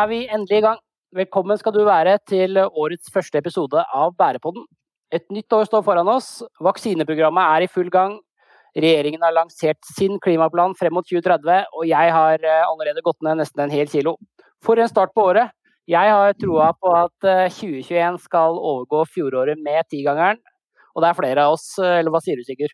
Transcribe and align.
Er 0.00 0.06
vi 0.08 0.20
endelig 0.32 0.60
i 0.60 0.64
gang. 0.64 0.78
Velkommen 1.12 1.58
skal 1.60 1.74
du 1.74 1.82
være 1.84 2.14
til 2.30 2.56
årets 2.56 3.10
første 3.12 3.36
episode 3.36 3.82
av 3.92 4.14
Bærepodden. 4.16 4.62
Et 5.12 5.24
nytt 5.34 5.52
år 5.52 5.66
står 5.68 5.82
foran 5.84 6.08
oss. 6.08 6.28
Vaksineprogrammet 6.64 7.56
er 7.56 7.66
i 7.66 7.68
full 7.68 7.90
gang. 7.92 8.14
Regjeringen 8.72 9.26
har 9.26 9.34
lansert 9.36 9.90
sin 9.98 10.16
klimaplan 10.24 10.72
frem 10.78 10.94
mot 10.96 11.04
2030, 11.04 11.66
og 11.76 11.84
jeg 11.90 12.14
har 12.16 12.46
eh, 12.46 12.62
allerede 12.70 13.04
gått 13.04 13.20
ned 13.26 13.42
nesten 13.42 13.66
en 13.66 13.74
hel 13.74 13.90
kilo. 13.92 14.14
For 14.64 14.80
en 14.80 14.88
start 14.88 15.12
på 15.12 15.26
året. 15.34 15.52
Jeg 15.90 16.14
har 16.14 16.38
troa 16.38 16.70
på 16.78 16.94
at 16.96 17.28
2021 17.58 17.98
eh, 17.98 18.20
skal 18.24 18.56
overgå 18.56 19.02
fjoråret 19.18 19.60
med 19.60 19.84
tigangeren. 19.90 20.40
Og 20.94 21.04
det 21.04 21.10
er 21.10 21.20
flere 21.20 21.44
av 21.44 21.58
oss, 21.58 21.74
eh, 21.82 21.98
eller 21.98 22.14
hva 22.14 22.22
sier 22.24 22.40
du 22.40 22.46
Sigurd? 22.46 22.72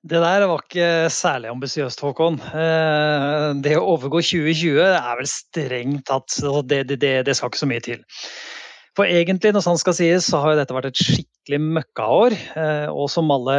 Det 0.00 0.16
der 0.22 0.46
var 0.48 0.62
ikke 0.64 1.10
særlig 1.12 1.50
ambisiøst, 1.52 2.00
Håkon. 2.00 2.38
Det 3.60 3.74
å 3.76 3.88
overgå 3.96 4.22
2020 4.24 4.80
er 4.80 5.18
vel 5.18 5.28
strengt 5.28 6.06
tatt 6.08 6.38
det, 6.64 6.86
det, 6.94 7.12
det, 7.26 7.34
skal 7.36 7.52
ikke 7.52 7.60
så 7.60 7.68
mye 7.68 7.84
til. 7.84 8.00
For 8.98 9.06
egentlig, 9.06 9.52
når 9.54 9.62
sant 9.62 9.80
skal 9.80 9.94
sies, 9.94 10.26
så 10.26 10.40
har 10.42 10.56
dette 10.58 10.74
vært 10.74 10.88
et 10.90 10.98
skikkelig 10.98 11.60
møkkaår. 11.76 12.34
Eh, 12.58 12.88
og 12.90 13.06
som 13.12 13.30
alle 13.30 13.54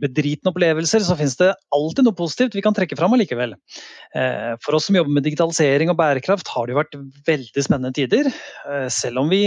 bedritne 0.00 0.48
opplevelser, 0.48 1.04
så 1.04 1.16
finnes 1.18 1.36
det 1.38 1.50
alltid 1.76 2.08
noe 2.08 2.16
positivt 2.16 2.56
vi 2.56 2.64
kan 2.64 2.74
trekke 2.76 2.96
fram 2.96 3.12
allikevel. 3.14 3.52
Eh, 4.16 4.54
for 4.64 4.78
oss 4.78 4.88
som 4.88 4.96
jobber 4.96 5.12
med 5.18 5.26
digitalisering 5.28 5.92
og 5.92 5.98
bærekraft, 6.00 6.48
har 6.54 6.66
det 6.66 6.74
jo 6.74 6.80
vært 6.80 6.98
veldig 7.28 7.66
spennende 7.66 7.92
tider. 7.98 8.32
Eh, 8.32 8.88
selv 8.92 9.22
om 9.22 9.30
vi, 9.32 9.44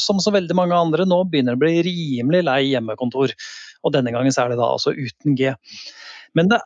som 0.00 0.22
så 0.24 0.32
veldig 0.32 0.56
mange 0.56 0.80
andre, 0.80 1.06
nå 1.08 1.20
begynner 1.28 1.58
å 1.58 1.60
bli 1.60 1.76
rimelig 1.84 2.42
lei 2.48 2.62
hjemmekontor. 2.70 3.36
Og 3.86 3.94
denne 3.94 4.12
gangen 4.14 4.34
så 4.34 4.44
er 4.44 4.52
det 4.52 4.58
da 4.60 4.72
altså 4.72 4.94
uten 4.96 5.36
G. 5.38 5.52
Men 6.36 6.50
det 6.50 6.60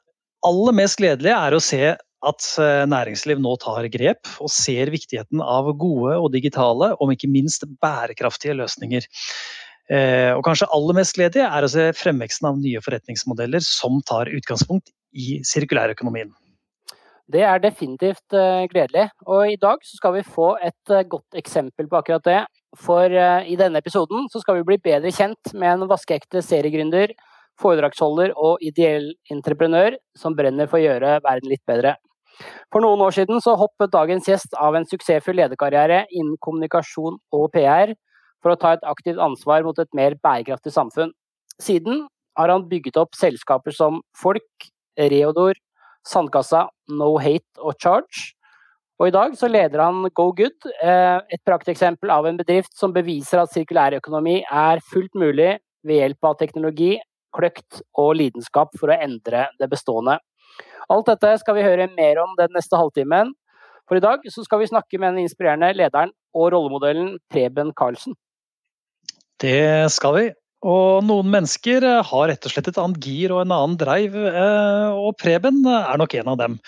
aller 0.46 0.76
mest 0.76 0.98
gledelige 1.00 1.36
er 1.36 1.54
å 1.54 1.62
se 1.62 1.82
at 2.22 2.46
eh, 2.62 2.84
næringsliv 2.90 3.40
nå 3.42 3.56
tar 3.62 3.88
grep 3.90 4.30
og 4.42 4.50
ser 4.52 4.92
viktigheten 4.94 5.42
av 5.42 5.72
gode 5.78 6.18
og 6.18 6.30
digitale, 6.34 6.92
om 7.02 7.10
ikke 7.14 7.30
minst 7.30 7.66
bærekraftige 7.82 8.56
løsninger. 8.58 9.08
Eh, 9.90 10.30
og 10.36 10.44
kanskje 10.46 10.70
aller 10.74 10.98
mest 11.00 11.16
gledelig 11.18 11.44
er 11.48 11.66
å 11.66 11.72
se 11.72 11.88
fremveksten 11.98 12.48
av 12.52 12.60
nye 12.62 12.82
forretningsmodeller 12.84 13.64
som 13.66 13.98
tar 14.06 14.30
utgangspunkt 14.30 14.92
i 15.12 15.40
sirkulærøkonomien. 15.46 16.30
Det 17.32 17.42
er 17.46 17.62
definitivt 17.62 18.36
eh, 18.36 18.64
gledelig. 18.70 19.08
Og 19.26 19.54
i 19.54 19.58
dag 19.60 19.82
skal 19.86 20.18
vi 20.18 20.26
få 20.26 20.54
et 20.62 20.96
godt 21.10 21.38
eksempel 21.38 21.90
på 21.90 21.98
akkurat 21.98 22.26
det. 22.28 22.40
For 22.78 23.12
i 23.12 23.56
denne 23.60 23.82
episoden 23.82 24.28
skal 24.32 24.60
vi 24.60 24.68
bli 24.70 24.78
bedre 24.80 25.12
kjent 25.12 25.52
med 25.52 25.74
en 25.74 25.90
vaskeekte 25.90 26.40
seriegründer, 26.44 27.12
foredragsholder 27.60 28.32
og 28.40 28.62
ideell 28.64 29.10
entreprenør 29.30 29.98
som 30.18 30.36
brenner 30.36 30.70
for 30.70 30.80
å 30.80 30.86
gjøre 30.86 31.18
verden 31.24 31.52
litt 31.52 31.64
bedre. 31.68 31.96
For 32.72 32.80
noen 32.84 33.02
år 33.04 33.14
siden 33.14 33.42
hoppet 33.44 33.92
dagens 33.92 34.28
gjest 34.28 34.56
av 34.56 34.74
en 34.74 34.88
suksessfull 34.88 35.36
lederkarriere 35.36 36.06
innen 36.10 36.38
kommunikasjon 36.40 37.18
og 37.36 37.50
PR 37.52 37.92
for 38.42 38.54
å 38.54 38.58
ta 38.58 38.74
et 38.74 38.86
aktivt 38.88 39.20
ansvar 39.22 39.62
mot 39.62 39.78
et 39.78 39.92
mer 39.94 40.16
bærekraftig 40.22 40.72
samfunn. 40.74 41.12
Siden 41.60 42.06
har 42.38 42.48
han 42.48 42.66
bygget 42.68 42.96
opp 42.96 43.14
selskaper 43.14 43.74
som 43.76 44.00
Folk, 44.16 44.70
Reodor, 44.98 45.54
Sandkassa, 46.08 46.66
No 46.90 47.14
Hate 47.22 47.60
og 47.60 47.76
Charge. 47.78 48.32
Og 49.02 49.08
i 49.10 49.14
dag 49.14 49.32
så 49.34 49.48
leder 49.50 49.80
han 49.82 50.04
Go 50.14 50.28
Good, 50.30 50.68
eh, 50.78 51.18
et 51.34 51.42
prakteksempel 51.42 52.10
av 52.14 52.28
en 52.28 52.36
bedrift 52.38 52.70
som 52.78 52.92
beviser 52.94 53.40
at 53.42 53.50
sirkulærøkonomi 53.50 54.36
er 54.46 54.82
fullt 54.92 55.18
mulig 55.18 55.56
ved 55.82 55.98
hjelp 55.98 56.28
av 56.30 56.36
teknologi, 56.38 56.92
kløkt 57.34 57.80
og 57.98 58.12
lidenskap 58.20 58.70
for 58.78 58.94
å 58.94 59.00
endre 59.02 59.48
det 59.58 59.68
bestående. 59.72 60.20
Alt 60.86 61.10
dette 61.10 61.34
skal 61.42 61.58
vi 61.58 61.66
høre 61.66 61.90
mer 61.96 62.22
om 62.22 62.38
den 62.38 62.54
neste 62.54 62.78
halvtimen. 62.78 63.34
For 63.90 63.98
i 63.98 64.04
dag 64.06 64.22
så 64.30 64.46
skal 64.46 64.62
vi 64.62 64.70
snakke 64.70 65.02
med 65.02 65.16
den 65.16 65.26
inspirerende 65.26 65.74
lederen 65.74 66.14
og 66.38 66.52
rollemodellen 66.54 67.16
Preben 67.32 67.74
Karlsen. 67.74 68.14
Det 69.42 69.90
skal 69.90 70.14
vi. 70.14 70.26
Og 70.62 71.02
noen 71.02 71.26
mennesker 71.26 71.82
har 72.06 72.28
rett 72.30 72.46
og 72.46 72.54
slett 72.54 72.70
et 72.70 72.78
annet 72.78 73.02
gir 73.02 73.34
og 73.34 73.42
en 73.42 73.56
annen 73.56 73.80
dreiv, 73.80 74.14
eh, 74.14 74.90
og 74.94 75.16
Preben 75.18 75.64
er 75.66 75.98
nok 75.98 76.14
en 76.20 76.36
av 76.36 76.44
dem. 76.46 76.62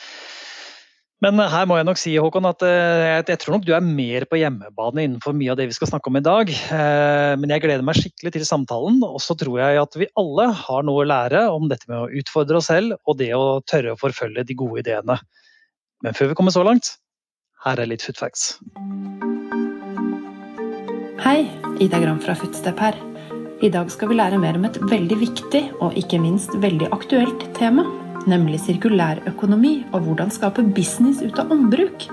Men 1.25 1.41
her 1.49 1.65
må 1.65 1.79
jeg 1.79 1.87
nok 1.89 1.97
si 1.97 2.11
Håkon, 2.21 2.45
at 2.51 2.61
eh, 2.69 3.23
jeg 3.25 3.39
tror 3.41 3.55
nok 3.55 3.62
du 3.65 3.71
er 3.73 3.85
mer 3.85 4.27
på 4.29 4.37
hjemmebane 4.37 5.07
innenfor 5.07 5.33
mye 5.37 5.55
av 5.55 5.57
det 5.57 5.71
vi 5.71 5.77
skal 5.77 5.89
snakke 5.89 6.11
om 6.11 6.19
i 6.21 6.25
dag. 6.25 6.53
Eh, 6.53 7.33
men 7.41 7.55
jeg 7.55 7.62
gleder 7.65 7.87
meg 7.87 7.97
skikkelig 7.97 8.35
til 8.35 8.45
samtalen. 8.45 8.99
Og 9.07 9.23
så 9.25 9.37
tror 9.41 9.57
jeg 9.63 9.81
at 9.81 9.97
vi 9.97 10.11
alle 10.21 10.51
har 10.59 10.84
noe 10.84 11.01
å 11.01 11.09
lære 11.09 11.47
om 11.55 11.71
dette 11.71 11.89
med 11.89 11.97
å 11.97 12.21
utfordre 12.21 12.61
oss 12.61 12.69
selv 12.69 12.99
og 13.09 13.17
det 13.23 13.31
å 13.39 13.63
tørre 13.65 13.95
å 13.95 14.01
forfølge 14.03 14.45
de 14.45 14.59
gode 14.59 14.84
ideene. 14.84 15.17
Men 16.05 16.19
før 16.19 16.34
vi 16.34 16.37
kommer 16.37 16.53
så 16.53 16.67
langt, 16.67 16.93
her 17.65 17.81
er 17.81 17.89
litt 17.89 18.05
footfacts. 18.05 18.59
Hei, 21.25 21.39
Ida 21.81 22.05
Gram 22.05 22.21
fra 22.21 22.37
Footstep 22.37 22.84
her. 22.84 23.01
I 23.65 23.73
dag 23.73 23.89
skal 23.89 24.13
vi 24.13 24.21
lære 24.21 24.45
mer 24.45 24.61
om 24.61 24.69
et 24.69 24.77
veldig 24.93 25.23
viktig 25.25 25.69
og 25.81 25.97
ikke 25.97 26.21
minst 26.21 26.53
veldig 26.61 26.93
aktuelt 26.93 27.49
tema 27.57 27.89
nemlig 28.31 28.61
sirkulærøkonomi 28.65 29.75
og 29.93 30.07
hvordan 30.07 30.33
skape 30.33 30.65
business 30.77 31.23
ut 31.25 31.39
av 31.41 31.53
ombruk. 31.55 32.09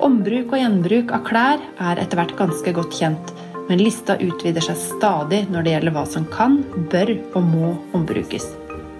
Ombruk 0.00 0.54
og 0.54 0.62
gjenbruk 0.62 1.12
av 1.12 1.26
klær 1.26 1.62
er 1.82 2.00
etter 2.00 2.20
hvert 2.20 2.36
ganske 2.38 2.72
godt 2.76 2.96
kjent, 2.96 3.34
men 3.68 3.82
lista 3.82 4.16
utvider 4.16 4.64
seg 4.64 4.78
stadig 4.80 5.44
når 5.52 5.66
det 5.66 5.74
gjelder 5.76 5.96
hva 5.96 6.06
som 6.08 6.26
kan, 6.32 6.60
bør 6.92 7.12
og 7.34 7.44
må 7.52 7.74
ombrukes. 7.96 8.48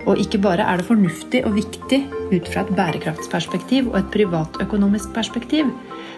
Og 0.08 0.20
ikke 0.20 0.40
bare 0.40 0.64
er 0.64 0.80
det 0.80 0.88
fornuftig 0.88 1.42
og 1.48 1.56
viktig 1.58 2.00
ut 2.30 2.46
fra 2.48 2.62
et 2.64 2.74
bærekraftsperspektiv 2.76 3.90
og 3.90 3.98
et 4.00 4.12
privatøkonomisk 4.14 5.12
perspektiv, 5.16 5.68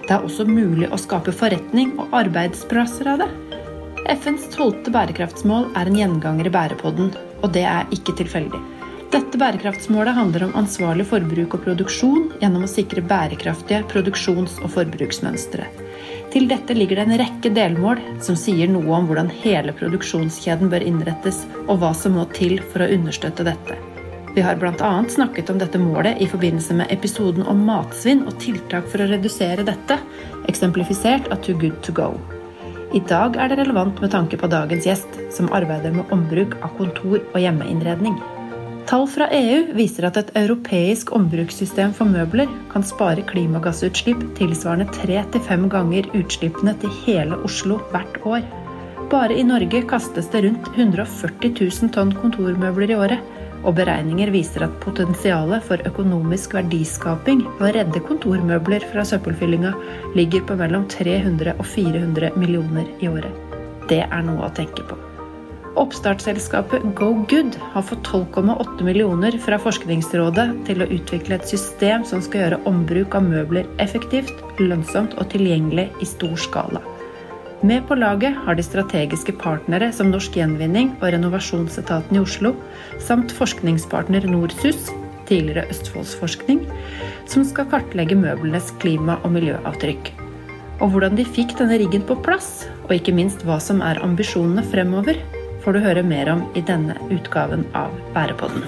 det 0.06 0.14
er 0.16 0.26
også 0.26 0.46
mulig 0.48 0.88
å 0.90 0.98
skape 0.98 1.34
forretning 1.34 1.94
og 2.02 2.14
arbeidsplasser 2.22 3.10
av 3.14 3.22
det. 3.22 3.30
FNs 4.10 4.48
tolvte 4.50 4.90
bærekraftsmål 4.94 5.68
er 5.78 5.88
en 5.88 5.98
gjenganger 5.98 6.50
i 6.50 6.54
bærepodden, 6.54 7.12
og 7.42 7.52
det 7.54 7.62
er 7.70 7.90
ikke 7.94 8.16
tilfeldig. 8.18 8.58
Dette 9.12 9.36
bærekraftsmålet 9.36 10.14
handler 10.16 10.46
om 10.46 10.54
ansvarlig 10.56 11.04
forbruk 11.10 11.58
og 11.58 11.66
produksjon 11.66 12.30
gjennom 12.40 12.62
å 12.64 12.70
sikre 12.70 13.02
bærekraftige 13.04 13.82
produksjons- 13.90 14.56
og 14.64 14.72
forbruksmønstre. 14.72 15.66
Til 16.32 16.48
dette 16.48 16.72
ligger 16.72 16.96
det 16.96 17.04
en 17.04 17.20
rekke 17.20 17.52
delmål 17.52 18.00
som 18.24 18.38
sier 18.40 18.72
noe 18.72 18.88
om 18.96 19.10
hvordan 19.10 19.28
hele 19.42 19.74
produksjonskjeden 19.76 20.72
bør 20.72 20.86
innrettes, 20.88 21.42
og 21.66 21.82
hva 21.82 21.92
som 21.92 22.16
må 22.16 22.24
til 22.32 22.56
for 22.72 22.86
å 22.86 22.88
understøtte 22.96 23.44
dette. 23.44 23.76
Vi 24.32 24.40
har 24.40 24.56
bl.a. 24.56 24.92
snakket 25.12 25.52
om 25.52 25.60
dette 25.60 25.76
målet 25.76 26.16
i 26.24 26.32
forbindelse 26.32 26.80
med 26.80 26.88
episoden 26.94 27.44
om 27.44 27.66
matsvinn 27.68 28.24
og 28.24 28.38
tiltak 28.40 28.88
for 28.88 29.04
å 29.04 29.12
redusere 29.12 29.68
dette, 29.68 30.00
eksemplifisert 30.48 31.28
av 31.28 31.44
Too 31.44 31.60
Good 31.60 31.82
To 31.84 31.92
Go. 32.00 32.14
I 32.96 33.04
dag 33.12 33.36
er 33.36 33.52
det 33.52 33.60
relevant 33.60 34.00
med 34.00 34.16
tanke 34.16 34.40
på 34.40 34.48
dagens 34.48 34.88
gjest, 34.88 35.20
som 35.36 35.52
arbeider 35.52 35.92
med 35.92 36.08
ombruk 36.16 36.56
av 36.64 36.72
kontor 36.80 37.20
og 37.20 37.42
hjemmeinnredning. 37.44 38.16
Tall 38.92 39.06
fra 39.08 39.24
EU 39.32 39.70
viser 39.72 40.04
at 40.04 40.18
et 40.20 40.30
europeisk 40.36 41.14
ombrukssystem 41.16 41.94
for 41.96 42.12
møbler 42.12 42.50
kan 42.68 42.82
spare 42.84 43.22
klimagassutslipp 43.24 44.20
tilsvarende 44.36 44.84
tre 44.92 45.22
til 45.32 45.44
fem 45.46 45.62
ganger 45.72 46.10
utslippene 46.18 46.74
til 46.82 46.92
hele 47.06 47.38
Oslo 47.48 47.78
hvert 47.88 48.18
år. 48.28 48.42
Bare 49.08 49.38
i 49.40 49.46
Norge 49.48 49.80
kastes 49.88 50.28
det 50.34 50.42
rundt 50.44 50.68
140 50.74 51.54
000 51.54 51.88
tonn 51.94 52.12
kontormøbler 52.18 52.92
i 52.92 52.98
året, 53.06 53.30
og 53.64 53.78
beregninger 53.78 54.28
viser 54.34 54.66
at 54.66 54.76
potensialet 54.84 55.64
for 55.64 55.80
økonomisk 55.88 56.58
verdiskaping 56.58 57.40
ved 57.46 57.64
å 57.70 57.72
redde 57.78 58.02
kontormøbler 58.10 58.84
fra 58.90 59.06
søppelfyllinga 59.08 59.72
ligger 60.20 60.44
på 60.44 60.58
mellom 60.60 60.84
300 60.92 61.56
og 61.56 61.64
400 61.64 62.34
millioner 62.36 62.92
i 63.00 63.08
året. 63.08 63.56
Det 63.88 64.02
er 64.04 64.28
noe 64.28 64.50
å 64.50 64.52
tenke 64.52 64.84
på. 64.84 65.00
Oppstartsselskapet 65.72 66.82
GoGood 66.94 67.54
har 67.72 67.82
fått 67.82 68.08
12,8 68.08 68.84
millioner 68.84 69.38
fra 69.40 69.56
Forskningsrådet 69.56 70.44
til 70.66 70.84
å 70.84 70.88
utvikle 70.92 71.38
et 71.38 71.48
system 71.48 72.04
som 72.04 72.20
skal 72.20 72.42
gjøre 72.42 72.58
ombruk 72.68 73.16
av 73.16 73.24
møbler 73.24 73.70
effektivt, 73.80 74.34
lønnsomt 74.60 75.16
og 75.16 75.30
tilgjengelig 75.32 75.88
i 76.04 76.10
stor 76.10 76.36
skala. 76.36 76.84
Med 77.64 77.86
på 77.88 77.96
laget 77.96 78.36
har 78.44 78.58
de 78.58 78.66
strategiske 78.66 79.32
partnere 79.40 79.88
som 79.96 80.12
Norsk 80.12 80.36
Gjenvinning 80.36 80.92
og 80.98 81.08
Renovasjonsetaten 81.14 82.18
i 82.18 82.20
Oslo, 82.20 82.52
samt 83.00 83.32
forskningspartner 83.32 84.28
Norsus, 84.28 84.90
tidligere 85.28 85.68
Østfoldsforskning, 85.72 86.66
som 87.24 87.46
skal 87.48 87.70
kartlegge 87.72 88.18
møblenes 88.18 88.74
klima- 88.82 89.22
og 89.22 89.38
miljøavtrykk. 89.38 90.10
Og 90.82 90.90
hvordan 90.90 91.16
de 91.16 91.24
fikk 91.24 91.54
denne 91.56 91.78
riggen 91.80 92.02
på 92.04 92.18
plass, 92.26 92.66
og 92.82 92.98
ikke 92.98 93.14
minst 93.16 93.46
hva 93.46 93.62
som 93.62 93.80
er 93.80 94.02
ambisjonene 94.02 94.66
fremover, 94.66 95.22
får 95.62 95.76
du 95.76 95.78
høre 95.84 96.02
mer 96.02 96.26
om 96.32 96.40
i 96.58 96.60
denne 96.66 96.96
utgaven 97.14 97.62
av 97.78 97.92
Bærepodden. 98.16 98.64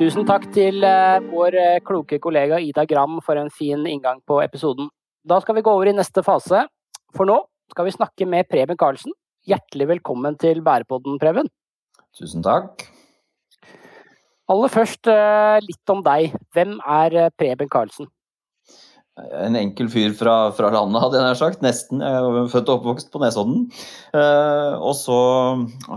Tusen 0.00 0.26
takk 0.26 0.48
til 0.54 0.82
eh, 0.86 1.20
vår 1.30 1.58
eh, 1.60 1.78
kloke 1.86 2.18
kollega 2.22 2.58
Ida 2.64 2.86
Gram 2.90 3.20
for 3.22 3.38
en 3.38 3.52
fin 3.54 3.84
inngang 3.86 4.22
på 4.26 4.40
episoden. 4.42 4.88
Da 5.22 5.38
skal 5.44 5.60
vi 5.60 5.62
gå 5.62 5.76
over 5.76 5.92
i 5.92 5.94
neste 5.94 6.24
fase, 6.26 6.64
for 7.14 7.28
nå 7.28 7.38
skal 7.70 7.86
vi 7.86 7.94
snakke 7.94 8.26
med 8.26 8.48
Preben 8.50 8.80
Karlsen. 8.80 9.14
Hjertelig 9.46 9.90
velkommen 9.94 10.38
til 10.40 10.64
Bærepodden, 10.66 11.20
Preben. 11.22 11.50
Tusen 12.18 12.42
takk. 12.42 12.88
Aller 14.50 14.72
først 14.72 15.06
litt 15.62 15.92
om 15.92 16.00
deg. 16.02 16.34
Hvem 16.56 16.80
er 16.82 17.28
Preben 17.38 17.70
Karlsen? 17.70 18.10
En 19.40 19.56
enkel 19.58 19.90
fyr 19.92 20.12
fra, 20.16 20.34
fra, 20.56 20.70
landet, 20.74 21.00
hadde 21.02 21.18
jeg 21.18 21.26
nær 21.26 21.38
sagt. 21.38 21.64
Nesten. 21.64 22.04
Jeg 22.04 22.26
var 22.26 22.52
født 22.52 22.70
og 22.70 22.80
oppvokst 22.80 23.10
på 23.12 23.22
Nesodden. 23.22 23.66
Eh, 24.16 24.74
og 24.78 24.94
så 24.98 25.18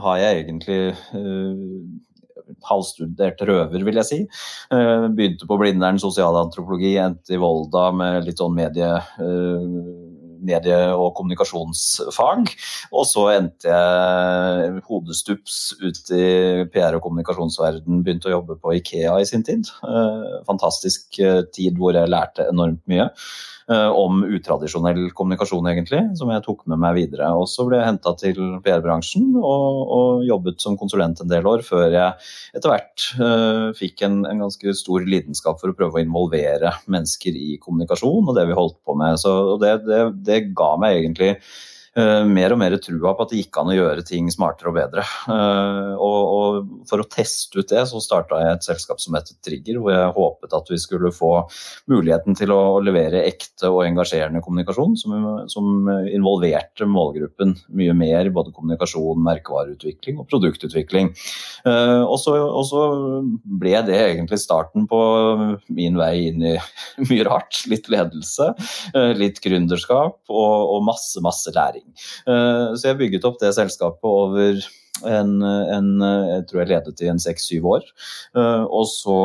har 0.06 0.22
jeg 0.22 0.44
egentlig 0.44 0.80
eh, 0.92 2.56
halvstudert 2.70 3.44
røver, 3.48 3.86
vil 3.88 4.02
jeg 4.02 4.10
si. 4.10 4.20
Eh, 4.74 5.08
begynte 5.14 5.50
på 5.50 5.60
Blindern 5.62 6.02
sosialantropologi, 6.02 6.96
endte 7.02 7.36
i 7.36 7.42
Volda 7.42 7.90
med 7.96 8.28
litt 8.28 8.42
sånn 8.42 8.58
medie 8.58 8.92
medie- 10.46 10.94
og 10.94 11.14
kommunikasjonsfag. 11.18 12.52
Og 12.92 13.08
så 13.10 13.26
endte 13.38 13.72
jeg 13.72 14.84
hodestups 14.90 15.58
ut 15.82 16.14
i 16.16 16.28
PR- 16.74 17.00
og 17.00 17.04
kommunikasjonsverden, 17.06 18.04
begynte 18.04 18.30
å 18.32 18.38
jobbe 18.38 18.60
på 18.62 18.76
Ikea 18.80 19.18
i 19.22 19.30
sin 19.30 19.44
tid. 19.48 19.70
Fantastisk 20.50 21.20
tid 21.56 21.80
hvor 21.80 21.96
jeg 21.98 22.12
lærte 22.12 22.48
enormt 22.52 22.84
mye. 22.92 23.10
Eh, 23.72 23.90
om 23.96 24.24
utradisjonell 24.28 25.06
kommunikasjon, 25.16 25.68
egentlig, 25.72 26.02
som 26.20 26.32
jeg 26.34 26.44
tok 26.44 26.66
med 26.68 26.82
meg 26.84 26.98
videre. 26.98 27.30
Og 27.40 27.46
så 27.48 27.64
ble 27.64 27.80
jeg 27.80 27.88
henta 27.88 28.12
til 28.20 28.40
PR-bransjen 28.66 29.38
og, 29.40 29.78
og, 29.88 30.24
jobbet 30.28 30.60
som 30.60 30.76
konsulent 30.80 31.22
en 31.24 31.32
del 31.32 31.48
år, 31.48 31.64
før 31.64 31.86
jeg 31.88 32.26
etter 32.58 32.72
hvert 32.72 33.06
uh, 33.20 33.72
fikk 33.76 34.04
en, 34.06 34.22
en, 34.28 34.44
ganske 34.44 34.76
stor 34.78 35.04
lidenskap 35.08 35.62
for 35.62 35.72
å 35.72 35.78
prøve 35.78 36.00
å 36.00 36.04
involvere 36.04 36.74
mennesker 36.92 37.36
i 37.40 37.58
kommunikasjon 37.64 38.28
og 38.28 38.36
det 38.38 38.46
vi 38.50 38.58
holdt 38.58 38.80
på 38.84 38.96
med. 39.00 39.20
Så 39.22 39.56
det, 39.64 39.78
det, 39.88 40.02
det 40.28 40.40
ga 40.58 40.74
meg 40.80 41.00
egentlig 41.00 41.34
mer 41.94 42.54
og 42.54 42.58
mer 42.58 42.74
trua 42.82 43.12
på 43.14 43.26
at 43.26 43.32
det 43.32 43.40
gikk 43.44 43.58
an 43.62 43.70
å 43.70 43.76
gjøre 43.76 44.04
ting 44.08 44.30
smartere 44.34 44.72
og 44.72 44.78
bedre. 44.80 45.04
Uh, 45.30 45.94
og, 45.94 46.22
og, 46.34 46.72
for 46.90 47.04
å 47.04 47.08
teste 47.10 47.62
ut 47.62 47.70
det, 47.70 47.84
så 47.90 48.02
starta 48.02 48.40
jeg 48.42 48.58
et 48.58 48.66
selskap 48.66 49.02
som 49.02 49.18
heter 49.18 49.38
Trigger, 49.46 49.78
hvor 49.82 49.94
jeg 49.94 50.16
håpet 50.16 50.56
at 50.58 50.72
vi 50.74 50.80
skulle 50.82 51.14
få 51.14 51.32
muligheten 51.92 52.38
til 52.40 52.54
å 52.56 52.80
levere 52.84 53.22
ekte 53.28 53.70
og 53.70 53.84
engasjerende 53.86 54.42
kommunikasjon 54.44 54.98
som, 54.98 55.28
som 55.52 55.92
involverte 56.10 56.88
målgruppen 56.90 57.54
mye 57.78 57.94
mer 57.98 58.26
i 58.30 58.34
både 58.34 58.56
kommunikasjon, 58.56 59.22
merkevareutvikling 59.30 60.22
og 60.24 60.30
produktutvikling. 60.34 61.14
Uh, 61.68 62.02
og, 62.08 62.18
så, 62.24 62.36
og 62.42 62.66
så 62.72 62.84
ble 63.62 63.78
det 63.86 64.00
egentlig 64.00 64.42
starten 64.42 64.90
på 64.90 65.04
min 65.70 66.02
vei 66.02 66.30
inn 66.32 66.50
i 66.56 66.58
mye 67.12 67.30
rart. 67.30 67.62
Litt 67.70 67.86
ledelse, 67.92 68.50
litt 69.18 69.40
gründerskap 69.44 70.18
og, 70.32 70.54
og 70.74 70.84
masse, 70.88 71.22
masse 71.24 71.54
læring 71.54 71.83
næring. 71.84 72.00
Eh, 72.28 72.78
så 72.78 72.90
jeg 72.90 72.98
bygget 72.98 73.26
opp 73.30 73.40
det 73.42 73.54
selskapet 73.56 74.10
over 74.10 74.64
en, 75.04 75.32
en 75.44 75.90
jeg 76.02 76.48
tror 76.50 76.64
jeg 76.64 76.72
ledet 76.72 77.02
i 77.02 77.10
en 77.12 77.20
seks-syv 77.20 77.66
år. 77.66 77.88
Eh, 78.38 78.64
og 78.64 78.88
så 78.88 79.18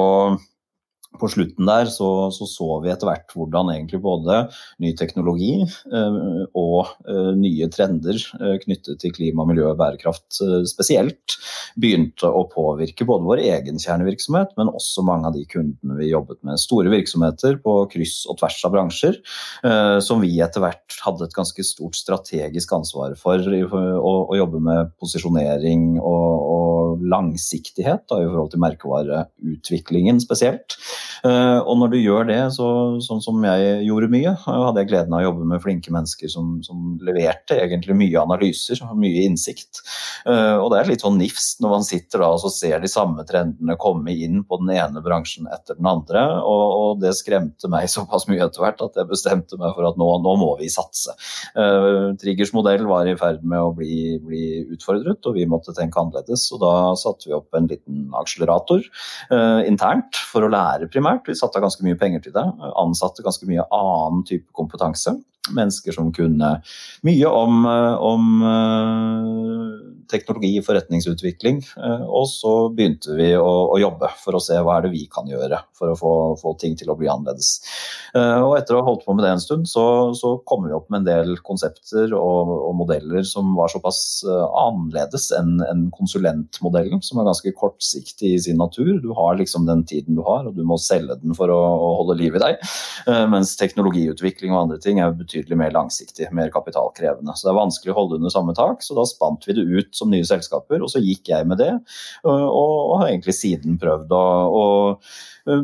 på 1.21 1.31
slutten 1.33 1.69
der 1.69 1.91
så, 1.93 2.29
så, 2.35 2.49
så 2.49 2.79
vi 2.85 2.93
etter 2.93 3.11
hvert 3.11 3.35
hvordan 3.35 3.73
egentlig 3.75 4.01
både 4.05 4.41
ny 4.83 4.95
teknologi 4.99 5.55
eh, 5.65 6.19
og 6.59 6.93
eh, 7.09 7.33
nye 7.39 7.69
trender 7.73 8.19
eh, 8.41 8.57
knyttet 8.65 9.01
til 9.03 9.15
klima, 9.15 9.47
miljø 9.49 9.71
og 9.73 9.79
bærekraft 9.81 10.41
eh, 10.45 10.63
spesielt 10.69 11.39
begynte 11.79 12.29
å 12.29 12.45
påvirke 12.51 13.07
både 13.09 13.27
vår 13.29 13.43
egen 13.45 13.81
kjernevirksomhet, 13.83 14.55
men 14.59 14.73
også 14.73 15.05
mange 15.07 15.31
av 15.31 15.37
de 15.37 15.45
kundene 15.51 15.99
vi 15.99 16.11
jobbet 16.11 16.41
med. 16.47 16.61
Store 16.61 16.91
virksomheter 16.93 17.59
på 17.63 17.75
kryss 17.93 18.23
og 18.31 18.39
tvers 18.41 18.59
av 18.67 18.75
bransjer, 18.75 19.19
eh, 19.67 19.99
som 20.05 20.23
vi 20.25 20.33
etter 20.45 20.65
hvert 20.65 20.99
hadde 21.05 21.29
et 21.29 21.37
ganske 21.37 21.67
stort 21.67 21.99
strategisk 21.99 22.73
ansvar 22.77 23.15
for 23.19 23.43
å, 23.43 24.15
å 24.33 24.39
jobbe 24.39 24.63
med 24.65 24.95
posisjonering 25.01 25.99
og, 25.99 26.49
og 26.55 27.07
langsiktighet 27.09 28.07
da, 28.11 28.21
i 28.23 28.29
forhold 28.29 28.53
til 28.55 28.63
merkevareutviklingen 28.65 30.21
spesielt. 30.23 30.79
Eh, 31.27 31.59
og 31.59 31.79
når 31.81 31.93
du 31.93 31.99
gjør 32.01 32.29
det, 32.29 32.41
så, 32.55 32.69
sånn 33.05 33.23
som 33.25 33.43
jeg 33.47 33.85
gjorde 33.87 34.11
mye, 34.13 34.35
hadde 34.45 34.83
jeg 34.83 34.91
gleden 34.93 35.17
av 35.17 35.23
å 35.23 35.29
jobbe 35.29 35.49
med 35.53 35.63
flinke 35.65 35.95
mennesker 35.95 36.31
som, 36.33 36.59
som 36.67 36.97
leverte 37.05 37.59
egentlig 37.59 37.97
mye 37.99 38.23
analyser 38.23 38.83
mye 38.99 39.25
innsikt. 39.27 39.83
Eh, 40.29 40.57
og 40.57 40.71
det 40.73 40.81
er 40.81 40.93
litt 40.93 41.05
sånn 41.05 41.19
nifst 41.21 41.63
når 41.65 41.75
man 41.77 41.87
sitter 41.87 42.25
da 42.25 42.31
og 42.37 42.53
ser 42.55 42.83
de 42.83 42.91
samme 42.91 43.25
trendene 43.29 43.79
komme 43.81 44.15
inn 44.15 44.43
på 44.47 44.61
den 44.63 44.73
ene 44.77 45.03
bransjen 45.05 45.49
etter 45.53 45.79
den 45.79 45.89
andre, 45.91 46.25
og, 46.43 46.65
og 46.79 47.03
det 47.03 47.15
skremte 47.19 47.71
meg 47.73 47.91
såpass 47.95 48.29
mye 48.31 48.45
etter 48.47 48.65
hvert 48.65 48.85
at 48.85 48.99
jeg 48.99 49.11
bestemte 49.11 49.59
meg 49.61 49.75
for 49.77 49.89
at 49.89 49.99
nå, 50.01 50.11
nå 50.25 50.37
må 50.41 50.53
vi 50.61 50.71
satse. 50.73 51.15
Triggers 52.19 52.53
modell 52.55 52.87
var 52.89 53.09
i 53.09 53.17
ferd 53.19 53.43
med 53.47 53.61
å 53.61 53.73
bli, 53.77 54.19
bli, 54.23 54.45
utfordret, 54.75 55.21
og 55.27 55.37
vi 55.37 55.47
måtte 55.49 55.75
tenke 55.77 56.01
annerledes. 56.01 56.47
Og 56.55 56.63
da 56.63 56.73
satte 56.99 57.29
vi 57.29 57.37
opp 57.37 57.55
en 57.57 57.69
liten 57.71 58.07
akselerator 58.19 58.85
uh, 59.33 59.61
internt 59.69 60.19
for 60.31 60.45
å 60.45 60.53
lære 60.53 60.91
primært. 60.93 61.08
Vi 61.27 61.37
satte 61.39 61.61
av 61.61 61.67
ganske 61.67 61.85
mye 61.87 61.99
penger 62.01 62.25
til 62.25 62.35
det. 62.37 62.45
Ansatte 62.81 63.25
ganske 63.27 63.49
mye 63.49 63.67
annen 63.75 64.25
type 64.29 64.49
kompetanse. 64.57 65.17
Mennesker 65.55 65.95
som 65.97 66.11
kunne 66.13 66.51
mye 67.07 67.31
om, 67.33 67.63
om 67.65 68.43
teknologi, 70.11 70.59
forretningsutvikling. 70.65 71.61
Eh, 71.77 72.05
og 72.07 72.27
så 72.31 72.53
begynte 72.75 73.15
vi 73.19 73.31
å, 73.37 73.47
å, 73.69 73.79
jobbe 73.81 74.11
for 74.23 74.39
å 74.39 74.43
se 74.43 74.59
hva 74.65 74.79
er 74.79 74.87
det 74.87 74.93
vi 74.95 75.05
kan 75.13 75.29
gjøre 75.29 75.61
for 75.79 75.93
å 75.93 75.99
få, 75.99 76.13
få 76.41 76.55
ting 76.61 76.77
til 76.79 76.91
å 76.93 76.97
bli 76.99 77.11
annerledes. 77.11 77.51
Eh, 78.17 78.41
og 78.45 78.57
etter 78.59 78.77
å 78.77 78.83
ha 78.83 78.89
holdt 78.89 79.05
på 79.07 79.17
med 79.17 79.27
det 79.27 79.35
en 79.35 79.43
stund, 79.43 79.69
så, 79.71 79.85
så 80.19 80.37
kom 80.49 80.67
vi 80.67 80.75
opp 80.77 80.89
med 80.93 81.03
en 81.03 81.09
del 81.09 81.35
konsepter 81.45 82.15
og, 82.17 82.55
og 82.71 82.77
modeller 82.81 83.27
som 83.29 83.53
var 83.59 83.73
såpass 83.73 84.01
eh, 84.27 84.47
annerledes 84.65 85.31
enn 85.39 85.59
en 85.67 85.87
konsulentmodellen, 85.95 87.03
som 87.05 87.21
er 87.21 87.29
ganske 87.29 87.55
kortsiktig 87.59 88.35
i 88.35 88.43
sin 88.49 88.61
natur. 88.61 88.97
Du 89.05 89.13
har 89.19 89.39
liksom 89.39 89.69
den 89.69 89.85
tiden 89.89 90.19
du 90.19 90.25
har, 90.27 90.49
og 90.49 90.57
du 90.57 90.65
må 90.67 90.81
selge 90.83 91.19
den 91.23 91.37
for 91.39 91.53
å, 91.53 91.59
å 91.59 91.93
holde 92.03 92.19
liv 92.21 92.39
i 92.39 92.43
deg. 92.43 92.61
Mens 93.31 93.55
teknologiutvikling 93.59 94.53
og 94.53 94.61
andre 94.65 94.79
ting 94.83 95.01
er 95.03 95.15
betydelig 95.17 95.57
mer 95.59 95.73
langsiktig, 95.75 96.29
mer 96.35 96.51
kapitalkrevende. 96.53 97.35
Så 97.37 97.47
det 97.47 97.53
er 97.53 97.59
vanskelig 97.61 97.93
å 97.93 97.99
holde 97.99 98.19
under 98.19 98.33
samme 98.33 98.55
tak, 98.57 98.83
så 98.85 98.97
da 98.97 99.05
spant 99.09 99.47
vi 99.49 99.57
det 99.57 99.65
ut 99.67 99.98
som 99.99 100.13
nye 100.13 100.27
selskaper, 100.27 100.83
og 100.85 100.93
så 100.93 101.03
gikk 101.03 101.33
jeg 101.33 101.49
med 101.49 101.61
det. 101.61 101.73
Og, 102.25 102.45
og 102.49 102.95
har 103.03 103.11
egentlig 103.11 103.37
siden 103.37 103.79
prøvd 103.81 104.15
å, 104.15 104.67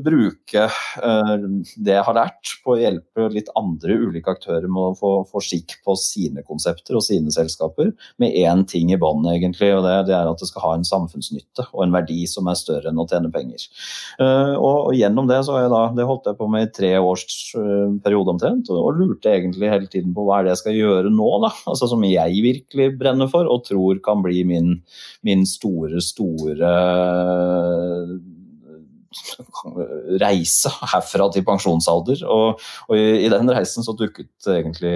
bruke 0.04 0.64
eh, 0.64 1.32
det 1.76 1.94
jeg 1.96 2.04
har 2.06 2.16
lært 2.16 2.52
på 2.64 2.74
å 2.74 2.78
hjelpe 2.80 3.28
litt 3.32 3.50
andre 3.58 3.96
ulike 4.00 4.32
aktører 4.34 4.66
med 4.68 4.90
å 4.90 4.96
få, 4.98 5.12
få 5.28 5.42
skikk 5.44 5.76
på 5.84 5.96
sine 6.00 6.44
konsepter 6.46 6.98
og 6.98 7.04
sine 7.06 7.32
selskaper, 7.34 7.92
med 8.22 8.36
én 8.38 8.64
ting 8.68 8.92
i 8.94 8.98
bånn, 9.00 9.26
egentlig, 9.32 9.70
og 9.76 9.84
det, 9.86 9.96
det, 10.08 10.16
er 10.16 10.30
at 10.30 10.40
det 10.40 10.48
skal 10.50 10.66
ha 10.66 10.72
en 10.78 10.86
samfunnsnytte 10.88 11.68
og 11.72 11.84
en 11.84 11.94
verdi 11.94 12.24
som 12.30 12.48
er 12.50 12.58
større 12.58 12.90
enn 12.90 13.00
å 13.00 13.06
tjene 13.10 13.32
penger. 13.34 13.66
Uh, 14.20 14.54
og, 14.54 14.78
og, 14.88 14.92
gjennom 14.96 15.28
det 15.30 15.40
så 15.46 15.56
har 15.56 15.66
jeg 15.66 15.74
da, 15.74 15.82
det 15.98 16.08
holdt 16.08 16.30
jeg 16.30 16.38
på 16.40 16.48
med 16.50 16.66
i 16.66 16.72
tre 16.74 16.92
års 17.00 17.26
periode 18.04 18.34
omtrent, 18.34 18.70
og, 18.72 18.80
og, 18.80 19.00
lurte 19.00 19.32
egentlig 19.32 19.72
hele 19.72 19.90
tiden 19.90 20.14
på 20.16 20.26
hva 20.26 20.40
er 20.40 20.46
det 20.46 20.54
jeg 20.54 20.62
skal 20.64 20.78
gjøre 20.78 21.12
nå, 21.12 21.30
da, 21.44 21.50
altså 21.70 21.90
som 21.90 22.04
jeg 22.06 22.44
virkelig 22.44 22.90
brenner 23.00 23.30
for 23.30 23.50
og 23.50 23.64
tror 23.68 24.00
kan 24.04 24.22
bli 24.24 24.44
min, 24.48 24.78
min 25.26 25.44
store, 25.48 26.02
store 26.04 26.72
reise 30.24 30.72
herfra 30.92 31.28
til 31.32 31.46
pensjonsalder. 31.46 32.24
Og, 32.30 32.62
og 32.88 32.98
i, 32.98 33.24
i, 33.24 33.30
den 33.32 33.52
reisen 33.54 33.86
så 33.86 33.96
dukket 33.98 34.50
egentlig 34.50 34.94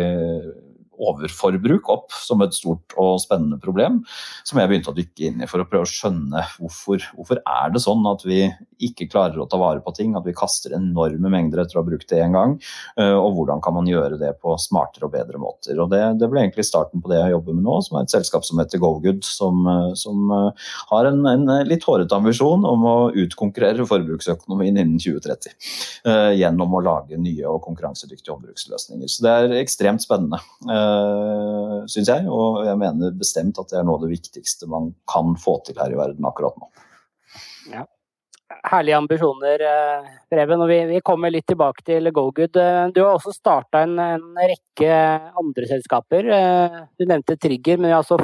overforbruk 0.99 1.89
opp 1.93 2.15
som 2.15 2.43
et 2.45 2.57
stort 2.57 2.97
og 2.99 3.19
spennende 3.23 3.61
problem, 3.63 4.03
som 4.47 4.61
jeg 4.61 4.71
begynte 4.71 4.93
å 4.93 4.97
dykke 4.97 5.29
inn 5.31 5.45
i 5.45 5.51
for 5.51 5.63
å 5.63 5.69
prøve 5.69 5.87
å 5.87 5.91
skjønne 5.91 6.45
hvorfor, 6.59 7.05
hvorfor 7.17 7.43
er 7.43 7.75
det 7.75 7.83
sånn 7.85 8.07
at 8.11 8.25
vi 8.27 8.45
ikke 8.85 9.09
klarer 9.11 9.41
å 9.43 9.47
ta 9.51 9.59
vare 9.61 9.83
på 9.85 9.93
ting, 9.97 10.15
at 10.17 10.27
vi 10.27 10.35
kaster 10.37 10.75
enorme 10.77 11.31
mengder 11.33 11.63
etter 11.63 11.79
å 11.79 11.83
ha 11.83 11.89
brukt 11.89 12.09
det 12.11 12.21
én 12.23 12.37
gang, 12.37 12.57
eh, 13.01 13.15
og 13.15 13.35
hvordan 13.37 13.63
kan 13.65 13.75
man 13.77 13.89
gjøre 13.91 14.19
det 14.21 14.35
på 14.43 14.55
smartere 14.61 15.09
og 15.09 15.15
bedre 15.15 15.41
måter. 15.43 15.79
Og 15.83 15.91
det, 15.93 16.03
det, 16.21 16.29
ble 16.31 16.45
egentlig 16.45 16.67
starten 16.69 17.03
på 17.03 17.13
det 17.13 17.21
jeg 17.21 17.35
jobber 17.35 17.59
med 17.59 17.67
nå, 17.67 17.79
som 17.87 17.99
er 17.99 18.07
et 18.07 18.15
selskap 18.15 18.47
som 18.47 18.63
heter 18.63 18.83
GoGood, 18.83 19.25
som, 19.27 19.65
eh, 19.73 19.93
som 19.99 20.35
eh, 20.35 20.69
har 20.93 21.11
en, 21.11 21.25
en 21.33 21.55
litt 21.69 21.87
hårete 21.87 22.19
ambisjon 22.19 22.67
om 22.69 22.87
å 22.89 22.97
utkonkurrere 23.25 23.87
forbruksøkonomien 23.89 24.79
innen 24.79 24.99
2030 25.03 25.55
gjennom 26.39 26.75
å 26.75 26.81
lage 26.83 27.19
nye 27.21 27.47
og 27.49 27.61
konkurransedyktige 27.65 28.33
ombruksløsninger. 28.35 29.11
Så 29.11 29.25
det 29.25 29.33
er 29.33 29.55
ekstremt 29.59 30.03
spennende. 30.05 30.41
Eh, 30.89 31.85
syns 31.91 32.11
jeg. 32.11 32.25
Og 32.33 32.65
jeg 32.67 32.79
mener 32.81 33.15
bestemt 33.19 33.61
at 33.61 33.71
det 33.71 33.81
er 33.81 33.87
noe 33.87 33.99
av 33.99 34.07
det 34.07 34.15
viktigste 34.15 34.69
man 34.71 34.93
kan 35.11 35.37
få 35.41 35.59
til 35.67 35.79
her 35.81 35.95
i 35.95 36.01
verden 36.01 36.27
akkurat 36.29 36.59
nå. 36.61 36.69
Ja. 37.75 37.85
Herlige 38.69 38.97
ambisjoner, 38.97 39.63
eh, 39.65 40.09
Preben. 40.33 40.63
Og 40.65 40.71
vi, 40.71 40.79
vi, 40.89 41.01
kommer 41.05 41.33
litt 41.33 41.47
tilbake 41.49 41.85
til 41.87 42.11
GoGood. 42.15 42.57
Eh, 42.57 42.81
du 42.95 43.03
har 43.05 43.15
også 43.15 43.35
starta 43.37 43.85
en, 43.87 43.99
en, 44.03 44.27
rekke 44.41 44.91
andre 45.39 45.69
selskaper. 45.71 46.33
Du 46.99 47.07
nevnte 47.07 47.39
Trigger, 47.41 47.81
men 47.81 47.97
altså 47.97 48.19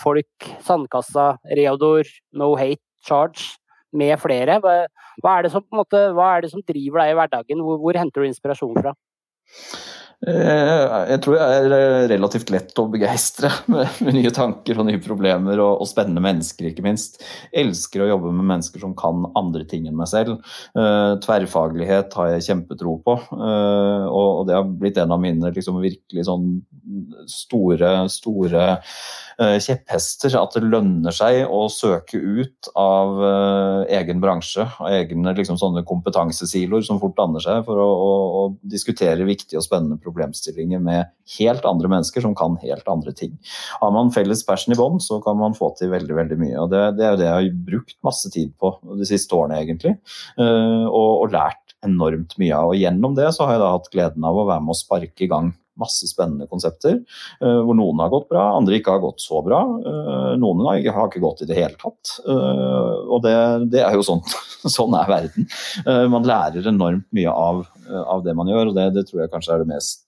Folk, 0.00 0.50
Sandkassa, 0.66 1.34
Reodor, 1.56 2.08
No 2.32 2.54
Hate 2.58 2.82
Charge 3.06 3.56
med 3.96 4.16
flere. 4.22 4.58
Hva 4.60 5.36
er 5.36 5.46
det 5.46 5.52
som, 5.52 5.64
måte, 5.74 6.08
hva 6.16 6.34
er 6.34 6.44
det 6.44 6.52
som 6.52 6.64
driver 6.66 7.02
deg 7.02 7.12
i 7.12 7.16
hverdagen? 7.20 7.64
Hvor, 7.66 7.80
hvor 7.82 7.98
henter 7.98 8.22
du 8.22 8.30
inspirasjon 8.30 8.78
fra? 8.80 8.94
Eh, 10.20 10.94
jeg 11.08 11.20
tror 11.24 11.36
jeg 11.38 11.60
er 11.62 11.72
eh, 11.72 12.06
relativt 12.10 12.50
lett 12.52 12.76
å 12.76 12.84
begeistre 12.92 13.48
med, 13.72 13.88
med 14.04 14.18
nye 14.18 14.32
tanker 14.36 14.76
og 14.76 14.84
nye 14.90 15.00
problemer, 15.00 15.56
og, 15.56 15.80
og, 15.80 15.88
spennende 15.88 16.20
mennesker, 16.24 16.68
ikke 16.68 16.84
minst. 16.84 17.22
Elsker 17.56 18.04
å 18.04 18.10
jobbe 18.10 18.32
med 18.34 18.50
mennesker 18.50 18.84
som 18.84 18.92
kan 18.98 19.24
andre 19.38 19.64
ting 19.68 19.88
enn 19.88 19.96
meg 19.96 20.10
selv. 20.12 20.42
Uh, 20.76 21.16
tverrfaglighet 21.24 22.12
har 22.18 22.34
jeg 22.34 22.46
kjempetro 22.50 22.98
på, 23.06 23.16
uh, 23.32 24.04
og, 24.10 24.28
og, 24.28 24.42
det 24.50 24.58
har 24.58 24.68
blitt 24.68 25.00
en 25.00 25.16
av 25.16 25.22
mine 25.22 25.52
liksom, 25.56 25.80
virkelig 25.80 26.26
sånn 26.28 26.50
store, 27.30 27.92
store 28.12 28.64
uh, 29.40 29.58
kjepphester. 29.62 30.36
At 30.40 30.56
det 30.56 30.64
lønner 30.66 31.14
seg 31.14 31.44
å 31.46 31.64
søke 31.72 32.20
ut 32.20 32.70
av 32.78 33.18
egen 33.90 34.20
bransje 34.22 34.66
og 34.66 34.90
egne 34.90 35.34
liksom, 35.36 35.58
sånne 35.60 35.82
kompetansesiloer 35.88 36.84
som 36.86 37.00
fort 37.02 37.16
danner 37.18 37.42
seg, 37.44 37.62
for 37.66 37.80
å, 37.80 37.88
å, 37.88 38.12
å 38.40 38.42
diskutere 38.70 39.26
viktige 39.28 39.60
og 39.60 39.66
spennende 39.66 40.00
problemstillinger 40.02 40.82
med 40.84 41.10
helt 41.38 41.66
andre 41.68 41.90
mennesker 41.90 42.24
som 42.24 42.34
kan 42.38 42.58
helt 42.62 42.88
andre 42.90 43.14
ting. 43.16 43.36
Har 43.80 43.92
man 43.94 44.12
felles 44.14 44.44
passion 44.46 44.74
i 44.74 44.78
bånn, 44.78 45.00
så 45.02 45.20
kan 45.24 45.38
man 45.40 45.56
få 45.56 45.72
til 45.78 45.92
veldig 45.92 46.16
veldig 46.16 46.38
mye. 46.40 46.56
og 46.62 46.70
Det, 46.72 46.82
det 46.98 47.06
er 47.06 47.14
jo 47.14 47.20
det 47.20 47.28
jeg 47.28 47.38
har 47.38 47.64
brukt 47.70 47.96
masse 48.06 48.32
tid 48.34 48.52
på 48.60 48.74
de 48.98 49.08
siste 49.08 49.36
årene, 49.36 49.60
egentlig. 49.64 49.96
Uh, 50.38 50.86
og, 50.88 51.10
og, 51.24 51.26
lært 51.34 51.76
enormt 51.86 52.36
mye 52.40 52.56
av. 52.56 52.72
Og 52.72 52.80
Gjennom 52.80 53.16
det 53.16 53.30
så 53.36 53.46
har 53.46 53.56
jeg 53.56 53.64
da 53.64 53.72
hatt 53.76 53.90
gleden 53.94 54.26
av 54.26 54.36
å 54.36 54.46
være 54.48 54.66
med 54.66 54.74
å 54.74 54.80
sparke 54.80 55.26
i 55.26 55.30
gang 55.30 55.52
masse 55.80 56.08
spennende 56.10 56.48
konsepter. 56.50 57.00
Uh, 57.42 57.60
hvor 57.66 57.76
noen 57.78 58.02
har 58.04 58.12
gått 58.12 58.28
bra, 58.30 58.46
andre 58.58 58.78
ikke 58.78 58.94
har 58.94 59.02
gått 59.02 59.24
så 59.24 59.42
bra. 59.46 59.64
Uh, 59.84 60.36
noen 60.40 60.62
har 60.68 60.80
ikke, 60.80 61.24
gått 61.24 61.42
i 61.44 61.50
det 61.50 61.58
hele 61.58 61.76
tatt. 61.80 62.16
Uh, 62.28 63.08
og 63.10 63.24
det, 63.26 63.34
det, 63.72 63.84
er 63.84 63.98
jo 63.98 64.06
sånn, 64.06 64.22
sånn 64.78 64.94
er 65.00 65.10
verden. 65.10 65.48
man 66.12 66.26
lærer 66.28 66.68
enormt 66.70 67.08
mye 67.16 67.32
av 67.32 67.64
Eh, 67.90 68.02
av 68.02 68.24
det 68.24 68.34
man 68.38 68.50
gjør. 68.50 68.70
og 68.70 68.78
Det, 68.78 68.86
det 68.96 69.06
tror 69.08 69.24
jeg 69.24 69.32
kanskje 69.34 69.54
er 69.54 69.64
det 69.64 69.70
mest, 69.70 70.06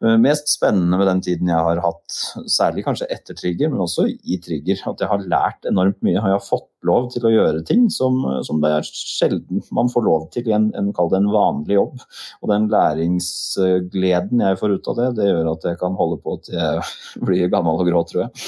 mest 0.00 0.50
spennende 0.52 0.98
med 1.00 1.08
den 1.08 1.20
tiden 1.24 1.50
jeg 1.50 1.66
har 1.68 1.80
hatt, 1.84 2.16
særlig 2.52 2.84
kanskje 2.86 3.08
etter 3.12 3.36
Trigger, 3.38 3.70
men 3.72 3.82
også 3.84 4.06
i 4.08 4.38
Trigger. 4.42 4.82
At 4.90 5.02
jeg 5.02 5.10
har 5.10 5.26
lært 5.28 5.68
enormt 5.68 5.98
mye. 6.04 6.16
Jeg 6.16 6.24
har 6.24 6.42
fått 6.44 6.68
lov 6.86 7.08
til 7.14 7.26
å 7.26 7.32
gjøre 7.32 7.64
ting 7.66 7.86
som, 7.90 8.18
som 8.46 8.60
det 8.62 8.72
er 8.76 8.86
sjelden 8.86 9.64
man 9.74 9.90
får 9.90 10.04
lov 10.06 10.26
til 10.34 10.50
i 10.50 10.54
en, 10.56 10.68
en, 10.78 10.90
en 10.92 11.30
vanlig 11.32 11.78
jobb. 11.78 12.02
Og 12.42 12.52
den 12.52 12.68
læringsgleden 12.72 14.44
jeg 14.46 14.60
får 14.60 14.76
ut 14.76 14.90
av 14.92 15.00
det, 15.00 15.12
det 15.20 15.30
gjør 15.30 15.54
at 15.54 15.70
jeg 15.70 15.80
kan 15.80 15.96
holde 15.98 16.20
på 16.24 16.36
til 16.46 16.60
jeg 16.60 17.24
blir 17.24 17.52
gammel 17.52 17.80
og 17.80 17.88
grå, 17.88 18.04
tror 18.08 18.26
jeg. 18.26 18.44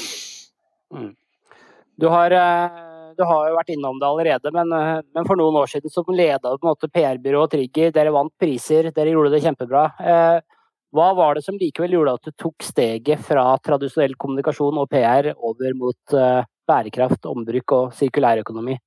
Mm. 0.93 1.11
Du 1.99 2.07
har 2.13 2.33
uh 2.39 2.85
du 3.19 3.25
har 3.27 3.49
jo 3.49 3.57
vært 3.57 3.73
innom 3.73 3.97
det 3.99 4.07
allerede, 4.07 4.51
men, 4.55 4.71
eh, 4.75 5.01
men 5.15 5.27
for 5.27 5.39
noen 5.39 5.57
år 5.59 5.67
siden 5.67 5.91
så 5.91 6.05
leda 6.07 6.53
PR-byrået 6.55 7.51
Trigger. 7.51 7.91
Dere 7.91 8.13
vant 8.15 8.31
priser, 8.39 8.91
dere 8.95 9.11
gjorde 9.11 9.33
det 9.33 9.43
kjempebra. 9.43 9.83
Eh, 9.99 10.39
hva 10.95 11.09
var 11.13 11.37
det 11.37 11.43
som 11.45 11.57
likevel 11.59 11.93
gjorde 11.97 12.15
at 12.17 12.29
du 12.29 12.35
tok 12.43 12.65
steget 12.65 13.21
fra 13.25 13.45
tradisjonell 13.65 14.15
kommunikasjon 14.17 14.79
og 14.81 14.89
PR 14.89 15.31
over 15.35 15.75
mot 15.77 16.15
eh, 16.17 16.45
bærekraft, 16.69 17.25
ombruk 17.29 17.75
og 17.77 17.91
sirkulærøkonomi? 17.97 18.77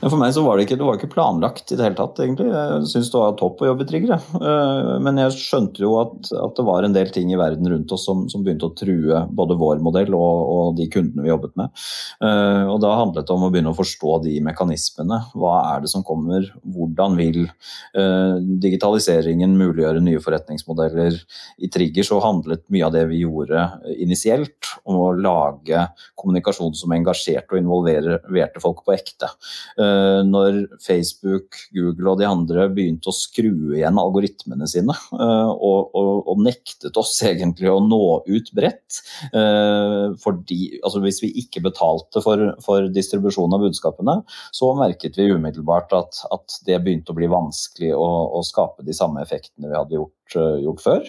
For 0.00 0.16
meg 0.16 0.32
så 0.32 0.40
var 0.44 0.56
det 0.56 0.64
ikke, 0.64 0.78
det 0.80 0.86
var 0.86 0.96
ikke 0.96 1.10
planlagt 1.12 1.72
i 1.74 1.76
det 1.76 1.84
hele 1.84 1.96
tatt, 1.98 2.16
egentlig. 2.22 2.46
Jeg 2.48 2.84
syns 2.88 3.10
det 3.12 3.20
var 3.20 3.34
topp 3.36 3.60
å 3.60 3.66
jobbe 3.68 3.84
i 3.84 3.88
Trigger. 3.90 4.14
Eh, 4.40 4.92
men 5.04 5.18
jeg 5.20 5.34
skjønte 5.36 5.82
jo 5.82 5.90
at, 6.00 6.30
at, 6.32 6.54
det 6.56 6.64
var 6.64 6.86
en 6.86 6.94
del 6.94 7.10
ting 7.12 7.32
i 7.34 7.38
verden 7.38 7.68
rundt 7.68 7.92
oss 7.92 8.06
som, 8.08 8.22
som 8.32 8.44
begynte 8.44 8.70
å 8.70 8.74
true 8.78 9.20
både 9.36 9.58
vår 9.60 9.82
modell 9.84 10.16
og, 10.16 10.38
og, 10.54 10.70
de 10.78 10.86
kundene 10.92 11.26
vi 11.26 11.32
jobbet 11.32 11.52
med. 11.60 11.82
Eh, 12.24 12.64
og 12.72 12.80
da 12.84 12.94
handlet 12.96 13.28
det 13.28 13.34
om 13.34 13.44
å 13.44 13.50
begynne 13.52 13.74
å 13.74 13.76
forstå 13.76 14.16
de 14.24 14.38
mekanismene. 14.46 15.20
Hva 15.36 15.52
er 15.74 15.84
det 15.84 15.92
som 15.92 16.06
kommer? 16.06 16.48
Hvordan 16.64 17.20
vil 17.20 17.42
eh, 17.44 18.40
digitaliseringen 18.64 19.58
muliggjøre 19.60 20.00
nye 20.06 20.24
forretningsmodeller? 20.24 21.20
I 21.60 21.72
Trigger 21.72 22.08
så 22.08 22.22
handlet 22.24 22.64
mye 22.72 22.88
av 22.88 22.96
det 22.96 23.04
vi 23.12 23.20
gjorde 23.26 23.68
initielt 24.00 24.72
om 24.88 24.96
å 24.96 25.12
lage 25.18 25.84
kommunikasjon 26.16 26.72
som 26.78 26.96
engasjerte 26.96 27.58
og 27.58 27.60
involverte 27.60 28.64
folk 28.64 28.80
på 28.86 28.96
ekte. 28.96 29.09
Eh, 29.20 30.20
når 30.26 30.58
Facebook, 30.82 31.58
Google 31.74 32.12
og 32.12 32.20
de 32.20 32.28
andre 32.28 32.66
begynte 32.72 33.10
å 33.10 33.16
skru 33.16 33.76
igjen 33.76 33.98
algoritmene 34.00 34.68
sine 34.70 34.94
eh, 34.94 35.50
og, 35.50 35.90
og, 35.96 36.12
og 36.30 36.42
nektet 36.44 36.96
oss 37.00 37.16
egentlig 37.30 37.70
å 37.70 37.80
nå 37.84 38.02
ut 38.26 38.52
bredt. 38.56 39.00
Eh, 39.32 40.14
altså 40.14 41.02
hvis 41.04 41.22
vi 41.24 41.32
ikke 41.44 41.64
betalte 41.66 42.22
for, 42.24 42.52
for 42.64 42.88
distribusjon 42.92 43.56
av 43.56 43.64
budskapene, 43.64 44.20
så 44.56 44.72
merket 44.78 45.18
vi 45.18 45.30
umiddelbart 45.32 45.94
at, 45.96 46.22
at 46.34 46.60
det 46.66 46.80
begynte 46.84 47.14
å 47.14 47.18
bli 47.18 47.30
vanskelig 47.30 47.92
å, 47.96 48.08
å, 48.38 48.44
skape 48.46 48.84
de 48.86 48.96
samme 48.96 49.22
effektene 49.22 49.68
vi 49.68 49.76
hadde 49.76 49.98
gjort, 49.98 50.36
gjort 50.62 50.80
før. 50.82 51.08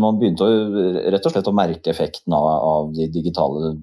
Man 0.00 0.18
begynte 0.20 0.44
å, 0.44 0.56
rett 1.12 1.26
og 1.28 1.34
slett 1.34 1.48
å 1.48 1.54
merke 1.56 1.92
effekten 1.92 2.34
av, 2.36 2.48
av 2.48 2.90
de 2.96 3.06
digitale 3.12 3.76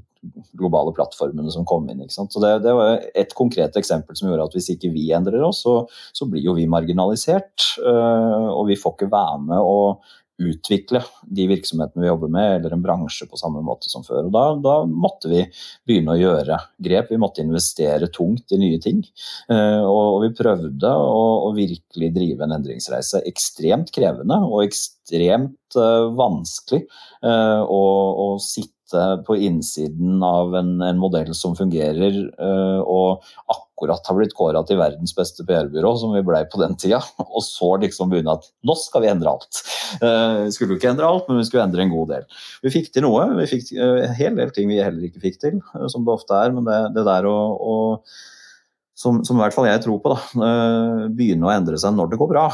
globale 0.57 0.93
plattformene 0.95 1.53
som 1.53 1.67
kom 1.67 1.87
inn. 1.91 2.03
Så 2.09 2.27
det, 2.41 2.57
det, 2.65 2.73
var 2.75 2.99
et 3.15 3.33
konkret 3.37 3.77
eksempel 3.79 4.17
som 4.17 4.29
gjorde 4.29 4.49
at 4.49 4.57
hvis 4.57 4.71
ikke 4.75 4.93
vi 4.93 5.09
endrer 5.15 5.43
oss, 5.45 5.63
så, 5.65 5.81
så 6.15 6.27
blir 6.29 6.45
jo 6.45 6.57
vi 6.57 6.67
marginalisert. 6.71 7.71
Øh, 7.81 8.51
og 8.51 8.69
vi 8.69 8.79
får 8.79 8.97
ikke 8.97 9.11
være 9.13 9.41
med 9.49 9.59
å 9.63 9.79
utvikle 10.35 10.99
de 11.31 11.45
virksomhetene 11.47 12.03
vi 12.03 12.09
jobber 12.09 12.31
med, 12.31 12.57
eller 12.57 12.73
en 12.75 12.83
bransje 12.83 13.27
på 13.29 13.39
samme 13.39 13.61
måte 13.63 13.87
som 13.91 14.03
før. 14.03 14.27
Og 14.27 14.33
da, 14.35 14.43
da 14.59 14.75
måtte 14.89 15.31
vi 15.31 15.45
begynne 15.87 16.15
å 16.15 16.19
gjøre 16.19 16.59
grep. 16.87 17.13
Vi 17.13 17.19
måtte 17.21 17.43
investere 17.43 18.09
tungt 18.13 18.51
i 18.51 18.59
nye 18.59 18.81
ting. 18.83 18.99
Øh, 19.51 19.83
og, 19.87 20.19
vi 20.25 20.33
prøvde 20.35 20.91
å, 20.91 21.23
å 21.47 21.53
virkelig 21.55 22.11
drive 22.15 22.43
en 22.43 22.57
endringsreise. 22.57 23.23
Ekstremt 23.31 23.93
krevende 23.95 24.41
og 24.49 24.65
ekstremt 24.65 25.79
øh, 25.79 26.11
vanskelig 26.19 26.83
å, 27.25 27.81
å 28.25 28.27
sitte 28.43 28.74
på 29.27 29.37
innsiden 29.47 30.23
av 30.25 30.55
en, 30.57 30.75
en 30.83 30.99
modell 30.99 31.31
som 31.37 31.55
fungerer, 31.57 32.17
uh, 32.39 32.81
og 32.81 33.25
akkurat 33.51 34.07
har 34.07 34.17
blitt 34.17 34.35
kåra 34.37 34.61
til 34.67 34.79
verdens 34.79 35.15
beste 35.17 35.45
PR-byrå, 35.47 35.93
som 35.99 36.13
vi 36.15 36.23
blei 36.25 36.43
på 36.51 36.61
den 36.61 36.77
tida. 36.79 37.01
Og 37.35 37.43
så 37.45 37.73
liksom 37.81 38.11
begynne 38.13 38.37
at 38.37 38.47
nå 38.65 38.77
skal 38.79 39.05
vi 39.05 39.11
endre 39.11 39.33
alt. 39.35 39.63
Uh, 40.01 40.45
vi 40.45 40.53
skulle 40.55 40.75
jo 40.75 40.81
ikke 40.81 40.93
endre 40.93 41.09
alt, 41.09 41.27
men 41.29 41.41
vi 41.41 41.47
skulle 41.49 41.65
endre 41.65 41.85
en 41.85 41.95
god 41.95 42.13
del. 42.13 42.29
Vi 42.65 42.75
fikk 42.77 42.93
til 42.95 43.07
noe. 43.07 43.27
Vi 43.41 43.49
fikk 43.55 43.73
uh, 43.79 44.05
en 44.05 44.15
hel 44.19 44.39
del 44.39 44.55
ting 44.55 44.71
vi 44.71 44.81
heller 44.83 45.09
ikke 45.09 45.23
fikk 45.23 45.41
til, 45.43 45.59
som 45.91 46.07
det 46.07 46.15
ofte 46.15 46.39
er. 46.39 46.55
Men 46.55 46.67
det, 46.69 46.79
det 46.95 47.07
der 47.07 47.29
å 47.29 47.75
som, 48.95 49.17
som, 49.27 49.35
i 49.35 49.43
hvert 49.43 49.55
fall 49.55 49.67
jeg 49.67 49.81
tror 49.83 49.97
på, 49.99 50.11
da, 50.13 50.45
eh, 50.47 50.99
begynne 51.11 51.49
å 51.49 51.51
endre 51.51 51.75
seg 51.81 51.97
når 51.97 52.13
det 52.13 52.19
går 52.21 52.29
bra, 52.31 52.45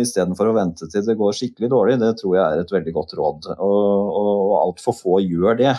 istedenfor 0.00 0.48
å 0.48 0.54
vente 0.56 0.88
til 0.88 1.04
det 1.04 1.16
går 1.20 1.36
skikkelig 1.36 1.68
dårlig. 1.68 1.98
Det 2.00 2.14
tror 2.22 2.36
jeg 2.38 2.44
er 2.44 2.62
et 2.62 2.72
veldig 2.72 2.94
godt 2.96 3.12
råd. 3.18 3.48
Og, 3.60 4.14
og 4.20 4.54
altfor 4.62 4.96
få 4.96 5.18
gjør 5.20 5.58
det. 5.60 5.74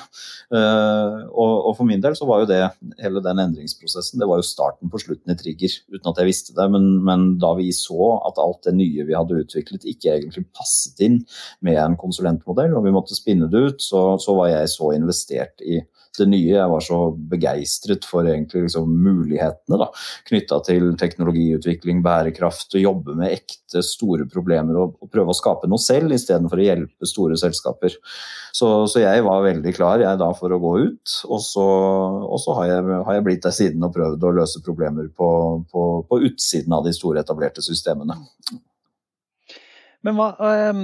Eh, 0.54 1.16
og, 1.25 1.54
og, 1.56 1.72
for 1.80 1.90
min 1.90 2.04
del 2.04 2.13
så 2.18 2.28
var 2.30 2.44
jo 2.44 2.51
det, 2.51 2.62
hele 3.01 3.24
den 3.25 3.42
endringsprosessen, 3.42 4.22
det 4.22 4.30
var 4.30 4.44
jo 4.44 4.46
starten 4.46 4.92
på 4.94 5.01
slutten 5.01 5.34
i 5.34 5.38
Trigger, 5.40 5.80
uten 5.90 6.12
at 6.13 6.22
jeg 6.22 6.30
visste 6.30 6.54
det. 6.58 6.70
Men, 6.75 6.92
men 7.08 7.25
da 7.42 7.56
vi 7.58 7.72
så 7.74 8.13
at 8.30 8.38
alt 8.42 8.62
det 8.68 8.75
nye 8.78 9.08
vi 9.08 9.18
hadde 9.18 9.42
utviklet 9.42 9.90
ikke 9.90 10.20
egentlig 10.20 10.46
passet 10.54 11.01
inn 11.01 11.24
med 11.66 11.82
en 11.82 11.98
konsulentmodell, 11.98 12.78
og 12.78 12.86
vi 12.86 12.94
måtte 12.94 13.18
spinne 13.18 13.50
det 13.50 13.66
ut, 13.72 13.82
så, 13.82 14.06
så 14.22 14.38
var 14.38 14.54
jeg 14.54 14.70
så 14.70 14.94
investert 14.94 15.66
i 15.66 15.82
det 15.82 16.00
nye. 16.27 16.53
Jeg 16.53 16.70
var 16.72 16.84
så 16.86 17.00
begeistret 17.32 18.06
for 18.08 18.27
egentlig 18.27 18.65
liksom 18.65 18.89
mulighetene 19.03 19.88
knytta 20.30 20.60
til 20.68 20.91
teknologiutvikling, 21.00 22.01
bærekraft, 22.06 22.75
å 22.75 22.84
jobbe 22.84 23.15
med 23.20 23.36
ekte 23.38 23.84
store 23.86 24.27
problemer 24.32 24.77
og, 24.82 24.98
og 25.01 25.12
prøve 25.13 25.34
å 25.34 25.38
skape 25.38 25.70
noe 25.72 25.82
selv 25.82 26.13
istedenfor 26.15 26.62
å 26.62 26.68
hjelpe 26.68 27.10
store 27.10 27.39
selskaper. 27.39 27.96
Så, 28.51 28.70
så, 28.91 29.03
jeg 29.03 29.24
var 29.25 29.46
veldig 29.46 29.75
klar 29.75 30.03
jeg 30.03 30.20
da 30.20 30.32
for 30.38 30.51
å 30.51 30.60
gå 30.62 30.74
ut, 30.88 31.15
og 31.32 31.39
så, 31.46 31.68
og 32.27 32.41
så 32.44 32.58
har, 32.60 32.72
jeg, 32.74 32.89
har, 32.91 33.13
jeg, 33.18 33.27
blitt 33.30 33.46
der 33.46 33.56
siden 33.56 33.88
og 33.88 33.96
prøvd 33.96 34.27
å 34.27 34.36
løse 34.41 34.63
problemer 34.65 35.08
på, 35.15 35.30
på, 35.72 35.88
på 36.10 36.22
utsiden 36.27 36.75
av 36.75 36.84
de 36.88 36.94
store 36.96 37.24
etablerte 37.24 37.63
systemene. 37.65 38.20
Men 40.01 40.17
hva, 40.17 40.31
um, 40.74 40.79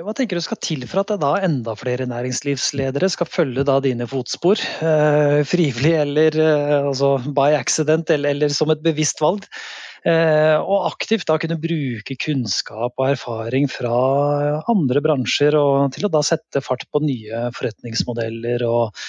hva, 0.00 0.14
tenker 0.16 0.40
du 0.40 0.44
skal 0.44 0.58
til 0.64 0.86
for 0.88 1.02
at 1.02 1.12
da 1.20 1.34
enda 1.44 1.74
flere 1.76 2.06
næringslivsledere 2.08 3.10
skal 3.12 3.28
følge 3.28 3.64
da 3.68 3.76
dine 3.84 4.06
fotspor? 4.08 4.60
Uh, 4.80 5.42
frivillig 5.48 5.92
eller 6.00 6.38
uh, 6.40 6.78
altså 6.88 7.18
by 7.36 7.50
accident 7.58 8.08
eller, 8.14 8.32
eller, 8.32 8.54
som 8.56 8.72
et 8.72 8.80
bevisst 8.84 9.20
valg? 9.20 9.44
Uh, 10.04 10.56
og 10.64 10.88
aktivt 10.88 11.26
da 11.28 11.36
kunne 11.40 11.60
bruke 11.60 12.16
kunnskap 12.20 12.96
og 12.96 13.06
erfaring 13.10 13.68
fra 13.72 13.92
andre 14.72 15.04
bransjer 15.04 15.56
og 15.60 15.92
til 15.92 16.08
å 16.08 16.12
da 16.16 16.24
sette 16.24 16.64
fart 16.64 16.88
på 16.88 17.04
nye 17.04 17.46
forretningsmodeller 17.56 18.64
og 18.68 19.04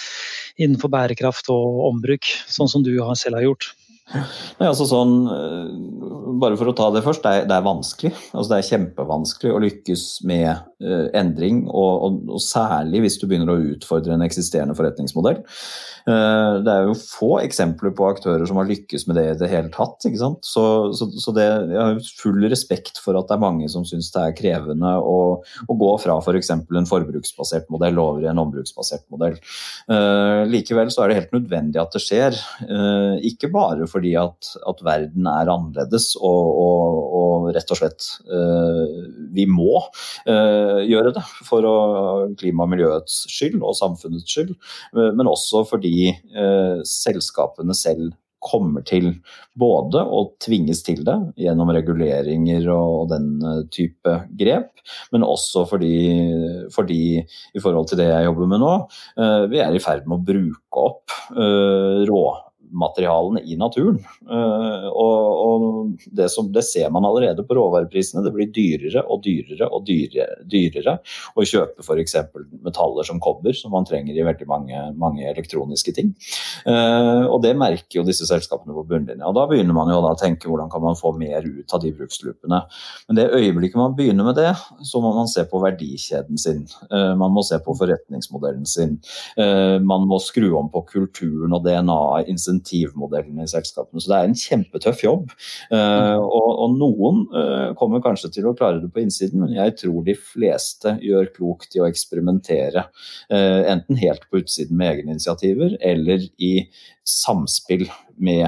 innenfor 0.59 0.91
bærekraft 0.91 1.47
og 1.51 1.81
ombruk, 1.93 2.27
sånn 2.51 2.71
som 2.71 2.83
du 2.83 2.91
selv 3.15 3.39
har 3.39 3.47
gjort? 3.47 3.71
Nei, 4.13 4.67
altså 4.67 4.85
sånn, 4.85 5.13
eh, 5.33 6.35
bare 6.41 6.57
for 6.59 6.69
å 6.69 6.75
ta 6.77 6.91
det 6.93 7.01
først, 7.05 7.23
det 7.25 7.31
er, 7.31 7.47
det 7.49 7.55
er 7.57 7.65
vanskelig. 7.65 8.11
Altså 8.35 8.51
det 8.51 8.59
er 8.59 8.67
kjempevanskelig 8.69 9.53
å 9.53 9.61
lykkes 9.63 10.03
med 10.29 10.51
endring, 11.15 11.63
og, 11.71 11.91
og, 12.03 12.15
og, 12.35 12.41
særlig 12.43 13.05
hvis 13.05 13.19
du 13.21 13.27
begynner 13.29 13.53
å 13.53 13.59
utfordre 13.75 14.15
en 14.15 14.25
eksisterende 14.25 14.75
forretningsmodell. 14.77 15.43
Eh, 16.05 16.55
det 16.61 16.69
er 16.69 16.85
jo 16.85 16.97
få 16.99 17.31
eksempler 17.41 17.93
på 17.97 18.05
aktører 18.05 18.45
som 18.45 18.59
har 18.59 18.67
lykkes 18.69 19.07
med 19.09 19.17
det 19.17 19.25
i 19.25 19.37
det 19.39 19.49
hele 19.49 19.71
tatt. 19.73 20.05
ikke 20.05 20.21
sant? 20.21 20.45
Så, 20.45 20.65
så, 20.97 21.07
så 21.21 21.33
det, 21.33 21.45
jeg 21.71 21.81
har 21.81 22.09
full 22.19 22.45
respekt 22.51 23.01
for 23.01 23.17
at 23.17 23.29
det 23.29 23.37
er 23.37 23.41
mange 23.41 23.69
som 23.73 23.87
syns 23.87 24.11
det 24.13 24.21
er 24.21 24.35
krevende 24.37 24.91
å, 25.01 25.17
å 25.41 25.77
gå 25.81 25.91
fra 26.03 26.19
f.eks. 26.21 26.53
For 26.65 26.77
en 26.77 26.89
forbruksbasert 26.89 27.71
modell 27.73 27.97
over 28.01 28.21
i 28.21 28.29
en 28.29 28.41
ombruksbasert 28.41 29.05
modell. 29.13 29.37
Uh, 29.89 30.45
likevel 30.49 30.91
så 30.93 31.03
er 31.03 31.11
det 31.11 31.17
helt 31.19 31.33
nødvendig 31.35 31.81
at 31.81 31.95
det 31.95 32.03
skjer. 32.03 32.37
Ikke 33.25 33.49
bare 33.53 33.87
fordi 33.89 34.13
at, 34.19 34.51
at 34.67 34.81
verden 34.85 35.27
er 35.29 35.49
annerledes 35.51 36.11
og, 36.19 36.51
og, 36.61 36.99
og 37.19 37.49
rett 37.55 37.71
og 37.73 37.79
slett 37.79 38.07
vi 39.35 39.45
må 39.49 39.81
gjøre 40.89 41.13
det 41.15 41.23
for 41.47 41.65
klima 42.39 42.65
og 42.65 42.73
miljøets 42.73 43.23
skyld 43.31 43.61
og 43.61 43.77
samfunnets 43.77 44.29
skyld, 44.29 44.53
men 44.95 45.29
også 45.29 45.65
fordi 45.69 46.11
eh, 46.11 46.83
selskapene 46.89 47.75
selv 47.77 48.13
kommer 48.45 48.85
til 48.85 49.11
både 49.57 50.01
å 50.03 50.21
tvinges 50.43 50.83
til 50.85 51.01
det 51.07 51.15
gjennom 51.41 51.71
reguleringer 51.73 52.67
og 52.73 53.09
den 53.13 53.29
eh, 53.41 53.61
type 53.73 54.17
grep, 54.37 54.71
men 55.15 55.25
også 55.25 55.65
fordi, 55.69 55.95
fordi 56.75 57.01
i 57.23 57.63
forhold 57.63 57.89
til 57.89 58.01
det 58.01 58.09
jeg 58.11 58.27
jobber 58.29 58.51
med 58.53 58.63
nå, 58.63 58.73
eh, 59.21 59.45
vi 59.51 59.61
er 59.63 59.75
i 59.75 59.83
ferd 59.83 60.05
med 60.09 60.19
å 60.19 60.27
bruke 60.31 60.85
opp 60.85 61.15
eh, 61.33 62.03
rå 62.09 62.25
materialene 62.71 63.41
i 63.41 63.55
naturen. 63.59 63.97
Eh, 64.29 64.87
og, 64.89 65.41
og 65.45 66.05
det, 66.05 66.29
som, 66.33 66.51
det, 66.53 66.63
ser 66.67 66.89
man 66.93 67.05
allerede 67.07 67.43
på 67.45 67.57
råvareprisene. 67.57 68.23
Det 68.25 68.33
blir 68.35 68.51
dyrere 68.53 69.03
og 69.11 69.23
dyrere 69.25 69.69
og 69.69 69.85
dyrere, 69.87 70.39
dyrere 70.51 70.97
å 71.35 71.45
kjøpe 71.45 71.85
f.eks. 71.85 72.15
metaller 72.65 73.07
som 73.07 73.21
kobber, 73.23 73.55
som 73.57 73.73
man 73.75 73.87
trenger 73.87 74.15
i 74.15 74.25
veldig 74.25 74.47
mange, 74.49 74.81
mange 74.99 75.27
elektroniske 75.29 75.95
ting. 75.95 76.13
Uh, 76.67 77.25
og 77.29 77.41
det 77.45 77.55
merker 77.59 77.99
jo 77.99 78.05
disse 78.07 78.27
selskapene 78.29 78.75
på 78.75 78.85
bunnlinja. 78.89 79.25
Og 79.29 79.37
da 79.37 79.45
begynner 79.49 79.77
man 79.77 79.91
jo 79.91 80.01
å 80.01 80.15
tenke 80.19 80.49
hvordan 80.49 80.71
kan 80.73 80.83
man 80.83 80.99
få 80.99 81.13
mer 81.17 81.45
ut 81.45 81.75
av 81.75 81.83
de 81.83 81.93
bruksloopene. 81.95 82.61
Men 83.09 83.19
det 83.19 83.29
øyeblikket 83.31 83.79
man 83.79 83.97
begynner 83.97 84.29
med 84.29 84.39
det, 84.39 84.51
så 84.85 85.01
må 85.03 85.13
man 85.15 85.29
se 85.31 85.45
på 85.49 85.61
verdikjeden 85.63 86.39
sin. 86.41 86.65
Uh, 86.91 87.13
man 87.19 87.33
må 87.35 87.45
se 87.45 87.59
på 87.61 87.75
forretningsmodellen 87.77 88.65
sin. 88.69 88.97
Man 89.35 90.05
må 90.09 90.17
skru 90.23 90.47
om 90.57 90.67
på 90.71 90.81
kulturen 90.89 91.53
og 91.55 91.65
DNA-et 91.65 92.29
insentivmodellene 92.55 93.45
i 93.45 93.49
selskapene. 93.49 94.01
Så 94.01 94.11
det 94.11 94.17
er 94.17 94.29
en 94.29 94.37
kjempetøff 94.39 95.03
jobb. 95.03 95.31
Uh, 95.71 96.17
og, 96.19 96.49
og, 96.63 96.75
noen 96.79 97.21
uh, 97.35 97.73
kommer 97.79 98.03
kanskje 98.03 98.31
til 98.37 98.49
å 98.49 98.55
klare 98.57 98.81
det 98.83 98.91
på 98.93 99.03
innsiden, 99.03 99.43
men 99.43 99.55
jeg 99.55 99.75
tror 99.81 100.03
de 100.05 100.17
fleste 100.17 100.97
gjør 101.03 101.31
klokt 101.35 101.75
i 101.75 101.83
å 101.83 101.89
eksperimentere. 101.89 102.87
Uh, 103.31 103.63
enten 103.71 103.99
helt 104.01 104.27
på 104.29 104.43
utsiden 104.43 104.77
med 104.79 104.93
egne 104.93 105.17
initiativer, 105.17 105.77
eller 105.81 106.25
i 106.37 106.53
samspill 107.05 107.87
med 108.15 108.47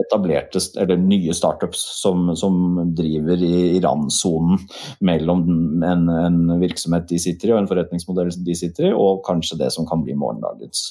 etablerte 0.00 0.60
eller 0.80 1.00
nye 1.00 1.32
startups 1.36 1.80
som, 2.02 2.30
som 2.36 2.56
driver 2.96 3.40
i, 3.40 3.76
i 3.76 3.80
randsonen 3.80 4.60
mellom 5.04 5.46
en, 5.86 6.04
en, 6.12 6.40
virksomhet 6.60 7.08
de 7.08 7.20
sitter 7.22 7.50
i 7.50 7.54
og 7.54 7.62
en 7.62 7.70
forretningsmodell 7.70 8.32
de 8.44 8.56
sitter 8.58 8.90
i, 8.90 8.92
og 8.92 9.24
kanskje 9.26 9.58
det 9.62 9.72
som 9.74 9.88
kan 9.88 10.04
bli 10.04 10.16
morgendagens. 10.18 10.84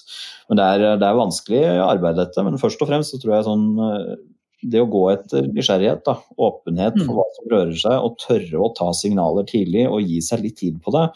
Men 0.50 0.61
Det 0.61 0.67
er, 0.67 0.85
det 1.01 1.07
er 1.07 1.21
vanskelig 1.21 1.63
arbeid, 1.85 2.17
dette. 2.17 2.43
Men 2.45 2.59
først 2.61 2.81
og 2.81 2.89
fremst 2.89 3.13
så 3.13 3.21
tror 3.21 3.38
jeg 3.38 3.47
sånn 3.47 3.67
eh, 3.85 4.13
det 4.61 4.81
å 4.81 4.89
gå 4.89 5.01
etter 5.09 5.47
nysgjerrighet, 5.50 6.03
da, 6.05 6.17
åpenhet 6.41 6.97
for 7.00 7.09
mm. 7.09 7.15
hva 7.17 7.25
som 7.35 7.50
rører 7.53 7.77
seg, 7.83 7.95
og 7.97 8.17
tørre 8.21 8.61
å 8.61 8.69
ta 8.77 8.91
signaler 8.97 9.47
tidlig 9.50 9.88
og 9.89 10.05
gi 10.05 10.21
seg 10.25 10.45
litt 10.45 10.59
tid 10.61 10.77
på 10.83 10.93
det. 10.95 11.07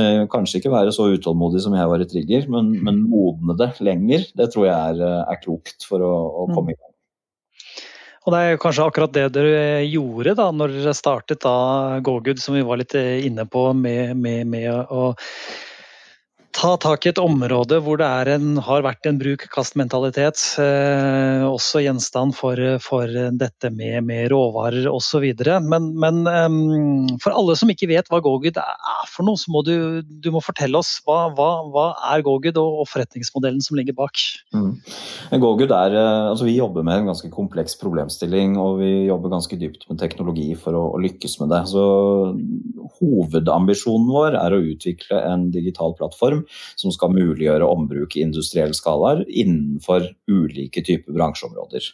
Eh, 0.00 0.24
kanskje 0.32 0.60
ikke 0.60 0.74
være 0.74 0.94
så 0.94 1.08
utålmodig 1.14 1.62
som 1.64 1.76
jeg 1.78 1.90
var 1.92 2.02
i 2.02 2.08
Trigger, 2.10 2.48
men, 2.52 2.72
men 2.84 3.04
modne 3.10 3.56
det 3.58 3.70
lenger. 3.84 4.26
Det 4.38 4.50
tror 4.54 4.68
jeg 4.68 4.76
er, 4.76 5.02
eh, 5.06 5.24
er 5.34 5.42
klokt 5.44 5.86
for 5.88 6.02
å, 6.04 6.14
å, 6.42 6.48
komme 6.54 6.74
i 6.74 6.78
gang. 6.78 6.94
Og 8.28 8.34
Det 8.34 8.40
er 8.44 8.58
kanskje 8.60 8.84
akkurat 8.84 9.12
det 9.16 9.22
dere 9.32 9.86
gjorde 9.88 10.34
da 10.36 10.50
når 10.52 10.74
dere 10.74 10.92
startet 10.92 11.40
da 11.40 11.96
GoGood, 12.04 12.36
som 12.42 12.58
vi 12.58 12.64
var 12.66 12.76
litt 12.76 12.92
inne 12.92 13.46
på 13.48 13.70
med, 13.72 14.12
med, 14.20 14.44
med 14.52 14.68
å 14.68 15.14
ta 16.58 16.72
tak 16.80 17.06
i 17.06 17.10
et 17.12 17.20
område 17.22 17.78
hvor 17.84 18.00
det 18.00 18.08
en, 18.34 18.56
har 18.64 18.82
vært 18.82 19.06
en 19.06 19.18
bruk-kast-mentalitet. 19.20 20.40
Eh, 20.62 21.44
også 21.46 21.82
gjenstand 21.84 22.34
for, 22.34 22.58
for 22.82 23.06
dette 23.38 23.70
med, 23.74 24.00
med 24.08 24.32
råvarer 24.32 24.88
osv. 24.90 25.26
Men, 25.68 25.90
men 26.02 26.20
um, 26.26 27.06
for 27.22 27.36
alle 27.36 27.54
som 27.58 27.70
ikke 27.70 27.90
vet 27.92 28.10
hva 28.10 28.20
GoGud 28.24 28.58
er 28.58 29.06
for 29.12 29.26
noe, 29.28 29.38
så 29.38 29.52
må 29.54 29.62
du, 29.66 30.02
du 30.02 30.30
må 30.34 30.42
fortelle 30.44 30.80
oss 30.80 30.96
hva, 31.06 31.28
hva, 31.38 31.50
hva 31.70 31.86
er 32.10 32.24
GoGud 32.26 32.58
og, 32.58 32.82
og, 32.82 32.90
forretningsmodellen 32.90 33.62
som 33.64 33.78
ligger 33.78 33.96
bak. 33.98 34.18
Mm. 34.56 34.74
GoGud 35.38 35.70
er, 35.70 35.94
eh, 35.94 36.30
altså 36.32 36.48
Vi 36.48 36.58
jobber 36.58 36.86
med 36.86 37.04
en 37.04 37.12
ganske 37.12 37.30
kompleks 37.34 37.78
problemstilling 37.78 38.58
og 38.58 38.80
vi 38.82 38.92
jobber 39.06 39.36
ganske 39.36 39.60
dypt 39.60 39.86
med 39.90 40.02
teknologi 40.02 40.50
for 40.58 40.74
å, 40.74 40.84
å 40.96 41.02
lykkes 41.06 41.38
med 41.44 41.54
det. 41.54 41.62
Så 41.70 41.86
Hovedambisjonen 42.98 44.10
vår 44.10 44.38
er 44.40 44.54
å 44.54 44.62
utvikle 44.72 45.22
en 45.28 45.50
digital 45.54 45.94
plattform 45.98 46.47
som 46.78 46.92
skal 46.94 47.14
muliggjøre 47.14 47.66
ombruk 47.68 48.16
i 48.16 48.24
industriell 48.26 48.74
skala 48.76 49.24
innenfor 49.26 50.06
ulike 50.30 50.82
typer 50.84 51.14
bransjeområder. 51.16 51.88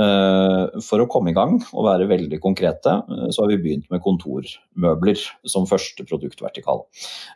Eh, 0.00 0.80
for 0.84 1.02
å 1.02 1.08
komme 1.10 1.32
i 1.32 1.36
gang 1.36 1.58
og 1.70 1.86
være 1.86 2.08
veldig 2.10 2.40
konkrete, 2.42 2.96
eh, 3.10 3.28
så 3.32 3.44
har 3.44 3.52
vi 3.52 3.60
begynt 3.64 3.90
med 3.92 4.02
kontormøbler 4.04 5.22
som 5.48 5.68
første 5.70 6.06
produktvertikal. 6.08 6.84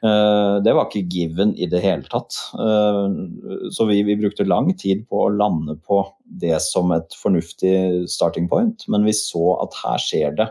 Eh, 0.04 0.56
det 0.64 0.74
var 0.76 0.88
ikke 0.88 1.06
given 1.10 1.54
i 1.56 1.68
det 1.70 1.82
hele 1.84 2.06
tatt. 2.10 2.36
Så 3.74 3.86
vi, 3.88 4.02
vi 4.06 4.16
brukte 4.18 4.46
lang 4.46 4.72
tid 4.78 5.04
på 5.08 5.24
å 5.24 5.32
lande 5.32 5.76
på 5.76 6.00
det 6.24 6.56
som 6.62 6.92
et 6.94 7.14
fornuftig 7.18 8.08
starting 8.10 8.48
point, 8.48 8.86
men 8.88 9.04
vi 9.06 9.14
så 9.16 9.58
at 9.62 9.76
her 9.82 10.00
skjer 10.02 10.36
det 10.38 10.48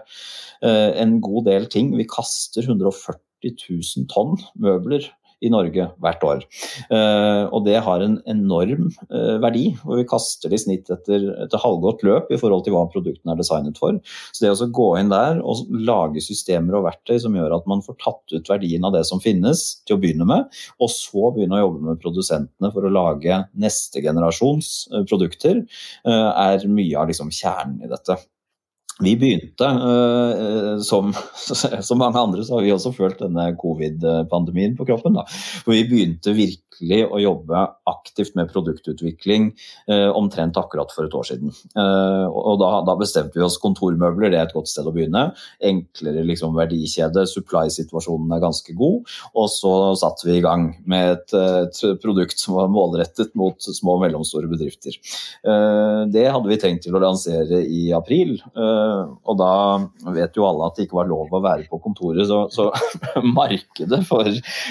en 0.63 1.17
god 1.23 1.47
del 1.49 1.67
ting. 1.71 1.91
Vi 1.97 2.07
kaster 2.09 2.65
140 2.67 3.19
000 3.43 4.07
tonn 4.11 4.37
møbler 4.59 5.09
i 5.43 5.51
Norge 5.51 5.87
hvert 6.03 6.23
år. 6.27 6.43
Eh, 6.93 7.43
og 7.49 7.65
det 7.67 7.77
har 7.85 8.03
en 8.03 8.17
enorm 8.29 8.89
eh, 9.09 9.35
verdi, 9.43 9.65
og 9.85 9.99
vi 9.99 10.07
kaster 10.09 10.51
det 10.51 10.59
i 10.59 10.63
snitt 10.63 10.91
etter, 10.93 11.27
etter 11.45 11.63
halvgått 11.63 12.03
løp 12.07 12.31
i 12.31 12.39
forhold 12.39 12.65
til 12.65 12.75
hva 12.75 12.85
produktene 12.93 13.35
er 13.35 13.41
designet 13.41 13.79
for. 13.81 13.99
Så 14.31 14.45
det 14.45 14.53
å 14.53 14.69
gå 14.73 14.89
inn 14.99 15.11
der 15.13 15.41
og 15.43 15.65
lage 15.73 16.23
systemer 16.23 16.79
og 16.79 16.87
verktøy 16.87 17.17
som 17.21 17.37
gjør 17.37 17.57
at 17.57 17.69
man 17.69 17.83
får 17.85 17.99
tatt 18.03 18.35
ut 18.35 18.51
verdien 18.51 18.87
av 18.87 18.95
det 18.95 19.03
som 19.09 19.21
finnes, 19.23 19.65
til 19.87 19.97
å 19.97 20.01
begynne 20.01 20.27
med, 20.29 20.47
og 20.79 20.91
så 20.91 21.31
begynne 21.35 21.59
å 21.59 21.65
jobbe 21.65 21.87
med 21.89 22.03
produsentene 22.03 22.71
for 22.73 22.87
å 22.87 22.93
lage 22.93 23.43
neste 23.59 24.03
generasjons 24.03 24.73
eh, 24.93 25.07
produkter, 25.09 25.63
er 26.03 26.63
mye 26.69 26.99
av 26.99 27.09
liksom 27.09 27.29
kjernen 27.33 27.83
i 27.83 27.89
dette. 27.91 28.17
Vi 29.01 29.15
begynte, 29.17 29.65
uh, 29.65 30.81
som, 30.85 31.13
som, 31.87 31.97
mange 31.97 32.19
andre, 32.19 32.43
så 32.45 32.57
har 32.57 32.65
vi 32.65 32.73
også 32.73 32.93
følt 32.93 33.23
denne 33.23 33.49
covid-pandemien 33.57 34.75
på 34.77 34.85
kroppen. 34.85 35.17
Da. 35.17 35.25
For 35.65 35.73
vi 35.73 35.87
begynte 35.89 36.35
virkelig 36.37 36.99
å 37.09 37.21
jobbe 37.21 37.63
aktivt 37.89 38.35
med 38.37 38.51
produktutvikling 38.53 39.49
uh, 39.89 40.11
omtrent 40.13 40.59
akkurat 40.61 40.93
for 40.93 41.07
et 41.07 41.15
år 41.17 41.25
siden. 41.25 41.53
Og 41.73 42.59
da, 42.61 42.69
da, 42.85 42.95
bestemte 42.99 43.39
vi 43.39 43.45
oss 43.45 43.57
kontormøbler, 43.61 44.29
det 44.29 44.39
er 44.39 44.45
et 44.47 44.53
godt 44.53 44.69
sted 44.69 44.85
å 44.85 44.93
begynne. 44.93 45.25
Enklere 45.63 46.25
liksom, 46.27 46.53
verdikjede, 46.57 47.25
supply-situasjonen 47.29 48.35
er 48.35 48.43
ganske 48.43 48.77
god. 48.77 49.09
Og 49.33 49.49
så 49.53 49.73
satte 50.01 50.29
vi 50.29 50.37
i 50.37 50.45
gang 50.45 50.69
med 50.89 51.15
et, 51.15 51.35
et 51.37 51.81
produkt 52.03 52.41
som 52.41 52.59
var 52.59 52.69
målrettet 52.73 53.33
mot 53.39 53.57
små 53.57 53.97
og 53.97 54.05
mellomstore 54.05 54.49
bedrifter. 54.51 54.95
det 56.13 56.25
hadde 56.29 56.49
vi 56.49 56.59
tenkt 56.61 56.85
til 56.85 56.97
å 56.97 57.01
lansere 57.03 57.61
i 57.63 57.85
april. 57.95 58.35
Eh, 58.83 59.13
og 59.29 59.37
da 59.39 59.53
vet 60.15 60.37
jo 60.37 60.45
alle 60.47 60.67
at 60.67 60.77
det 60.77 60.87
ikke 60.87 60.99
var 60.99 61.09
lov 61.09 61.31
å 61.33 61.41
være 61.43 61.67
på 61.69 61.79
kontoret, 61.83 62.25
så, 62.29 62.43
så 62.53 62.69
markedet 63.39 64.01
for 64.07 64.29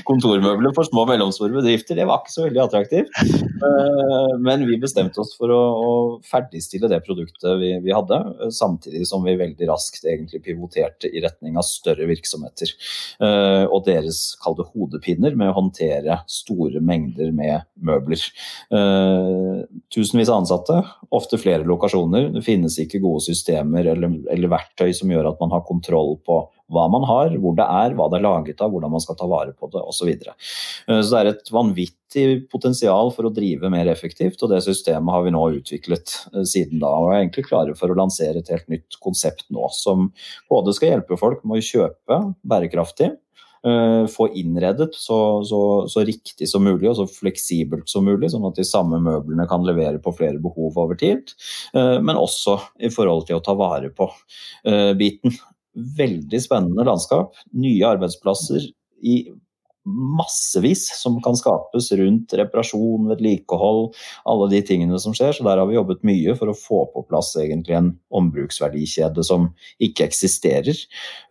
kontormøbler 0.09 0.75
for 0.77 0.89
små 0.89 1.05
og 1.07 1.13
mellomstore 1.13 1.55
bedrifter, 1.57 1.99
det 1.99 2.07
var 2.09 2.23
ikke 2.23 2.35
så 2.35 2.47
veldig 2.47 2.63
attraktivt. 2.65 3.23
Eh, 3.23 4.35
men 4.43 4.67
vi 4.69 4.79
bestemte 4.83 5.23
oss 5.23 5.35
for 5.39 5.53
å, 5.55 5.61
å 5.61 5.93
ferdigstille 6.27 6.91
det 6.93 7.03
produktet 7.07 7.59
vi, 7.61 7.75
vi, 7.85 7.95
hadde, 7.95 8.19
samtidig 8.55 9.07
som 9.09 9.25
vi 9.27 9.37
veldig 9.41 9.71
raskt 9.71 10.07
egentlig 10.07 10.43
pivoterte 10.47 11.11
i 11.11 11.23
retning 11.25 11.59
av 11.61 11.67
større 11.69 12.09
virksomheter. 12.11 12.75
Eh, 13.23 13.65
og 13.67 13.87
deres 13.89 14.23
kalde 14.43 14.67
hodepinner 14.73 15.37
med 15.39 15.53
å 15.53 15.59
håndtere 15.61 16.21
store 16.31 16.83
mengder 16.83 17.33
med 17.35 17.67
møbler. 17.83 18.21
Tusenvis 19.93 20.31
av 20.31 20.43
ansatte, 20.43 20.77
ofte 21.15 21.39
flere 21.41 21.67
lokasjoner. 21.69 22.31
Det 22.35 22.43
finnes 22.47 22.77
ikke 22.83 23.01
gode 23.03 23.23
systemer 23.27 23.87
eller 23.93 24.02
eller, 24.03 24.19
eller, 24.35 24.51
verktøy 24.53 24.91
som 24.97 25.11
gjør 25.13 25.31
at 25.31 25.41
man 25.43 25.55
har 25.55 25.65
kontroll 25.69 26.17
på 26.27 26.43
hva 26.73 26.87
man 26.91 27.05
har, 27.05 27.35
hvor 27.41 27.57
det 27.57 27.65
er, 27.65 27.95
hva 27.97 28.09
det 28.11 28.19
er 28.19 28.25
laget 28.25 28.63
av, 28.65 28.73
hvordan 28.73 28.95
man 28.95 29.03
skal 29.05 29.19
ta 29.19 29.29
vare 29.29 29.53
på 29.55 29.69
det 29.73 29.83
osv. 29.83 30.03
Så, 30.03 30.09
videre. 30.09 30.35
Eh, 30.89 31.01
så 31.03 31.15
det 31.15 31.21
er 31.21 31.31
et 31.31 31.51
vanvittig 31.55 32.27
potensial 32.53 33.13
for 33.15 33.29
å 33.29 33.35
drive 33.35 33.71
mer 33.73 33.91
effektivt, 33.93 34.41
og 34.43 34.51
det 34.51 34.63
systemet 34.67 35.15
har 35.15 35.27
vi 35.27 35.35
nå 35.35 35.43
utviklet 35.61 36.17
eh, 36.33 36.47
siden 36.49 36.83
da. 36.83 36.91
Og 36.91 37.13
er 37.13 37.23
egentlig 37.23 37.47
klare 37.47 37.77
for 37.79 37.93
å 37.93 37.99
lansere 37.99 38.43
et 38.43 38.51
helt 38.53 38.69
nytt 38.73 38.99
konsept 39.05 39.47
nå, 39.55 39.69
som 39.77 40.11
både 40.51 40.75
skal 40.77 40.97
hjelpe 40.97 41.21
folk 41.21 41.45
med 41.45 41.61
å 41.61 41.69
kjøpe 41.69 42.23
bærekraftig, 42.49 43.13
få 44.11 44.27
innredet 44.35 44.89
så, 44.99 45.17
så, 45.47 45.61
så, 45.87 46.03
riktig 46.07 46.49
som 46.51 46.65
mulig 46.67 46.89
og 46.91 46.97
så 46.99 47.07
fleksibelt 47.07 47.87
som 47.91 48.09
mulig, 48.09 48.33
sånn 48.33 48.49
at 48.49 48.59
de 48.59 48.65
samme 48.67 48.99
møblene 48.99 49.47
kan 49.51 49.63
levere 49.67 50.01
på 50.03 50.15
flere 50.19 50.41
behov 50.43 50.81
over 50.83 50.99
tid. 50.99 51.31
Men 51.75 52.19
også 52.19 52.57
i 52.83 52.91
forhold 52.91 53.29
til 53.29 53.39
å 53.39 53.45
ta 53.47 53.55
vare 53.59 53.93
på 53.95 54.09
biten. 54.99 55.39
Veldig 55.73 56.43
spennende 56.43 56.89
landskap. 56.91 57.39
Nye 57.55 57.95
arbeidsplasser 57.95 58.67
i 59.07 59.17
massevis 59.85 60.85
som 60.95 61.17
kan 61.23 61.37
skapes 61.39 61.91
rundt 61.99 62.33
reparasjon, 62.39 63.09
vedlikehold, 63.11 63.91
alle 64.29 64.49
de 64.53 64.61
tingene 64.67 64.99
som 65.03 65.15
skjer. 65.17 65.35
Så 65.35 65.47
der 65.47 65.59
har 65.59 65.67
vi 65.69 65.77
jobbet 65.77 66.05
mye 66.07 66.37
for 66.39 66.53
å 66.53 66.57
få 66.57 66.85
på 66.93 67.05
plass 67.09 67.33
egentlig 67.41 67.77
en 67.79 67.91
ombruksverdikjede 68.15 69.25
som 69.27 69.49
ikke 69.83 70.07
eksisterer. 70.07 70.79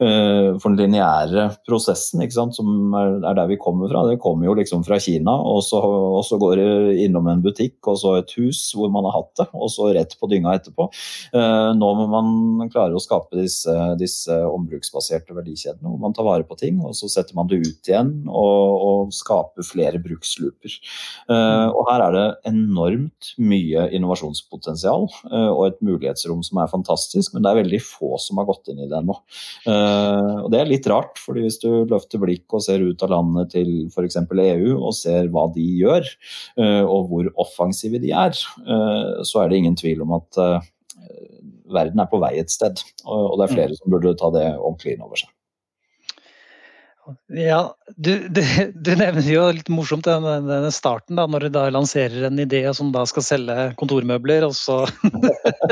Eh, 0.03 0.51
for 0.59 0.75
den 0.75 0.91
lineære 0.91 1.47
prosessen, 1.67 2.23
sant, 2.31 2.57
som 2.57 2.93
er 2.97 3.37
der 3.37 3.49
vi 3.51 3.59
kommer 3.61 3.91
fra, 3.91 4.03
det 4.09 4.19
kommer 4.23 4.49
jo 4.49 4.57
liksom 4.59 4.83
fra 4.87 4.99
Kina. 4.99 5.37
Og 5.47 5.63
så, 5.67 5.79
og 5.81 6.23
så, 6.27 6.39
går 6.41 6.57
det 6.57 7.05
innom 7.05 7.27
en 7.29 7.43
butikk 7.43 7.87
og 7.91 7.99
så 8.01 8.15
et 8.19 8.31
hus 8.39 8.63
hvor 8.75 8.91
man 8.91 9.05
har 9.07 9.19
hatt 9.19 9.43
det, 9.43 9.47
og 9.53 9.69
så 9.71 9.91
rett 9.95 10.15
på 10.19 10.29
dynga 10.31 10.55
etterpå. 10.57 10.89
Eh, 11.37 11.71
nå 11.77 11.91
må 11.99 12.07
man 12.11 12.71
klare 12.73 12.97
å 12.97 13.03
skape 13.03 13.39
disse, 13.39 13.75
disse 14.01 14.35
ombruksbaserte 14.49 15.35
verdikjedene 15.37 15.87
hvor 15.87 16.01
man 16.01 16.15
tar 16.17 16.27
vare 16.27 16.47
på 16.47 16.57
ting, 16.59 16.81
og 16.83 16.97
så 16.97 17.09
setter 17.11 17.37
man 17.37 17.49
det 17.51 17.61
ut 17.63 17.91
igjen. 17.91 18.13
og 18.27 18.40
og, 18.41 18.85
og 18.87 19.13
skape 19.15 19.65
flere 19.65 20.01
bruksluper. 20.01 20.75
Uh, 21.29 21.69
og 21.69 21.85
her 21.89 22.05
er 22.05 22.17
det 22.17 22.25
enormt 22.51 23.31
mye 23.41 23.87
innovasjonspotensial 23.95 25.07
uh, 25.29 25.51
og 25.51 25.63
et 25.67 25.79
mulighetsrom 25.85 26.43
som 26.45 26.61
er 26.61 26.71
fantastisk, 26.71 27.33
men 27.33 27.45
det 27.45 27.51
er 27.51 27.61
veldig 27.61 27.81
få 27.85 28.17
som 28.21 28.41
har 28.41 28.49
gått 28.49 28.71
inn 28.71 28.81
i 28.83 28.89
det 28.89 28.99
ennå. 28.99 29.17
Uh, 29.67 30.45
og 30.45 30.51
det 30.53 30.61
er 30.61 30.71
litt 30.71 30.89
rart, 30.91 31.21
fordi 31.21 31.45
hvis 31.45 31.61
du 31.63 31.69
løfter 31.89 32.21
blikk 32.21 32.57
og 32.57 32.65
ser 32.65 32.83
ut 32.83 33.05
av 33.05 33.13
landet 33.13 33.53
til 33.55 33.71
f.eks. 33.91 34.19
EU 34.31 34.75
og 34.75 34.93
ser 34.97 35.29
hva 35.31 35.45
de 35.53 35.65
gjør, 35.81 36.07
og 36.61 37.09
hvor 37.09 37.27
offensive 37.41 37.99
de 38.01 38.11
er, 38.15 38.35
så 38.35 39.41
er 39.41 39.51
det 39.51 39.59
ingen 39.59 39.77
tvil 39.79 40.01
om 40.05 40.15
at 40.17 40.39
verden 41.71 42.01
er 42.01 42.09
på 42.11 42.19
vei 42.21 42.33
et 42.41 42.53
sted. 42.53 42.81
Og 43.05 43.37
det 43.39 43.47
er 43.47 43.55
flere 43.55 43.77
som 43.77 43.93
burde 43.93 44.15
ta 44.19 44.31
det 44.35 44.47
ordentlig 44.57 44.95
inn 44.95 45.05
over 45.05 45.21
seg. 45.21 45.31
Ja, 47.35 47.59
du, 47.95 48.11
du, 48.29 48.41
du, 48.73 48.91
nevner 48.99 49.25
jo 49.25 49.45
litt 49.55 49.69
morsomt 49.71 50.07
den, 50.07 50.25
den, 50.47 50.67
starten, 50.73 51.17
da, 51.19 51.27
når 51.29 51.45
du 51.45 51.53
da 51.55 51.63
lanserer 51.73 52.27
en 52.27 52.41
idé 52.41 52.63
som 52.77 52.91
da 52.93 53.05
skal 53.09 53.25
selge 53.25 53.67
kontormøbler, 53.79 54.45
og 54.47 54.55
så 54.57 54.81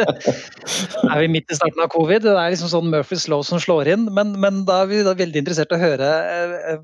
er 1.12 1.20
vi 1.24 1.32
midt 1.36 1.52
i 1.52 1.60
starten 1.60 1.84
av 1.84 1.92
covid. 1.94 2.26
Det 2.26 2.36
er 2.36 2.56
liksom 2.56 2.72
sånn 2.72 2.90
Murphys 2.94 3.28
law 3.32 3.44
som 3.46 3.62
slår 3.62 3.94
inn. 3.96 4.08
Men, 4.16 4.36
men 4.42 4.64
da 4.70 4.84
er 4.84 4.92
vi 4.92 5.04
da 5.08 5.18
veldig 5.18 5.44
interessert 5.44 5.74
i 5.74 5.80
å 5.80 5.84
høre 5.84 6.10
eh, 6.34 6.82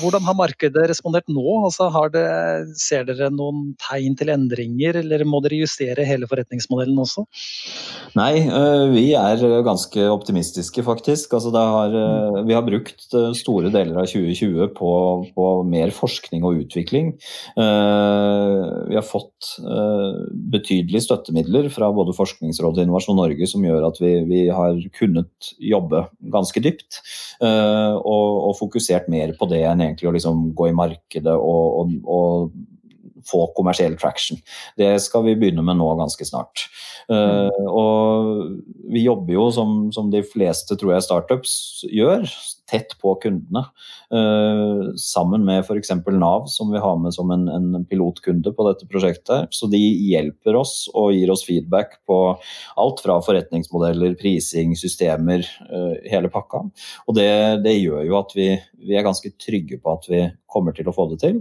hvordan 0.00 0.24
har 0.24 0.36
markedet 0.38 0.86
respondert 0.88 1.28
nå? 1.28 1.44
Altså, 1.66 1.88
det, 2.12 2.24
ser 2.80 3.04
dere 3.08 3.28
noen 3.32 3.72
tegn 3.82 4.16
til 4.18 4.32
endringer, 4.32 4.98
eller 5.02 5.24
må 5.28 5.42
dere 5.44 5.60
justere 5.60 6.06
hele 6.08 6.28
forretningsmodellen 6.30 6.98
også? 7.02 7.26
Nei, 8.16 8.44
øh, 8.46 8.92
vi 8.94 9.04
er 9.18 9.42
ganske 9.66 10.06
optimistiske, 10.12 10.84
faktisk. 10.86 11.34
Altså, 11.36 11.52
har, 11.52 11.96
øh, 11.96 12.40
vi 12.48 12.56
har 12.56 12.64
brukt 12.64 13.08
øh, 13.18 13.32
store 13.36 13.72
deler 13.74 14.00
av 14.00 14.08
2020 14.08 14.70
på, 14.78 14.92
på 15.36 15.48
mer 15.68 15.92
forskning 15.94 16.44
og 16.48 16.64
utvikling. 16.64 17.12
Vi 17.52 18.96
har 18.96 19.04
fått 19.04 19.56
betydelige 20.52 21.02
støttemidler 21.04 21.68
fra 21.72 21.90
både 21.94 22.14
Forskningsrådet 22.16 22.80
og 22.80 22.86
Innovasjon 22.86 23.18
Norge 23.18 23.46
som 23.48 23.64
gjør 23.64 23.86
at 23.88 23.98
vi, 24.00 24.12
vi 24.28 24.42
har 24.52 24.78
kunnet 24.96 25.52
jobbe 25.60 26.04
ganske 26.32 26.62
dypt 26.64 27.00
og, 27.42 28.28
og 28.48 28.54
fokusert 28.58 29.08
mer 29.12 29.34
på 29.38 29.48
det 29.50 29.62
enn 29.68 29.81
egentlig 29.82 30.08
å 30.08 30.14
liksom 30.16 30.44
gå 30.56 30.68
i 30.70 30.76
markedet 30.76 31.34
og, 31.34 31.80
og, 31.80 31.96
og 32.06 32.52
få 33.28 33.46
kommersiell 33.56 33.96
traction. 34.00 34.40
Det 34.78 34.94
skal 35.04 35.26
vi 35.26 35.36
begynne 35.38 35.64
med 35.66 35.80
nå 35.80 35.92
ganske 36.00 36.26
snart. 36.26 36.66
Uh, 37.10 37.50
og 37.66 38.58
vi 38.92 39.02
jobber 39.04 39.34
jo 39.34 39.46
som, 39.54 39.76
som, 39.94 40.10
de 40.12 40.22
fleste 40.26 40.76
tror 40.78 40.94
jeg 40.94 41.06
startups 41.06 41.54
gjør, 41.90 42.26
tett 42.70 42.94
på 43.02 43.14
kundene. 43.22 43.64
Uh, 44.12 44.92
sammen 45.00 45.44
med 45.48 45.64
f.eks. 45.64 45.92
Nav, 46.12 46.46
som 46.52 46.70
vi 46.72 46.80
har 46.82 46.98
med 47.00 47.14
som 47.16 47.32
en, 47.34 47.48
en, 47.50 47.86
pilotkunde 47.88 48.52
på 48.54 48.66
dette 48.68 48.88
prosjektet. 48.90 49.50
Så 49.54 49.68
de 49.72 49.80
hjelper 49.80 50.58
oss 50.60 50.86
og 50.94 51.12
gir 51.16 51.32
oss 51.32 51.44
feedback 51.48 51.98
på 52.08 52.18
alt 52.80 53.02
fra 53.04 53.18
forretningsmodeller, 53.24 54.14
prising, 54.20 54.76
systemer, 54.78 55.46
uh, 55.72 55.96
hele 56.08 56.30
pakka. 56.32 56.64
Og 57.08 57.18
det, 57.18 57.30
det 57.66 57.78
gjør 57.80 58.06
jo 58.08 58.20
at 58.20 58.36
vi, 58.38 58.52
vi, 58.84 58.96
er 58.96 59.06
ganske 59.06 59.34
trygge 59.42 59.80
på 59.82 59.96
at 59.96 60.08
vi 60.12 60.22
kommer 60.52 60.76
til 60.76 60.88
å 60.88 60.94
få 60.94 61.08
det 61.08 61.22
til. 61.22 61.38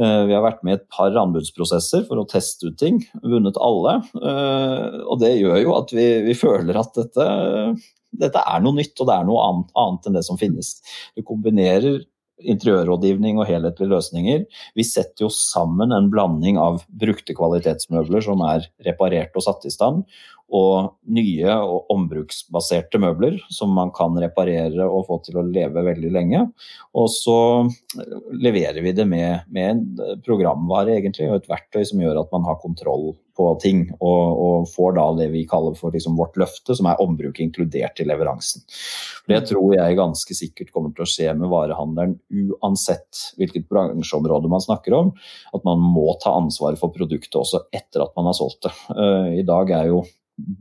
Vi 0.00 0.32
har 0.32 0.40
vært 0.40 0.62
med 0.64 0.72
i 0.72 0.78
et 0.78 0.86
par 0.88 1.12
anbudsprosesser 1.24 2.06
for 2.08 2.20
å 2.20 2.28
teste 2.30 2.70
ut 2.70 2.78
ting, 2.80 3.02
vunnet 3.24 3.58
alle. 3.60 3.98
Og 4.14 5.18
det 5.22 5.34
gjør 5.40 5.60
jo 5.62 5.76
at 5.78 5.92
vi, 5.96 6.06
vi 6.28 6.38
føler 6.38 6.78
at 6.80 6.96
dette 7.00 7.28
dette 8.14 8.42
er 8.46 8.60
noe 8.62 8.76
nytt, 8.78 8.94
og 9.00 9.08
det 9.08 9.14
er 9.16 9.24
noe 9.28 9.44
annet, 9.48 9.70
annet 9.80 10.08
enn 10.08 10.18
det 10.18 10.24
som 10.26 10.40
finnes. 10.40 10.76
Vi 11.18 11.24
kombinerer 11.26 12.04
interiørrådgivning 12.42 13.38
og 13.38 13.48
helhetlige 13.48 13.92
løsninger. 13.92 14.44
Vi 14.74 14.86
setter 14.86 15.26
jo 15.26 15.30
sammen 15.32 15.94
en 15.94 16.10
blanding 16.12 16.58
av 16.60 16.82
brukte 16.88 17.36
kvalitetsmøbler 17.36 18.24
som 18.26 18.42
er 18.46 18.66
reparert 18.86 19.36
og 19.38 19.46
satt 19.46 19.66
i 19.68 19.72
stand, 19.74 20.02
og 20.54 20.94
nye 21.10 21.56
og 21.66 21.90
ombruksbaserte 21.92 23.00
møbler 23.02 23.40
som 23.52 23.74
man 23.74 23.90
kan 23.94 24.14
reparere 24.22 24.86
og 24.86 25.08
få 25.08 25.18
til 25.26 25.40
å 25.40 25.46
leve 25.48 25.82
veldig 25.88 26.12
lenge. 26.14 26.44
Og 26.94 27.10
så 27.10 27.38
leverer 28.30 28.78
vi 28.84 28.94
det 28.94 29.06
med, 29.10 29.48
med 29.50 29.70
en 29.72 30.16
programvare 30.22 30.94
egentlig, 30.98 31.26
og 31.30 31.40
et 31.40 31.50
verktøy 31.50 31.82
som 31.90 32.02
gjør 32.04 32.22
at 32.22 32.34
man 32.34 32.46
har 32.46 32.60
kontroll 32.62 33.12
på 33.34 33.48
ting, 33.58 33.80
og, 33.98 34.22
og 34.46 34.68
får 34.70 34.94
da 34.94 35.04
det 35.18 35.28
vi 35.32 35.42
kaller 35.50 35.74
for 35.78 35.94
liksom 35.94 36.14
vårt 36.18 36.36
løfte, 36.38 36.76
som 36.78 36.86
er 36.86 37.00
ombruk 37.02 37.40
inkludert 37.42 37.98
i 37.98 38.06
leveransen. 38.06 38.62
Det 39.26 39.40
tror 39.50 39.74
jeg 39.74 39.98
ganske 39.98 40.36
sikkert 40.38 40.70
kommer 40.74 40.94
til 40.94 41.02
å 41.02 41.10
skje 41.10 41.32
med 41.38 41.50
varehandelen 41.50 42.14
uansett 42.30 43.24
hvilket 43.40 43.66
bransjeområde 43.72 44.50
man 44.52 44.62
snakker 44.62 44.94
om, 45.00 45.14
at 45.50 45.66
man 45.66 45.82
må 45.82 46.14
ta 46.22 46.36
ansvar 46.38 46.78
for 46.78 46.94
produktet 46.94 47.40
også 47.40 47.64
etter 47.74 48.06
at 48.06 48.14
man 48.14 48.30
har 48.30 48.38
solgt 48.38 48.68
det. 48.68 48.74
Uh, 48.94 49.34
I 49.40 49.46
dag 49.46 49.72
er 49.74 49.90
jo 49.90 50.04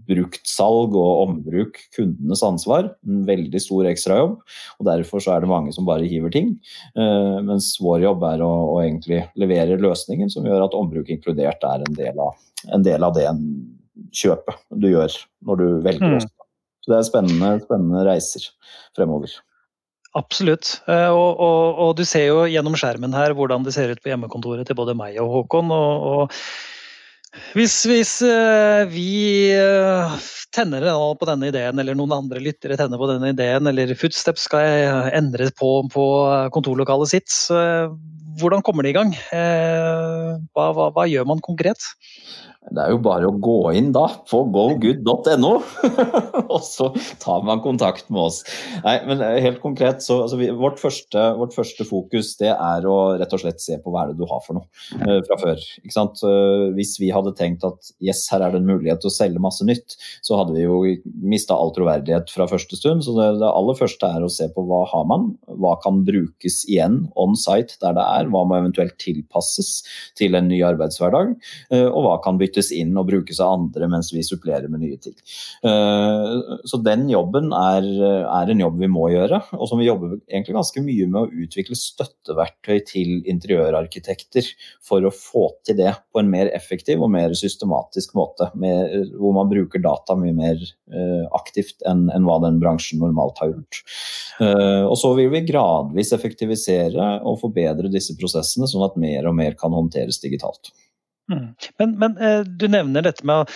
bruktsalg 0.08 0.96
og 0.98 1.24
ombruk 1.28 1.80
kundenes 1.96 2.44
ansvar. 2.46 2.90
En 3.08 3.24
veldig 3.28 3.62
stor 3.62 3.88
ekstrajobb. 3.90 4.40
og 4.80 4.90
Derfor 4.90 5.24
så 5.24 5.36
er 5.36 5.44
det 5.44 5.52
mange 5.52 5.74
som 5.76 5.88
bare 5.88 6.10
hiver 6.10 6.34
ting. 6.34 6.56
Uh, 6.98 7.40
mens 7.46 7.74
vår 7.84 8.06
jobb 8.08 8.26
er 8.32 8.44
å, 8.46 8.52
å, 8.74 8.82
egentlig 8.84 9.24
levere 9.40 9.80
løsningen 9.82 10.32
som 10.34 10.48
gjør 10.48 10.68
at 10.68 10.78
ombruk 10.78 11.12
inkludert 11.14 11.64
er 11.68 11.86
en 11.86 11.98
del 11.98 12.20
av, 12.20 12.38
en 12.74 12.86
del 12.86 13.06
av 13.06 13.16
det 13.18 13.30
kjøpet 14.14 14.62
du 14.82 14.90
gjør 14.92 15.16
når 15.48 15.60
du 15.62 15.68
velger 15.86 16.20
mm. 16.20 16.32
Så 16.84 16.92
det 16.92 16.98
er 16.98 17.06
spennende, 17.08 17.50
spennende 17.64 18.02
reiser 18.04 18.50
fremover. 18.92 19.32
Absolutt. 20.20 20.82
Eh, 20.92 21.10
og, 21.10 21.40
og, 21.40 21.80
og, 21.80 21.92
du 21.96 22.04
ser 22.06 22.28
jo 22.28 22.42
gjennom 22.52 22.76
skjermen 22.78 23.16
her 23.16 23.34
hvordan 23.38 23.64
det 23.64 23.74
ser 23.74 23.94
ut 23.94 24.02
på 24.04 24.12
hjemmekontoret 24.12 24.68
til 24.68 24.78
både 24.78 24.98
meg 25.00 25.16
og 25.24 25.32
Håkon. 25.32 25.72
og, 25.72 26.10
og 26.10 26.36
hvis, 27.58 27.76
hvis 27.90 28.12
uh, 28.26 28.86
vi 28.90 29.54
uh, 29.58 30.14
tenner 30.54 30.86
på 31.18 31.28
denne 31.30 31.50
ideen, 31.50 31.80
eller 31.82 31.98
noen 31.98 32.14
andre 32.14 32.42
lyttere 32.44 32.78
tenner 32.78 33.02
på 33.02 33.10
denne 33.10 33.32
ideen, 33.34 33.70
eller 33.70 33.94
Footsteps 33.98 34.46
skal 34.50 34.68
uh, 34.86 35.10
endre 35.18 35.50
på, 35.58 35.72
på 35.94 36.06
kontorlokalet 36.54 37.14
sitt, 37.16 37.34
hvordan 38.42 38.64
kommer 38.66 38.86
det 38.86 38.94
i 38.94 38.98
gang? 38.98 39.12
Hva, 39.30 40.70
hva, 40.74 40.88
hva, 40.94 41.04
gjør 41.10 41.28
man 41.30 41.42
konkret? 41.46 41.86
Det 42.72 42.80
er 42.80 42.94
jo 42.94 43.00
bare 43.04 43.28
å 43.28 43.36
gå 43.44 43.74
inn 43.76 43.92
da 43.96 44.06
på 44.30 44.40
gogood.no, 44.54 45.52
og 46.54 46.62
så 46.64 46.90
tar 47.22 47.44
man 47.46 47.62
kontakt 47.64 48.08
med 48.14 48.22
oss. 48.30 48.40
Nei, 48.86 48.96
men 49.10 49.22
helt 49.44 49.60
konkret, 49.64 50.04
så 50.06 50.22
altså 50.24 50.40
vi, 50.40 50.48
vårt, 50.56 50.80
første, 50.82 51.26
vårt, 51.40 51.56
første, 51.56 51.86
fokus 51.88 52.34
det 52.40 52.54
er 52.54 52.88
å 52.88 52.98
rett 53.20 53.36
og 53.36 53.44
slett 53.44 53.62
se 53.62 53.78
på 53.84 53.92
hva 53.92 54.06
er 54.06 54.14
det 54.14 54.22
du 54.22 54.26
har 54.30 54.42
for 54.46 54.58
noe 54.58 55.04
uh, 55.04 55.20
fra 55.28 55.38
før. 55.42 55.66
Ikke 55.84 55.96
sant? 55.96 56.24
Uh, 56.24 56.72
hvis 56.78 56.96
vi 57.02 57.12
hadde 57.14 57.36
tenkt 57.38 57.66
at 57.68 57.92
yes, 58.04 58.26
her 58.32 58.46
er 58.46 58.56
det 58.56 58.62
en 58.62 58.70
mulighet 58.70 59.04
til 59.04 59.12
å 59.12 59.16
selge 59.16 59.44
masse 59.44 59.68
nytt, 59.68 59.98
så 60.24 60.40
hadde 60.40 60.56
vi 60.56 60.64
jo 60.64 60.80
mista 61.20 61.58
all 61.58 61.74
troverdighet 61.76 62.32
fra 62.34 62.48
første 62.50 62.80
stund. 62.80 63.04
Så 63.06 63.18
det, 63.18 63.28
det, 63.44 63.52
aller 63.52 63.78
første 63.78 64.08
er 64.08 64.24
å 64.24 64.32
se 64.32 64.48
på 64.54 64.66
hva 64.70 64.86
har 64.94 65.06
man, 65.10 65.34
hva 65.60 65.76
kan 65.84 66.02
brukes 66.08 66.64
igjen 66.70 67.04
on 67.20 67.36
site 67.40 67.78
der 67.84 67.98
det 68.00 68.08
er, 68.08 68.32
hva 68.32 68.46
må 68.48 68.58
eventuelt 68.62 68.96
tilpasses 69.04 69.76
til 70.20 70.40
en 70.40 70.50
ny 70.50 70.64
arbeidshverdag, 70.66 71.36
uh, 71.76 71.90
og 71.92 72.02
hva 72.08 72.18
kan 72.24 72.40
byttes 72.42 72.53
byttes 72.54 72.72
inn 72.76 72.94
og 72.98 73.08
brukes 73.10 73.40
av 73.42 73.58
andre 73.58 73.90
mens 73.90 74.12
vi 74.14 74.24
supplerer 74.24 74.70
med 74.70 74.84
nye 74.84 74.98
ting. 75.02 75.16
Så 76.70 76.80
den 76.86 77.08
jobben 77.10 77.52
er, 77.58 77.88
er 78.24 78.52
en 78.52 78.62
jobb 78.62 78.80
vi 78.82 78.90
må 78.92 79.10
gjøre, 79.14 79.42
og 79.58 79.70
som 79.70 79.82
vi 79.82 79.88
jobber 79.88 80.16
egentlig 80.30 80.58
ganske 80.58 80.84
mye 80.86 81.08
med 81.10 81.20
å 81.22 81.44
utvikle 81.46 81.78
støtteverktøy 81.78 82.84
til 82.90 83.14
interiørarkitekter 83.30 84.48
for 84.86 85.04
å 85.06 85.14
få 85.14 85.50
til 85.66 85.80
det 85.82 85.96
på 86.14 86.22
en 86.22 86.32
mer 86.32 86.52
effektiv 86.54 87.02
og 87.04 87.12
mer 87.14 87.34
systematisk 87.38 88.14
måte, 88.18 88.52
med, 88.60 89.10
hvor 89.18 89.36
man 89.36 89.50
bruker 89.52 89.82
data 89.84 90.16
mye 90.20 90.36
mer 90.38 90.62
aktivt 91.34 91.82
enn, 91.90 92.06
enn 92.14 92.28
hva 92.28 92.40
den 92.44 92.60
bransjen 92.62 93.02
normalt 93.02 93.42
har 93.42 93.54
gjort. 93.54 93.84
Og 94.44 94.96
så 95.00 95.14
vil 95.18 95.32
vi 95.34 95.46
gradvis 95.48 96.14
effektivisere 96.16 97.18
og 97.26 97.40
forbedre 97.42 97.92
disse 97.92 98.16
prosessene, 98.20 98.70
sånn 98.70 98.86
at 98.86 99.00
mer 99.00 99.30
og 99.30 99.38
mer 99.38 99.58
kan 99.60 99.74
håndteres 99.74 100.22
digitalt. 100.24 100.74
Mm. 101.40 101.72
Men, 101.82 101.96
men, 102.02 102.18
eh, 102.18 102.42
du 102.46 102.68
nevner 102.72 103.06
dette 103.06 103.26
med 103.28 103.50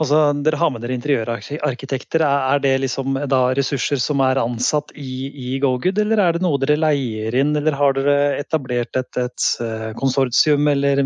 altså 0.00 0.20
Dere 0.44 0.58
har 0.58 0.72
med 0.74 0.82
dere 0.84 0.96
interiørarkitekter. 0.96 2.24
Er 2.24 2.62
det 2.62 2.74
liksom 2.82 3.18
da 3.30 3.42
ressurser 3.56 4.00
som 4.02 4.22
er 4.24 4.40
ansatt 4.42 4.92
i, 4.98 5.30
i 5.30 5.58
GoGood, 5.62 5.98
eller 6.02 6.22
er 6.22 6.36
det 6.36 6.44
noe 6.44 6.60
dere 6.62 6.78
leier 6.80 7.34
inn? 7.38 7.54
Eller 7.58 7.76
har 7.78 7.96
dere 7.96 8.16
etablert 8.40 8.96
et, 8.98 9.10
et 9.20 9.48
eh, 9.64 9.90
konsortium 9.98 10.68
eller 10.70 11.02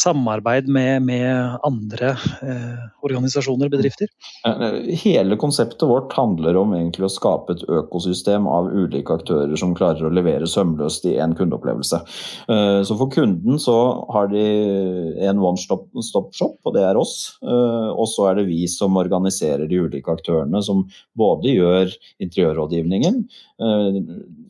samarbeid 0.00 0.68
med, 0.68 1.06
med 1.08 1.58
andre 1.66 2.14
eh, 2.44 2.84
organisasjoner 3.06 3.70
og 3.70 3.76
bedrifter? 3.76 4.10
Hele 5.04 5.38
konseptet 5.40 5.86
vårt 5.88 6.12
handler 6.16 6.58
om 6.60 6.74
egentlig 6.76 7.08
å 7.08 7.12
skape 7.12 7.56
et 7.56 7.64
økosystem 7.68 8.48
av 8.50 8.70
ulike 8.72 9.16
aktører 9.16 9.54
som 9.60 9.74
klarer 9.76 10.06
å 10.08 10.12
levere 10.14 10.48
sømløst 10.50 11.06
i 11.08 11.16
en 11.22 11.34
kundeopplevelse. 11.38 12.00
Eh, 12.48 12.80
så 12.86 12.98
for 12.98 13.12
kunden 13.14 13.60
så 13.62 13.76
har 14.14 14.30
de 14.32 14.44
en 15.28 15.33
one-stop-shop, 15.42 16.58
og 16.64 16.74
det 16.76 16.84
er 16.86 16.98
oss. 17.00 17.36
Eh, 17.42 17.90
og 17.90 18.06
så 18.10 18.28
er 18.30 18.38
det 18.38 18.46
vi 18.50 18.64
som 18.70 18.98
organiserer 19.00 19.66
de 19.70 19.80
ulike 19.86 20.12
aktørene, 20.12 20.62
som 20.64 20.84
både 21.18 21.54
gjør 21.56 21.94
interiørrådgivningen, 22.24 23.22
eh, 23.60 24.00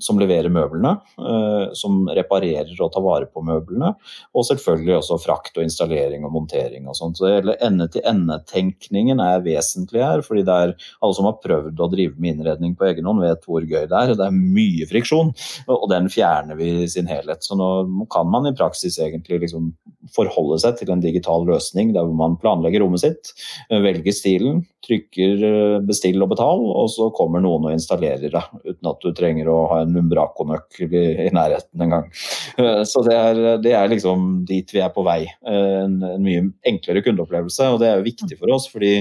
som 0.05 0.21
leverer 0.21 0.53
møblene, 0.53 0.95
eh, 1.19 1.75
som 1.77 2.05
reparerer 2.09 2.75
og 2.79 2.93
tar 2.95 3.05
vare 3.05 3.29
på 3.31 3.43
møblene, 3.45 3.95
og 4.35 4.47
selvfølgelig 4.49 4.99
også 4.99 5.21
frakt 5.23 5.59
og 5.59 5.65
installering 5.67 6.27
og 6.27 6.35
montering 6.37 6.89
og 6.91 6.99
sånt. 6.99 7.19
Så 7.19 7.31
hele 7.31 7.57
ende-til-ende-tenkningen 7.65 9.23
er 9.25 9.45
vesentlig 9.47 10.05
her, 10.05 10.25
fordi 10.27 10.45
det 10.47 10.59
er 10.67 10.75
alle 10.75 11.17
som 11.17 11.29
har 11.29 11.41
prøvd 11.43 11.81
å 11.81 11.91
drive 11.93 12.19
med 12.19 12.37
innredning 12.37 12.77
på 12.79 12.89
egen 12.91 13.09
hånd, 13.09 13.25
vet 13.25 13.49
hvor 13.49 13.65
gøy 13.65 13.89
det 13.91 14.01
er. 14.01 14.15
Det 14.19 14.29
er 14.29 14.37
mye 14.37 14.89
friksjon, 14.91 15.33
og 15.73 15.89
den 15.93 16.11
fjerner 16.13 16.59
vi 16.61 16.71
i 16.85 16.91
sin 16.91 17.09
helhet. 17.11 17.45
Så 17.47 17.59
nå 17.59 17.71
kan 18.13 18.29
man 18.31 18.49
i 18.51 18.57
praksis 18.57 19.01
egentlig 19.03 19.45
liksom 19.47 19.73
forholde 20.15 20.61
seg 20.63 20.79
til 20.79 20.93
en 20.93 21.03
digital 21.03 21.47
løsning 21.49 21.95
der 21.95 22.09
man 22.15 22.37
planlegger 22.41 22.85
rommet 22.85 23.05
sitt, 23.05 23.33
eh, 23.71 23.81
velger 23.81 24.15
stilen, 24.15 24.65
trykker 24.85 25.45
eh, 25.49 25.77
bestill 25.87 26.23
og 26.25 26.33
betal, 26.35 26.65
og 26.71 26.89
så 26.93 27.11
kommer 27.17 27.43
noen 27.45 27.69
og 27.69 27.75
installerer 27.75 28.33
det 28.33 28.43
uten 28.65 28.91
at 28.91 29.05
du 29.05 29.11
trenger 29.17 29.51
å 29.51 29.59
ha 29.73 29.81
en 29.85 29.97
Umbraco-nøkkel 30.01 30.97
i, 31.01 31.29
nærheten 31.35 31.87
engang. 31.87 32.11
Eh, 32.59 32.83
så 32.89 33.05
det 33.07 33.17
er, 33.19 33.43
det 33.65 33.73
er, 33.75 33.89
liksom 33.91 34.45
dit 34.49 34.75
vi 34.75 34.83
er 34.85 34.93
på 34.95 35.07
vei. 35.07 35.23
En, 35.49 35.99
en 36.07 36.25
mye 36.25 36.49
enklere 36.69 37.05
kundeopplevelse, 37.07 37.73
og 37.73 37.81
det 37.83 37.91
er 37.91 37.99
jo 37.99 38.11
viktig 38.11 38.39
for 38.41 38.55
oss. 38.55 38.69
fordi 38.73 39.01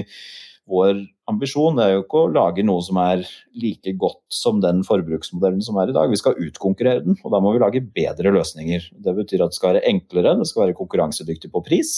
vår 0.70 1.02
ambisjon 1.28 1.78
er 1.80 1.94
jo 1.94 2.04
ikke 2.04 2.20
å 2.22 2.30
lage 2.32 2.64
noe 2.64 2.82
som 2.84 2.98
er 3.02 3.24
like 3.60 3.92
godt 4.00 4.22
som 4.32 4.60
den 4.64 4.82
forbruksmodellen 4.86 5.60
som 5.64 5.76
er 5.80 5.92
i 5.92 5.96
dag. 5.96 6.08
Vi 6.12 6.20
skal 6.20 6.38
utkonkurrere 6.40 7.04
den, 7.04 7.18
og 7.20 7.34
da 7.34 7.40
må 7.44 7.52
vi 7.54 7.62
lage 7.62 7.84
bedre 7.84 8.32
løsninger. 8.34 8.88
Det 9.04 9.16
betyr 9.18 9.44
at 9.44 9.52
det 9.52 9.58
skal 9.58 9.74
være 9.74 9.84
enklere, 9.90 10.36
det 10.40 10.48
skal 10.48 10.66
være 10.66 10.78
konkurransedyktig 10.80 11.52
på 11.52 11.64
pris, 11.66 11.94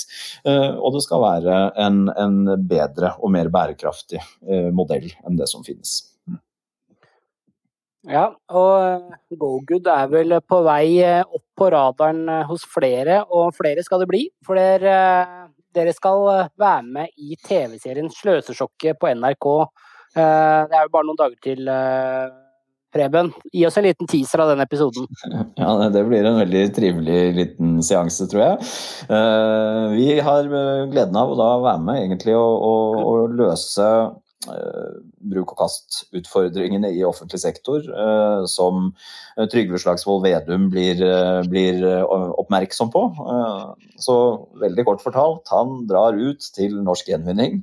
eh, 0.47 0.75
og 0.75 0.97
det 0.97 1.05
skal 1.07 1.23
være 1.23 1.63
en, 1.87 2.05
en 2.11 2.43
bedre 2.67 3.15
og 3.21 3.33
mer 3.35 3.51
bærekraftig 3.55 4.21
eh, 4.21 4.71
modell 4.75 5.09
enn 5.27 5.39
det 5.39 5.51
som 5.51 5.67
finnes. 5.67 5.99
Ja, 8.07 8.29
og 8.55 9.15
GoGood 9.35 9.89
er 9.91 10.07
vel 10.13 10.37
på 10.47 10.61
vei 10.63 11.03
opp 11.03 11.43
på 11.59 11.71
radaren 11.75 12.29
hos 12.47 12.63
flere, 12.71 13.25
og 13.27 13.57
flere 13.59 13.83
skal 13.83 14.05
det 14.05 14.11
bli. 14.13 14.21
For 14.47 14.59
dere 14.59 15.46
dere 15.77 15.93
skal 15.97 16.25
eh, 16.33 16.49
være 16.61 16.83
med 16.97 17.13
i 17.21 17.37
TV-serien 17.45 18.11
'Sløsesjokket' 18.13 18.99
på 19.01 19.13
NRK. 19.13 19.47
Eh, 20.17 20.61
det 20.71 20.77
er 20.79 20.85
jo 20.87 20.93
bare 20.97 21.09
noen 21.09 21.21
dager 21.21 21.39
til, 21.45 21.69
eh, 21.69 22.27
Preben. 22.97 23.29
Gi 23.53 23.67
oss 23.69 23.77
en 23.77 23.85
liten 23.85 24.09
teaser 24.09 24.41
av 24.41 24.55
den 24.55 24.63
episoden. 24.65 25.09
Ja, 25.61 25.73
Det 25.93 26.05
blir 26.09 26.25
en 26.25 26.39
veldig 26.41 26.63
trivelig 26.77 27.19
liten 27.37 27.83
seanse, 27.85 28.29
tror 28.31 28.43
jeg. 28.45 28.69
Vi 29.97 30.07
har 30.25 30.49
gleden 30.93 31.19
av 31.19 31.33
å 31.33 31.37
da 31.37 31.49
være 31.65 31.83
med 31.83 32.01
egentlig 32.05 32.37
og, 32.39 32.55
og, 32.71 33.03
og 33.11 33.35
løse 33.37 33.89
bruk 35.31 35.55
og 35.55 35.61
kast-utfordringene 35.65 36.93
i 36.95 37.05
offentlig 37.07 37.41
sektor, 37.43 37.85
som 38.51 38.91
Trygve 39.53 39.81
Slagsvold 39.81 40.25
Vedum 40.25 40.69
blir, 40.73 41.01
blir, 41.51 41.83
oppmerksom 42.07 42.93
på. 42.95 43.03
Så 44.01 44.17
veldig 44.61 44.85
kort 44.87 45.05
fortalt, 45.05 45.49
han 45.53 45.87
drar 45.89 46.17
ut 46.17 46.45
til 46.57 46.77
Norsk 46.85 47.09
Gjenvinning. 47.11 47.63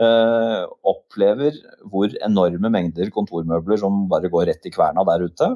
Eh, 0.00 0.62
opplever 0.86 1.56
hvor 1.90 2.12
enorme 2.24 2.70
mengder 2.72 3.10
kontormøbler 3.14 3.80
som 3.80 4.04
bare 4.10 4.30
går 4.32 4.48
rett 4.50 4.68
i 4.68 4.72
kverna 4.74 5.04
der 5.08 5.26
ute. 5.28 5.50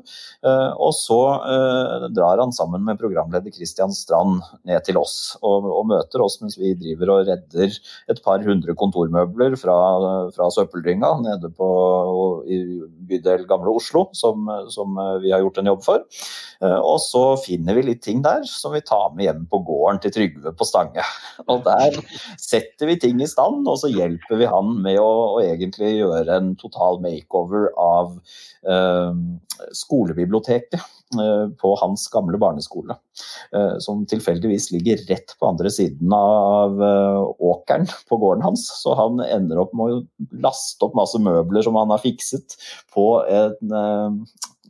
Eh, 0.44 0.70
og 0.76 0.92
så 0.96 1.20
eh, 1.38 2.08
drar 2.14 2.42
han 2.42 2.54
sammen 2.56 2.84
med 2.86 3.00
programleder 3.00 3.54
Christian 3.54 3.94
Strand 3.96 4.42
ned 4.68 4.84
til 4.86 5.00
oss 5.00 5.36
og, 5.42 5.66
og, 5.66 5.84
møter 5.88 6.22
oss 6.24 6.38
mens 6.42 6.58
vi 6.60 6.74
driver 6.78 7.14
og 7.14 7.30
redder 7.30 7.72
et 8.12 8.22
par 8.24 8.44
hundre 8.44 8.74
kontormøbler 8.78 9.56
fra, 9.60 9.76
fra 10.34 10.50
søppeldynga 10.52 11.14
nede 11.24 11.47
på, 11.56 11.68
i 12.48 12.58
bydel 13.08 13.46
Gamle 13.48 13.72
Oslo, 13.78 14.08
som, 14.16 14.48
som 14.72 14.98
vi 15.22 15.32
har 15.32 15.42
gjort 15.44 15.62
en 15.62 15.72
jobb 15.72 15.84
for. 15.86 16.04
Eh, 16.58 16.78
og 16.82 16.98
så 17.02 17.22
finner 17.38 17.76
vi 17.76 17.84
litt 17.86 18.02
ting 18.02 18.22
der 18.24 18.42
som 18.48 18.74
vi 18.74 18.82
tar 18.82 19.12
med 19.14 19.28
hjem 19.28 19.44
på 19.50 19.60
gården 19.66 20.00
til 20.02 20.14
Trygve 20.14 20.52
på 20.58 20.66
Stange. 20.66 21.04
Og 21.50 21.62
der 21.66 21.98
setter 22.40 22.90
vi 22.90 22.98
ting 23.00 23.22
i 23.22 23.30
stand, 23.30 23.66
og 23.68 23.78
så 23.80 23.90
hjelper 23.92 24.40
vi 24.40 24.48
han 24.50 24.74
med 24.82 24.98
å, 25.00 25.08
å 25.36 25.42
egentlig 25.44 25.94
gjøre 26.00 26.34
en 26.34 26.54
total 26.58 26.98
makeover 27.04 27.70
av 27.78 28.16
eh, 28.66 29.20
skolebiblioteket 29.76 30.80
eh, 30.80 30.88
på 31.60 31.74
hans 31.80 32.08
gamle 32.12 32.38
barneskole. 32.40 32.96
Eh, 33.56 33.78
som 33.84 34.04
tilfeldigvis 34.08 34.70
ligger 34.74 35.00
rett 35.08 35.34
på 35.38 35.48
andre 35.48 35.72
siden 35.72 36.12
av 36.14 36.82
åkeren 37.38 37.88
på 38.08 38.18
gården 38.20 38.44
hans. 38.44 38.66
Så 38.82 38.94
han 38.98 39.22
ender 39.24 39.62
opp 39.64 39.72
med 39.76 39.94
å 39.94 40.02
laste 40.44 40.84
opp 40.84 40.98
masse 40.98 41.20
møbler 41.22 41.64
som 41.66 41.78
han 41.80 41.94
har 41.94 42.02
fikset 42.04 42.58
på 42.94 43.08
en 43.24 44.26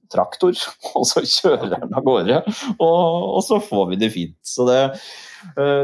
traktor, 0.09 0.57
og 0.97 1.05
så 1.09 1.25
kjører 1.25 1.81
han 1.83 1.93
av 1.93 2.07
gårde. 2.07 2.43
Og, 2.79 3.43
så 3.45 3.59
får 3.61 3.91
vi 3.91 4.01
det 4.01 4.13
fint. 4.15 4.39
Så 4.47 4.65
det, 4.69 4.81
Eh, 4.89 5.28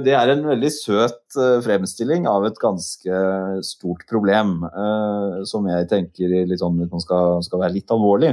det 0.04 0.14
er 0.16 0.30
en 0.32 0.44
veldig 0.46 0.70
søt 0.72 1.36
eh, 1.38 1.58
fremstilling 1.64 2.26
av 2.30 2.46
et 2.48 2.58
ganske 2.60 3.20
stort 3.66 4.04
problem, 4.10 4.56
eh, 4.66 5.36
som 5.48 5.66
jeg 5.70 5.88
tenker 5.90 6.32
litt 6.48 6.62
sånn, 6.62 6.78
hvis 6.80 6.92
man 6.92 7.04
skal, 7.04 7.38
skal, 7.46 7.62
være 7.62 7.76
litt 7.76 7.94
alvorlig, 7.94 8.32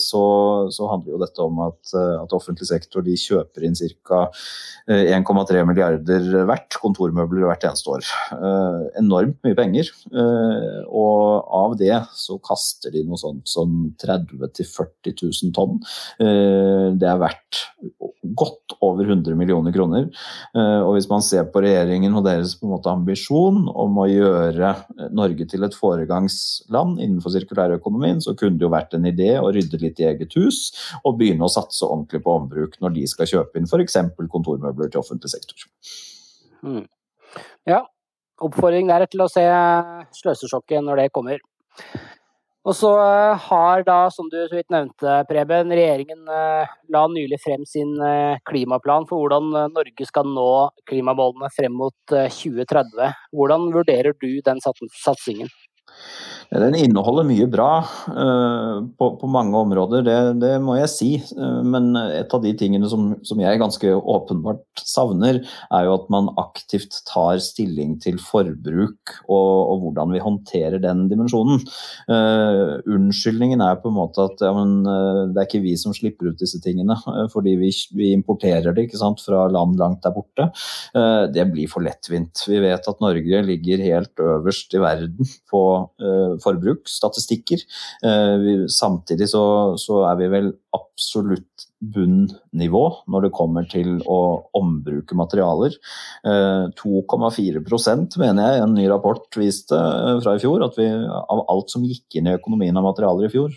så, 0.00 0.24
så, 0.72 0.88
handler 0.90 1.14
jo 1.14 1.20
dette 1.22 1.44
om 1.44 1.60
at, 1.64 1.94
at 2.20 2.34
offentlig 2.36 2.68
sektor 2.68 3.04
de 3.04 3.16
kjøper 3.18 3.64
inn 3.66 3.76
ca. 4.04 4.20
1,3 4.90 5.62
milliarder 5.66 6.26
hvert 6.48 6.76
kontormøbler 6.80 7.48
hvert 7.48 7.64
eneste 7.68 7.94
år. 7.94 8.08
Enormt 9.00 9.38
mye 9.46 9.56
penger. 9.58 9.90
Og 10.92 11.54
av 11.60 11.76
det 11.80 11.96
så 12.18 12.36
kaster 12.44 12.94
de 12.94 13.04
noe 13.08 13.20
sånt 13.20 13.48
som 13.50 13.74
30 14.02 14.36
000-40 14.44 15.16
000 15.24 15.54
tonn. 15.56 15.80
Det 16.20 17.08
er 17.08 17.22
verdt 17.22 17.64
godt 18.36 18.76
over 18.84 19.04
100 19.04 19.36
millioner 19.38 19.74
kroner. 19.74 20.08
Eh, 20.54 20.80
og 20.82 20.94
hvis 20.96 21.08
man 21.10 21.24
ser 21.24 21.46
på 21.52 21.62
regjeringen 21.64 22.14
og 22.16 22.26
deres 22.26 22.56
ambisjon 22.90 23.64
om 23.70 24.00
å 24.00 24.06
gjøre 24.10 24.74
Norge 25.14 25.46
til 25.50 25.66
et 25.66 25.76
foregangsland 25.78 27.00
innenfor 27.00 27.34
sirkulærøkonomien, 27.34 28.22
så 28.24 28.36
kunne 28.38 28.58
det 28.58 28.66
jo 28.66 28.72
vært 28.74 28.96
en 28.96 29.08
idé 29.10 29.34
å 29.40 29.52
rydde 29.54 29.80
litt 29.82 30.02
i 30.02 30.08
eget 30.10 30.36
hus 30.38 30.70
og 31.02 31.18
begynne 31.20 31.46
å 31.46 31.52
satse 31.52 31.86
ordentlig 31.86 32.22
på 32.24 32.36
ombruk 32.38 32.78
når 32.82 32.96
de 32.98 33.06
skal 33.10 33.30
kjøpe 33.30 33.60
inn 33.60 33.70
f.eks. 33.70 33.98
kontormøbler 34.30 34.92
til 34.92 35.02
offentlig 35.02 35.32
sektor. 35.34 35.66
Mm. 36.64 36.84
Ja, 37.68 37.82
oppfordring 38.42 38.90
der 38.90 39.06
til 39.10 39.24
å 39.24 39.30
se 39.32 39.44
sløsesjokket 40.20 40.84
når 40.84 41.04
det 41.04 41.12
kommer. 41.14 41.42
Og 42.64 42.72
så 42.72 42.90
eh, 42.96 43.42
har 43.44 43.82
da, 43.84 43.98
som 44.10 44.30
du 44.32 44.38
så 44.40 44.56
vidt 44.56 44.72
nevnte, 44.72 45.18
Preben, 45.28 45.72
regjeringen 45.76 46.24
eh, 46.32 46.70
la 46.94 47.02
nylig 47.12 47.36
frem 47.42 47.66
sin 47.68 47.92
eh, 48.00 48.40
klimaplan 48.48 49.04
for 49.10 49.20
hvordan 49.20 49.50
Norge 49.74 50.08
skal 50.08 50.30
nå 50.32 50.48
klimamålene 50.88 51.52
frem 51.52 51.76
mot 51.76 51.96
2030. 52.08 53.12
Hvordan 53.36 53.68
vurderer 53.74 54.16
du 54.16 54.30
den 54.46 54.64
satsingen? 54.64 55.52
Den 56.54 56.76
inneholder 56.78 57.26
mye 57.26 57.46
bra 57.50 57.68
uh, 57.82 58.84
på, 58.98 59.08
på, 59.18 59.30
mange 59.30 59.56
områder, 59.58 60.04
det, 60.06 60.16
det, 60.42 60.52
må 60.62 60.76
jeg 60.78 60.90
si. 60.92 61.10
Uh, 61.34 61.62
men 61.66 61.92
et 61.98 62.30
av 62.34 62.42
de 62.44 62.52
tingene 62.58 62.88
som, 62.90 63.12
som, 63.26 63.40
jeg 63.42 63.60
ganske 63.60 63.90
åpenbart 63.98 64.84
savner, 64.86 65.40
er 65.74 65.88
jo 65.88 65.96
at 65.96 66.06
man 66.14 66.30
aktivt 66.40 67.00
tar 67.08 67.40
stilling 67.42 67.96
til 68.02 68.20
forbruk 68.22 69.16
og, 69.26 69.50
og 69.72 69.86
hvordan 69.86 70.14
vi 70.14 70.22
håndterer 70.22 70.82
den 70.82 71.06
dimensjonen. 71.10 71.64
Uh, 72.10 72.78
unnskyldningen 72.86 73.64
er 73.64 73.80
på 73.82 73.90
en 73.90 73.98
måte 73.98 74.28
at 74.28 74.44
ja, 74.44 74.52
men, 74.54 74.76
det 74.84 75.40
er 75.40 75.48
ikke 75.48 75.64
vi 75.64 75.74
som 75.80 75.94
slipper 75.96 76.30
ut 76.30 76.40
disse 76.40 76.60
tingene, 76.62 76.96
fordi 77.32 77.54
vi, 77.58 77.70
vi 77.96 78.12
importerer 78.14 78.74
det 78.76 78.86
sant, 78.94 79.22
fra 79.24 79.46
land 79.50 79.78
langt 79.80 80.04
der 80.04 80.12
borte. 80.14 80.46
det 81.34 81.44
blir 81.50 81.70
for 81.70 81.82
lettvint. 81.84 82.44
Vi 82.46 82.60
vet 82.62 82.86
at 82.90 83.00
Norge 83.02 83.40
ligger 83.46 83.82
helt 83.82 84.22
øverst 84.22 84.76
i 84.76 84.82
verden 84.82 85.30
på 85.50 85.64
forbruksstatistikker. 86.44 87.64
Eh, 88.04 88.66
samtidig 88.68 89.28
så, 89.30 89.44
så, 89.80 90.02
er 90.08 90.18
vi 90.20 90.30
vel 90.32 90.50
absolutt 90.74 91.68
bunnivå 91.84 92.82
når 93.12 93.26
det 93.26 93.32
kommer 93.36 93.66
til 93.68 93.98
å 94.08 94.18
ombruke 94.56 95.16
materialer. 95.18 95.76
2,4 96.24 97.60
eh, 97.60 98.04
mener 98.22 98.40
jeg 98.40 98.62
en 98.62 98.76
ny 98.76 98.86
rapport 98.90 99.38
viste 99.38 99.76
eh, 99.76 100.20
fra 100.24 100.36
i 100.36 100.42
fjor, 100.42 100.64
at 100.66 100.78
vi 100.80 100.88
av 100.88 101.44
alt 101.52 101.74
som 101.74 101.84
gikk 101.86 102.18
inn 102.18 102.30
i 102.30 102.36
økonomien 102.38 102.76
av 102.80 102.86
materialer 102.88 103.28
i 103.28 103.32
fjor, 103.32 103.52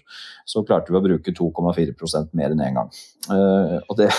så 0.47 0.65
klarte 0.67 0.93
vi 0.93 0.99
å 0.99 1.05
bruke 1.05 1.35
2,4 1.35 2.27
mer 2.37 2.51
enn 2.51 2.61
én 2.61 2.67
en 2.67 2.81
gang. 2.81 2.91
Og 3.27 3.97
det, 3.99 4.11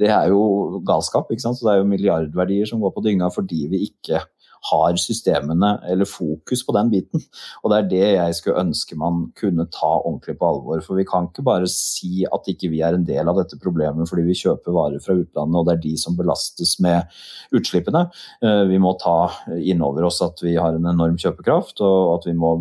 det, 0.00 0.08
er 0.08 0.30
jo 0.32 0.80
galskap. 0.86 1.30
ikke 1.32 1.44
sant? 1.44 1.58
Så 1.58 1.66
det 1.66 1.74
er 1.74 1.82
jo 1.82 1.90
milliardverdier 1.90 2.68
som 2.68 2.80
går 2.80 2.94
på 2.94 3.04
dynga 3.04 3.28
fordi 3.32 3.66
vi 3.72 3.84
ikke 3.90 4.22
har 4.70 4.98
systemene 5.00 5.74
eller 5.90 6.08
fokus 6.08 6.64
på 6.66 6.74
den 6.76 6.90
biten. 6.92 7.22
Og 7.62 7.72
det 7.72 7.78
er 7.78 7.88
det 7.90 8.04
jeg 8.04 8.38
skulle 8.38 8.62
ønske 8.64 8.98
man 9.00 9.26
kunne 9.38 9.66
ta 9.72 9.90
ordentlig 10.00 10.36
på 10.40 10.48
alvor. 10.48 10.82
For 10.84 10.98
vi 10.98 11.06
kan 11.08 11.28
ikke 11.28 11.44
bare 11.46 11.68
si 11.70 12.24
at 12.24 12.48
ikke 12.50 12.70
vi 12.72 12.82
er 12.84 12.96
en 12.96 13.06
del 13.08 13.28
av 13.30 13.40
dette 13.40 13.60
problemet 13.60 14.08
fordi 14.10 14.26
vi 14.28 14.38
kjøper 14.44 14.76
varer 14.76 15.02
fra 15.04 15.16
utlandet 15.18 15.60
og 15.60 15.68
det 15.68 15.76
er 15.76 15.84
de 15.84 15.94
som 16.00 16.16
belastes 16.18 16.76
med 16.84 17.10
utslippene. 17.54 18.06
Eh, 18.44 18.64
vi 18.70 18.80
må 18.82 18.94
ta 19.00 19.18
inn 19.58 19.84
over 19.84 20.08
oss 20.08 20.22
at 20.24 20.40
vi 20.44 20.56
har 20.56 20.76
en 20.76 20.92
enorm 20.94 21.18
kjøpekraft 21.20 21.84
og 21.84 22.16
at 22.18 22.28
vi 22.30 22.36
må 22.38 22.56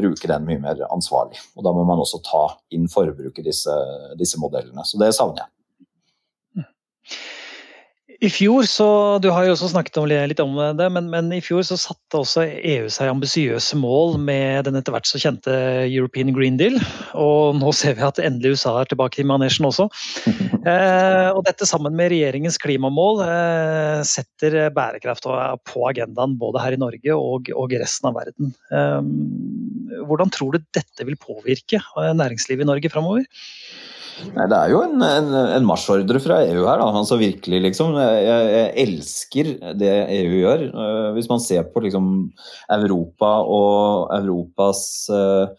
bruke 0.00 0.30
den 0.30 0.46
mye 0.48 0.60
mer 0.62 0.80
ansvarlig. 0.90 1.40
Og 1.56 1.66
da 1.66 1.74
må 1.76 1.84
man 1.88 2.00
også 2.00 2.22
ta 2.24 2.44
inn 2.74 2.88
forbruket 2.90 3.46
disse, 3.46 3.74
disse 4.18 4.40
modellene. 4.40 4.86
Så 4.86 5.00
det 5.00 5.12
savner 5.16 5.44
jeg. 5.44 5.52
I 8.20 8.28
fjor, 8.28 8.66
så, 8.68 8.86
Du 9.22 9.30
har 9.32 9.46
jo 9.46 9.54
også 9.54 9.70
snakket 9.72 9.96
om, 9.96 10.08
litt 10.10 10.40
om 10.42 10.58
det, 10.76 10.88
men, 10.92 11.06
men, 11.08 11.30
i 11.32 11.40
fjor 11.40 11.62
så 11.64 11.78
satte 11.80 12.20
også 12.20 12.44
EU 12.44 12.90
seg 12.92 13.08
ambisiøse 13.08 13.78
mål 13.80 14.18
med 14.20 14.66
den 14.66 14.76
etter 14.76 14.92
hvert 14.92 15.08
så 15.08 15.20
kjente 15.22 15.54
European 15.86 16.34
Green 16.36 16.58
Deal. 16.60 16.76
Og 17.16 17.56
nå 17.56 17.72
ser 17.76 17.96
vi 17.96 18.04
at 18.04 18.20
endelig 18.20 18.58
USA 18.58 18.74
er 18.82 18.90
tilbake 18.90 19.22
i 19.22 19.28
manesjen 19.28 19.68
også. 19.70 19.88
Eh, 20.60 21.30
og 21.32 21.38
dette 21.46 21.64
sammen 21.64 21.94
med 21.96 22.10
regjeringens 22.12 22.58
klimamål 22.60 23.22
eh, 23.24 24.02
setter 24.04 24.66
bærekraft 24.76 25.24
på 25.24 25.86
agendaen 25.88 26.34
både 26.36 26.60
her 26.60 26.76
i 26.76 26.80
Norge 26.82 27.16
og, 27.16 27.48
og 27.56 27.72
resten 27.80 28.10
av 28.10 28.18
verden. 28.18 28.52
Eh, 28.68 30.04
hvordan 30.04 30.32
tror 30.36 30.58
du 30.58 30.66
dette 30.76 31.06
vil 31.08 31.16
påvirke 31.16 31.80
eh, 31.80 32.12
næringslivet 32.12 32.66
i 32.66 32.68
Norge 32.68 32.92
framover? 32.92 33.24
Nei, 34.34 34.46
Det 34.50 34.58
er 34.58 34.72
jo 34.72 34.82
en, 34.84 35.02
en, 35.04 35.34
en 35.56 35.66
marsjordre 35.68 36.20
fra 36.22 36.40
EU 36.46 36.64
her, 36.64 36.80
da. 36.80 36.88
Altså 37.00 37.18
virkelig, 37.20 37.60
liksom. 37.68 37.96
Jeg, 38.00 38.24
jeg, 38.26 38.70
elsker 38.84 39.52
det 39.80 39.92
EU 40.20 40.38
gjør. 40.42 40.64
Eh, 40.70 41.10
hvis 41.16 41.30
man 41.30 41.42
ser 41.44 41.68
på 41.72 41.84
liksom 41.84 42.10
Europa 42.76 43.32
og 43.44 44.10
Europas 44.20 44.82
uh, 45.12 45.50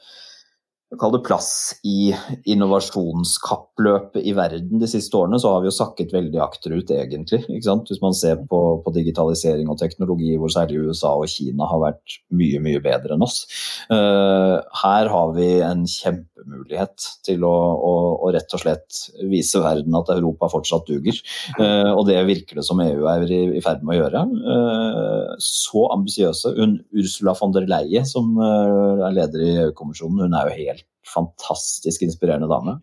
kall 1.00 1.14
det 1.14 1.22
plass 1.24 1.52
i 1.88 2.12
innovasjonskappløpet 2.52 4.26
i 4.28 4.34
verden 4.36 4.82
de 4.82 4.90
siste 4.92 5.16
årene, 5.16 5.40
så 5.40 5.54
har 5.54 5.64
vi 5.64 5.70
jo 5.70 5.76
sakket 5.76 6.12
veldig 6.12 6.42
akterut, 6.44 6.92
egentlig. 6.92 7.46
Hvis 7.48 8.02
man 8.04 8.16
ser 8.18 8.42
på, 8.50 8.60
på, 8.84 8.94
digitalisering 8.96 9.72
og 9.72 9.80
teknologi, 9.80 10.34
hvor 10.40 10.52
særlig 10.52 10.82
USA 10.90 11.14
og 11.16 11.32
Kina 11.32 11.70
har 11.70 11.80
vært 11.86 12.18
mye, 12.36 12.60
mye 12.64 12.82
bedre 12.84 13.16
enn 13.16 13.24
oss. 13.24 13.46
Uh, 13.88 14.60
her 14.82 15.08
har 15.14 15.32
vi 15.38 15.48
en 15.64 15.86
kjempemulighet 15.88 17.08
til 17.28 17.48
å, 17.48 17.54
å, 17.78 17.94
å, 18.28 18.34
rett 18.36 18.58
og 18.58 18.64
slett 18.66 19.02
vise 19.32 19.64
verden 19.64 19.96
at 19.96 20.12
Europa 20.12 20.52
fortsatt 20.52 20.92
duger. 20.92 21.24
Uh, 21.56 21.94
og 21.96 22.04
det 22.12 22.20
virker 22.28 22.60
det 22.60 22.68
som 22.68 22.84
EU 22.84 23.08
er 23.14 23.26
i, 23.32 23.42
i 23.56 23.64
ferd 23.64 23.86
med 23.88 23.96
å 23.96 24.02
gjøre. 24.02 24.26
Uh, 24.44 25.40
så 25.40 25.88
ambisiøse. 25.96 26.52
Ursula 26.92 27.38
von 27.40 27.56
der 27.56 27.70
Leie, 27.70 28.04
som 28.08 28.36
er 28.44 29.16
leder 29.16 29.48
i 29.48 29.52
EU-kommisjonen, 29.64 30.26
hun 30.26 30.36
er 30.36 30.50
jo 30.50 30.60
helt 30.60 30.81
fantastisk 31.08 32.04
inspirerende 32.06 32.50
dame. 32.52 32.78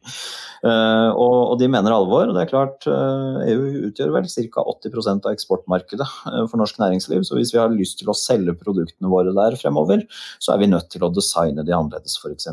Uh, 0.64 1.10
og, 1.14 1.54
de 1.60 1.68
mener 1.70 1.94
alvor. 1.94 2.28
og 2.28 2.34
det 2.34 2.44
er 2.44 2.50
klart 2.50 2.86
uh, 2.90 3.38
EU 3.46 3.88
utgjør 3.88 4.12
vel 4.16 4.26
ca. 4.26 4.64
80% 4.64 5.28
av 5.28 5.36
eksportmarkedet 5.36 6.06
uh, 6.06 6.42
for 6.50 6.58
norsk 6.60 6.80
næringsliv. 6.82 7.22
Så 7.26 7.38
hvis 7.38 7.54
vi 7.54 7.60
har 7.62 7.72
lyst 7.72 8.00
til 8.00 8.10
å 8.10 8.16
selge 8.18 8.56
produktene 8.58 9.12
våre 9.12 9.34
der 9.36 9.58
fremover, 9.60 10.04
så 10.42 10.54
er 10.54 10.62
vi 10.64 10.70
nødt 10.72 10.90
til 10.92 11.06
å 11.06 11.12
designe 11.14 11.64
de 11.66 11.76
annerledes, 11.76 12.18
f.eks. 12.18 12.50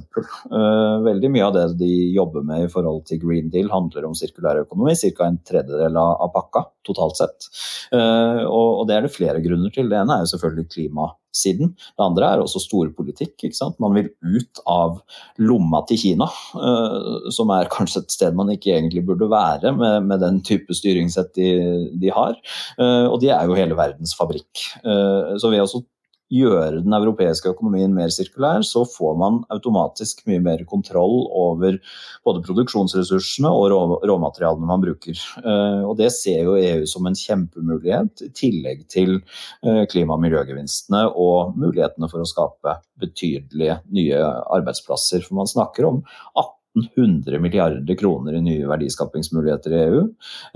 Veldig 1.06 1.34
mye 1.34 1.49
av 1.49 1.58
det 1.58 1.65
de 1.82 1.91
jobber 2.15 2.45
med 2.45 2.67
i 2.67 2.71
forhold 2.71 3.06
til 3.10 3.21
Green 3.23 3.51
Deal, 3.54 3.71
handler 3.73 4.08
om 4.08 4.15
sirkulær 4.17 4.63
økonomi. 4.65 4.95
Ca. 4.95 5.28
en 5.28 5.41
tredjedel 5.45 5.97
av, 5.99 6.30
pakka 6.36 6.65
totalt 6.86 7.17
sett. 7.19 7.47
Og, 7.95 8.86
det 8.89 8.95
er 8.95 9.06
det 9.06 9.13
flere 9.13 9.41
grunner 9.43 9.73
til. 9.73 9.89
Det 9.91 9.97
ene 9.99 10.17
er 10.17 10.25
jo 10.25 10.32
selvfølgelig 10.34 10.67
klima 10.71 11.10
siden. 11.36 11.74
Det 11.76 12.06
andre 12.06 12.32
er 12.32 12.43
også 12.43 12.62
storpolitikk. 12.63 13.48
Man 13.84 13.95
vil 13.98 14.12
ut 14.24 14.62
av 14.69 15.00
lomma 15.41 15.84
til 15.89 16.00
Kina, 16.02 16.28
uh, 16.58 17.30
som 17.36 17.52
er 17.56 17.71
kanskje 17.74 18.04
et 18.04 18.15
sted 18.15 18.38
man 18.38 18.52
ikke 18.54 18.74
egentlig 18.76 19.06
burde 19.08 19.30
være 19.32 19.74
med, 19.76 20.08
med 20.10 20.24
den 20.24 20.41
type 20.45 20.76
styringssett 20.76 21.34
de, 21.38 21.50
de 22.02 22.13
har. 22.13 22.38
Uh, 22.80 23.12
og 23.12 23.19
de 23.24 23.34
er 23.34 23.48
jo 23.48 23.58
hele 23.58 23.78
verdens 23.78 24.15
fabrikk. 24.17 24.65
Uh, 24.86 25.36
så 25.41 25.52
ved 25.54 25.65
å 25.65 25.69
gjøre 26.34 26.82
den 26.82 26.96
europeiske 26.98 27.52
økonomien 27.54 27.94
mer 27.94 28.10
sirkulær, 28.14 28.64
så 28.66 28.82
får 28.90 29.18
man 29.20 29.40
automatisk 29.54 30.24
mye 30.30 30.42
mer 30.44 30.64
kontroll 30.70 31.28
over 31.30 31.78
både 32.26 32.42
produksjonsressursene 32.48 33.52
og 33.52 34.02
råmaterialene 34.10 34.70
man 34.70 34.84
bruker. 34.84 35.22
Eh, 35.44 35.82
og 35.86 35.96
Det 36.00 36.12
ser 36.16 36.44
jo 36.48 36.58
EU 36.58 36.86
som 36.90 37.06
en 37.06 37.18
kjempemulighet, 37.20 38.26
i 38.26 38.32
tillegg 38.34 38.88
til 38.90 39.20
eh, 39.64 39.86
klima- 39.92 40.18
og 40.18 40.24
miljøgevinstene 40.26 41.06
og 41.14 41.56
mulighetene 41.60 42.10
for 42.10 42.24
å 42.24 42.30
skape 42.30 42.80
betydelige 43.02 43.80
nye 43.94 44.22
arbeidsplasser. 44.56 45.24
For 45.26 45.38
man 45.38 45.52
snakker 45.52 45.90
om 45.92 46.04
18 46.34 46.64
100 46.76 47.40
milliarder 47.40 47.98
kroner 47.98 48.36
i 48.36 48.42
nye 48.44 48.68
verdiskapingsmuligheter 48.68 49.74
i 49.76 49.82
EU. 49.86 50.02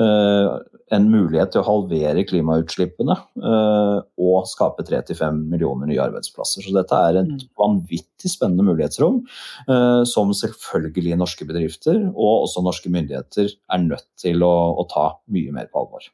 Eh, 0.03 0.49
en 0.95 1.07
mulighet 1.11 1.53
til 1.53 1.61
å 1.61 1.67
halvere 1.67 2.25
klimautslippene 2.27 3.15
eh, 3.15 3.97
og 4.19 4.49
skape 4.49 4.85
3-5 4.87 5.43
millioner 5.51 5.89
nye 5.89 6.03
arbeidsplasser. 6.03 6.65
Så 6.65 6.75
dette 6.75 7.01
er 7.09 7.21
et 7.21 7.33
mm. 7.33 7.49
vanvittig 7.59 8.33
spennende 8.33 8.67
mulighetsrom 8.67 9.21
eh, 9.69 10.01
som 10.09 10.33
selvfølgelig 10.35 11.19
norske 11.19 11.47
bedrifter 11.49 12.01
og 12.09 12.47
også 12.47 12.65
norske 12.65 12.91
myndigheter 12.93 13.51
er 13.53 13.85
nødt 13.85 14.07
til 14.19 14.43
å, 14.45 14.55
å 14.81 14.87
ta 14.91 15.11
mye 15.31 15.55
mer 15.55 15.71
på 15.71 15.85
alvor. 15.85 16.09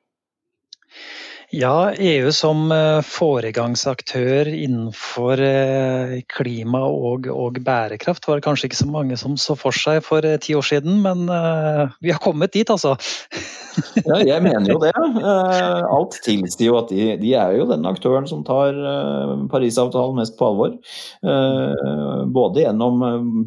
Ja, 1.56 1.94
EU 1.96 2.32
som 2.36 2.68
eh, 2.74 3.00
foregangsaktør 3.08 4.50
innenfor 4.50 5.40
eh, 5.40 6.18
klima 6.28 6.82
og, 6.84 7.30
og, 7.32 7.62
bærekraft 7.64 8.28
var 8.28 8.42
det 8.42 8.44
kanskje 8.44 8.68
ikke 8.68 8.80
så 8.82 8.88
mange 8.92 9.16
som 9.20 9.38
så 9.40 9.56
for 9.56 9.76
seg 9.76 10.02
for 10.04 10.26
eh, 10.28 10.36
ti 10.44 10.56
år 10.58 10.66
siden, 10.68 11.00
men 11.06 11.30
vi 12.04 12.12
har 12.12 12.20
kommet 12.20 12.52
dit, 12.52 12.68
altså. 12.70 12.98
ja, 14.10 14.18
jeg 14.20 14.44
mener 14.44 14.68
jo 14.74 14.80
det. 14.84 14.92
Alt 14.96 16.18
tilsier 16.26 16.70
jo 16.70 16.76
at 16.82 16.92
de, 16.92 17.08
de, 17.22 17.32
er 17.40 17.56
jo 17.56 17.70
den 17.70 17.88
aktøren 17.88 18.28
som 18.28 18.44
tar 18.48 18.76
Parisavtalen 19.52 20.20
mest 20.20 20.36
på 20.40 20.48
alvor. 20.48 20.76
Både 22.36 22.64
gjennom 22.64 23.04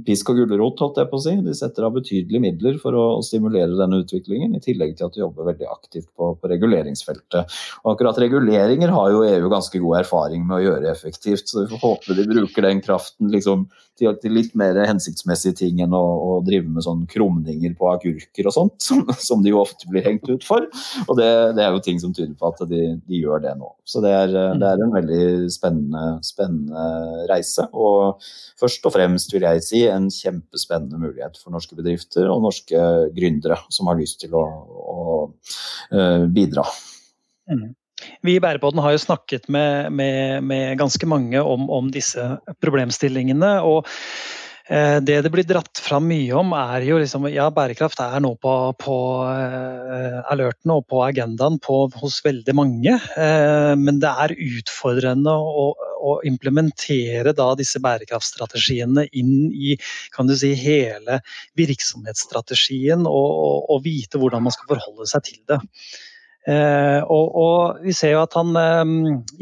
pisk 0.07 0.33
og 0.33 0.42
gulrot, 0.42 0.81
holdt 0.85 1.01
jeg 1.01 1.11
på 1.11 1.21
å 1.21 1.25
si. 1.25 1.35
De 1.44 1.57
setter 1.57 1.87
av 1.88 1.97
betydelige 1.97 2.44
midler 2.44 2.81
for 2.83 2.97
å 2.97 3.07
stimulere 3.25 3.79
denne 3.79 4.03
utviklingen, 4.05 4.57
i 4.57 4.64
tillegg 4.64 4.97
til 4.99 5.09
at 5.09 5.16
de 5.16 5.25
jobber 5.25 5.49
veldig 5.53 5.71
aktivt 5.73 6.11
på, 6.12 6.35
på 6.37 6.53
reguleringsfeltet. 6.53 7.59
Og 7.85 7.97
akkurat 7.98 8.18
reguleringer 8.22 8.92
har 8.94 9.11
jo 9.11 9.24
EU 9.26 9.50
ganske 9.50 9.80
god 9.82 10.04
erfaring 10.04 10.44
med 10.46 10.61
å 10.61 10.62
gjøre 10.62 10.90
effektivt, 10.92 11.48
så 11.50 11.64
vi 11.64 11.70
får 11.72 11.80
håpe 11.82 12.14
de 12.14 12.26
bruker 12.30 12.62
den 12.62 12.82
kraften 12.84 13.32
liksom, 13.32 13.64
til, 13.98 14.12
til, 14.22 14.34
litt 14.37 14.52
mer 14.58 14.78
hensiktsmessige 14.87 15.56
ting 15.58 15.80
enn 15.82 15.94
å, 15.96 16.02
å, 16.22 16.37
drive 16.46 16.70
med 16.70 16.84
sånn 16.87 17.02
krumninger 17.11 17.74
på 17.78 17.88
agurker 17.90 18.46
og 18.46 18.54
sånt, 18.54 18.76
som, 18.87 19.02
som, 19.18 19.42
de 19.42 19.50
jo 19.50 19.62
ofte 19.64 19.90
blir 19.90 20.06
hengt 20.06 20.28
ut 20.30 20.46
for. 20.46 20.68
Og 21.08 21.18
det, 21.18 21.28
det 21.58 21.64
er 21.64 21.74
jo 21.74 21.82
ting 21.82 21.98
som 22.02 22.14
tyder 22.14 22.37
på 22.38 22.52
at 22.52 22.62
de, 22.70 22.84
de 23.02 23.22
gjør 23.22 23.42
det 23.48 23.56
nå. 23.58 23.72
Så 23.88 24.02
det 24.04 24.14
er, 24.14 24.37
det 24.61 24.70
er 24.70 24.84
en 24.84 24.94
veldig 24.94 25.50
spennende, 25.50 26.04
spennende, 26.26 26.87
reise. 27.32 27.66
Og 27.74 28.23
først 28.60 28.87
og 28.87 28.94
fremst 28.94 29.35
vil 29.35 29.48
jeg 29.48 29.64
si 29.66 29.83
en 29.90 30.06
kjempespennende 30.12 31.02
mulighet 31.02 31.40
for 31.42 31.54
norske 31.54 31.75
bedrifter 31.79 32.31
og 32.31 32.46
norske 32.46 32.87
gründere 33.16 33.58
som 33.75 33.90
har 33.90 33.98
lyst 33.98 34.23
til 34.23 34.38
å, 34.38 34.46
å, 34.46 34.96
å 35.02 35.18
eh, 35.90 36.25
bidra. 36.31 36.66
Mm. 37.48 37.73
Vi 38.27 38.37
i 38.37 38.42
Bærepodden 38.42 38.83
har 38.83 38.94
jo 38.94 39.03
snakket 39.03 39.49
med, 39.53 39.92
med, 39.92 40.44
med 40.46 40.79
ganske 40.79 41.07
mange 41.07 41.42
om, 41.42 41.71
om, 41.71 41.90
disse 41.94 42.25
problemstillingene. 42.63 43.59
og 43.63 43.87
Eh, 44.69 44.99
det 45.01 45.23
det 45.25 45.31
blir 45.33 45.46
dratt 45.49 45.81
fram 45.81 46.05
mye 46.11 46.35
om, 46.37 46.51
er 46.53 46.85
jo 46.85 46.99
liksom 47.01 47.25
Ja, 47.33 47.46
bærekraft 47.55 48.03
er 48.05 48.21
nå 48.21 48.35
på, 48.37 48.53
på 48.77 48.96
uh, 49.25 50.19
alerten 50.29 50.75
og 50.75 50.85
på 50.92 51.01
agendaen 51.07 51.57
på, 51.65 51.87
hos 52.03 52.19
veldig 52.25 52.55
mange. 52.57 52.99
Uh, 53.17 53.73
men 53.81 54.03
det 54.03 54.11
er 54.25 54.37
utfordrende 54.37 55.33
å, 55.33 55.71
å 56.05 56.19
implementere 56.29 57.33
da 57.37 57.49
disse 57.57 57.81
bærekraftstrategiene 57.81 59.07
inn 59.17 59.49
i 59.57 59.79
kan 60.13 60.29
du 60.29 60.37
si, 60.37 60.53
hele 60.59 61.23
virksomhetsstrategien 61.57 63.09
og, 63.09 63.29
og, 63.49 63.59
og 63.73 63.83
vite 63.88 64.21
hvordan 64.21 64.44
man 64.44 64.57
skal 64.57 64.75
forholde 64.77 65.09
seg 65.09 65.31
til 65.31 65.40
det. 65.49 65.63
Uh, 66.49 67.03
og, 67.13 67.27
og, 67.37 67.81
vi 67.85 67.92
ser 67.92 68.15
jo 68.15 68.23
at 68.23 68.33
han, 68.38 68.55
eh, 68.57 68.92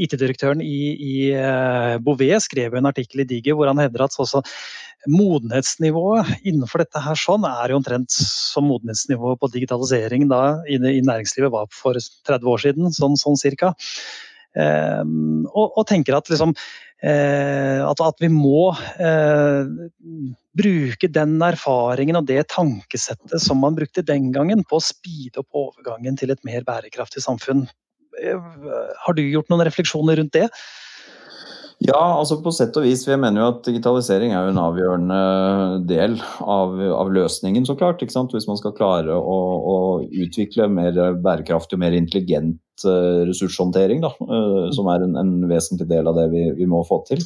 IT-direktøren 0.03 0.59
i, 0.65 0.79
i 0.91 1.17
eh, 1.39 1.93
Bouvet 2.03 2.43
skrev 2.43 2.75
en 2.75 2.89
artikkel 2.91 3.23
i 3.23 3.27
Digi 3.31 3.55
hvor 3.55 3.71
han 3.71 3.79
hevder 3.79 4.09
at 4.09 4.17
også 4.19 4.43
modenhetsnivået 5.07 6.33
innenfor 6.43 6.83
dette 6.83 7.03
her 7.05 7.19
sånn 7.21 7.47
er 7.47 7.71
jo 7.71 7.79
omtrent 7.79 8.11
som 8.11 8.67
modenhetsnivået 8.67 9.39
på 9.39 9.53
digitalisering 9.55 10.27
da 10.33 10.41
i, 10.67 10.81
i, 10.81 11.05
næringslivet 11.07 11.53
var 11.55 11.71
for 11.71 11.95
30 11.95 12.51
år 12.51 12.65
siden, 12.65 12.91
sånn, 12.97 13.15
sånn 13.21 13.39
cirka. 13.39 13.77
Eh, 14.57 15.05
og, 15.53 15.67
og, 15.69 15.83
tenker 15.87 16.17
at 16.17 16.33
liksom 16.33 16.57
eh, 16.57 16.86
at, 17.05 18.01
at, 18.01 18.21
vi 18.23 18.31
må 18.33 18.71
eh, 19.03 19.69
bruke 20.57 21.11
den 21.13 21.37
erfaringen 21.45 22.17
og 22.17 22.29
det 22.31 22.47
tankesettet 22.55 23.43
som 23.43 23.61
man 23.61 23.77
brukte 23.77 24.05
den 24.07 24.31
gangen 24.33 24.65
på 24.65 24.79
å 24.79 24.85
speede 24.85 25.43
opp 25.43 25.61
overgangen 25.67 26.17
til 26.17 26.33
et 26.33 26.43
mer 26.49 26.65
bærekraftig 26.67 27.23
samfunn. 27.25 27.67
Eh, 28.23 28.51
har 29.05 29.17
du 29.17 29.23
gjort 29.27 29.53
noen 29.53 29.67
refleksjoner 29.69 30.21
rundt 30.21 30.35
det? 30.39 30.49
Ja, 31.85 32.01
altså 32.17 32.39
på 32.41 32.55
sett 32.57 32.77
og 32.81 32.87
vis. 32.89 33.05
Jeg 33.05 33.21
mener 33.21 33.43
jo 33.43 33.51
at 33.53 33.67
digitalisering 33.69 34.33
er 34.33 34.47
jo 34.47 34.55
en 34.55 34.63
avgjørende 34.63 35.19
del 35.91 36.17
av, 36.41 36.73
av 36.81 37.11
løsningen, 37.13 37.69
så 37.69 37.77
klart. 37.77 38.01
Hvis 38.01 38.49
man 38.49 38.57
skal 38.57 38.73
klare 38.79 39.13
å, 39.13 39.41
å 39.61 39.77
utvikle 40.09 40.71
mer 40.73 40.97
bærekraftig 41.21 41.77
og 41.77 41.85
mer 41.85 41.99
intelligent 41.99 42.57
Eh, 42.57 42.66
ressurshåndtering, 42.85 44.03
da, 44.03 44.11
eh, 44.21 44.71
som 44.77 44.89
er 44.93 45.05
en, 45.05 45.17
en, 45.21 45.33
vesentlig 45.49 45.89
del 45.89 46.09
av 46.11 46.19
det 46.19 46.27
vi, 46.33 46.43
vi, 46.59 46.67
må 46.69 46.83
få 46.87 47.01
til. 47.09 47.23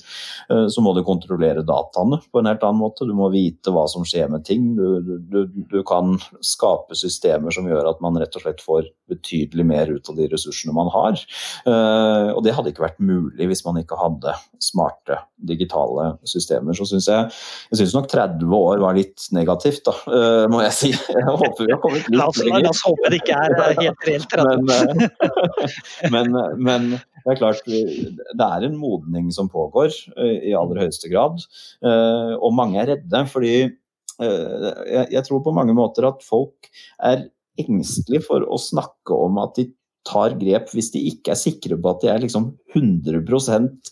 Eh, 0.50 0.66
så 0.70 0.84
må 0.84 0.92
du 0.94 1.02
kontrollere 1.06 1.64
dataene 1.66 2.20
på 2.30 2.40
en 2.40 2.50
helt 2.50 2.64
annen 2.66 2.82
måte. 2.82 3.08
Du 3.08 3.14
må 3.16 3.30
vite 3.32 3.72
hva 3.74 3.86
som 3.90 4.04
skjer 4.06 4.30
med 4.32 4.44
ting. 4.46 4.72
Du, 4.76 5.18
du, 5.32 5.40
du 5.70 5.80
kan 5.86 6.18
skape 6.44 6.98
systemer 6.98 7.54
som 7.54 7.68
gjør 7.68 7.90
at 7.92 8.02
man 8.04 8.18
rett 8.20 8.36
og 8.36 8.44
slett 8.44 8.62
får 8.64 8.90
betydelig 9.10 9.66
mer 9.66 9.90
ut 9.90 10.12
av 10.12 10.20
de 10.20 10.28
ressursene 10.30 10.74
man 10.76 10.86
har. 10.94 11.18
Og 11.66 12.38
det 12.46 12.52
hadde 12.54 12.70
ikke 12.70 12.84
vært 12.84 13.00
mulig 13.02 13.48
hvis 13.50 13.64
man 13.66 13.80
ikke 13.80 13.98
hadde 13.98 14.36
smarte 14.62 15.16
digitale 15.50 16.12
systemer. 16.30 16.76
Så 16.78 16.86
syns 16.86 17.08
jeg 17.10 17.26
jeg 17.72 17.80
synes 17.80 17.96
nok 17.96 18.06
30 18.12 18.54
år 18.54 18.84
var 18.84 18.94
litt 18.94 19.26
negativt, 19.34 19.82
da, 19.88 20.46
må 20.52 20.62
jeg 20.62 20.76
si. 20.76 20.92
Jeg 20.94 21.26
håper 21.26 21.66
vi 21.66 21.74
har 21.74 21.82
kommet 21.82 22.06
litt 22.06 22.38
lenger. 22.38 22.62
La 22.62 22.70
oss 22.70 22.84
håpe 22.86 23.10
det 23.10 23.18
ikke 23.24 23.40
er 23.42 23.74
helt 23.80 24.06
reelt 24.06 24.30
30. 24.30 25.39
men, 26.14 26.36
men, 26.60 26.86
det 27.24 27.34
er 27.34 27.40
klart, 27.40 27.66
det 27.66 28.46
er 28.46 28.66
en 28.66 28.78
modning 28.80 29.28
som 29.34 29.50
pågår 29.52 29.92
eh, 30.16 30.50
i 30.50 30.54
aller 30.56 30.84
høyeste 30.84 31.10
grad. 31.12 31.42
Eh, 31.84 32.32
og 32.38 32.56
mange 32.56 32.80
er 32.80 32.94
redde, 32.94 33.24
fordi 33.30 33.54
eh, 33.66 35.04
jeg 35.16 35.26
tror 35.26 35.44
på 35.44 35.54
mange 35.56 35.76
måter 35.76 36.08
at 36.08 36.24
folk 36.26 36.70
er 36.96 37.28
engstelige 37.60 38.24
for 38.28 38.46
å 38.46 38.60
snakke 38.60 39.16
om 39.16 39.40
at 39.42 39.58
de 39.58 39.68
tar 40.08 40.34
grep 40.40 40.70
hvis 40.72 40.90
de 40.94 41.02
ikke 41.10 41.34
er 41.34 41.38
sikre 41.38 41.76
på 41.76 41.90
at 41.92 42.02
de 42.02 42.08
er 42.08 42.22
liksom 42.22 42.50
100 42.72 43.20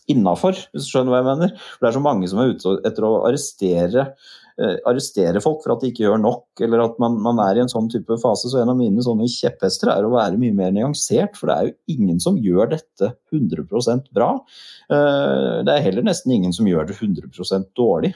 innafor, 0.08 0.56
hvis 0.72 0.86
du 0.86 0.92
skjønner 0.92 1.12
hva 1.12 1.20
jeg 1.20 1.28
mener. 1.28 1.56
For 1.76 1.84
Det 1.84 1.90
er 1.90 1.98
så 1.98 2.04
mange 2.04 2.30
som 2.30 2.40
er 2.42 2.54
ute 2.54 2.76
etter 2.88 3.06
å 3.06 3.14
arrestere 3.28 4.06
arrestere 4.58 5.38
folk 5.42 5.60
for 5.62 5.74
at 5.74 5.82
de 5.84 5.92
ikke 5.92 6.02
gjør 6.02 6.18
nok, 6.18 6.62
eller 6.66 6.82
at 6.82 6.96
man, 7.02 7.18
man, 7.22 7.38
er 7.44 7.58
i 7.58 7.62
en 7.62 7.70
sånn 7.70 7.86
type 7.92 8.16
fase. 8.22 8.50
Så 8.50 8.58
en 8.58 8.72
av 8.72 8.78
mine 8.78 9.02
sånne 9.04 9.28
kjepphester 9.30 9.92
er 9.92 10.06
å 10.06 10.12
være 10.12 10.40
mye 10.40 10.56
mer 10.56 10.72
nyansert, 10.74 11.38
for 11.38 11.50
det 11.50 11.56
er 11.56 11.68
jo 11.68 11.96
ingen 11.98 12.18
som 12.22 12.40
gjør 12.42 12.72
dette 12.74 13.12
100% 13.34 14.10
bra. 14.16 14.32
Eh, 14.90 15.58
det 15.66 15.74
er 15.74 15.84
heller 15.84 16.06
nesten 16.06 16.34
ingen 16.34 16.54
som 16.56 16.68
gjør 16.68 16.88
det 16.88 16.98
100% 16.98 17.70
dårlig. 17.78 18.14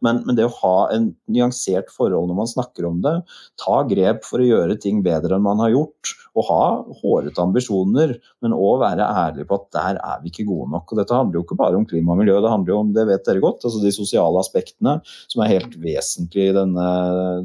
Men, 0.00 0.22
men, 0.24 0.34
det 0.38 0.46
å 0.46 0.54
ha 0.62 0.76
en 0.94 1.10
nyansert 1.32 1.90
forhold 1.94 2.30
når 2.30 2.40
man 2.40 2.50
snakker 2.50 2.88
om 2.88 3.02
det, 3.04 3.16
ta 3.60 3.82
grep 3.88 4.24
for 4.26 4.42
å 4.42 4.48
gjøre 4.48 4.78
ting 4.80 5.02
bedre 5.06 5.36
enn 5.36 5.44
man 5.46 5.60
har 5.64 5.74
gjort, 5.74 6.14
og 6.36 6.48
ha 6.50 6.64
hårete 7.00 7.42
ambisjoner, 7.42 8.14
men 8.44 8.56
òg 8.56 8.82
være 8.82 9.06
ærlig 9.24 9.46
på 9.48 9.56
at 9.56 9.68
der 9.76 10.00
er 10.00 10.22
vi 10.22 10.32
ikke 10.32 10.46
gode 10.48 10.68
nok. 10.74 10.92
Og 10.92 11.00
dette 11.00 11.16
handler 11.16 11.40
jo 11.40 11.46
ikke 11.46 11.58
bare 11.58 11.78
om 11.78 11.86
klima 11.88 12.14
og 12.14 12.20
miljø, 12.20 12.38
det 12.44 12.52
handler 12.52 12.74
jo 12.74 12.80
om, 12.84 12.92
det 12.96 13.06
vet 13.08 13.24
dere 13.26 13.42
godt, 13.44 13.64
altså 13.64 13.82
de 13.82 13.94
sosiale 13.94 14.42
aspektene 14.42 14.98
som 15.26 15.42
er 15.42 15.54
helt 15.54 15.65
helt 15.66 15.76
vesentlig 15.82 16.48
i 16.50 16.54
denne, 16.56 16.86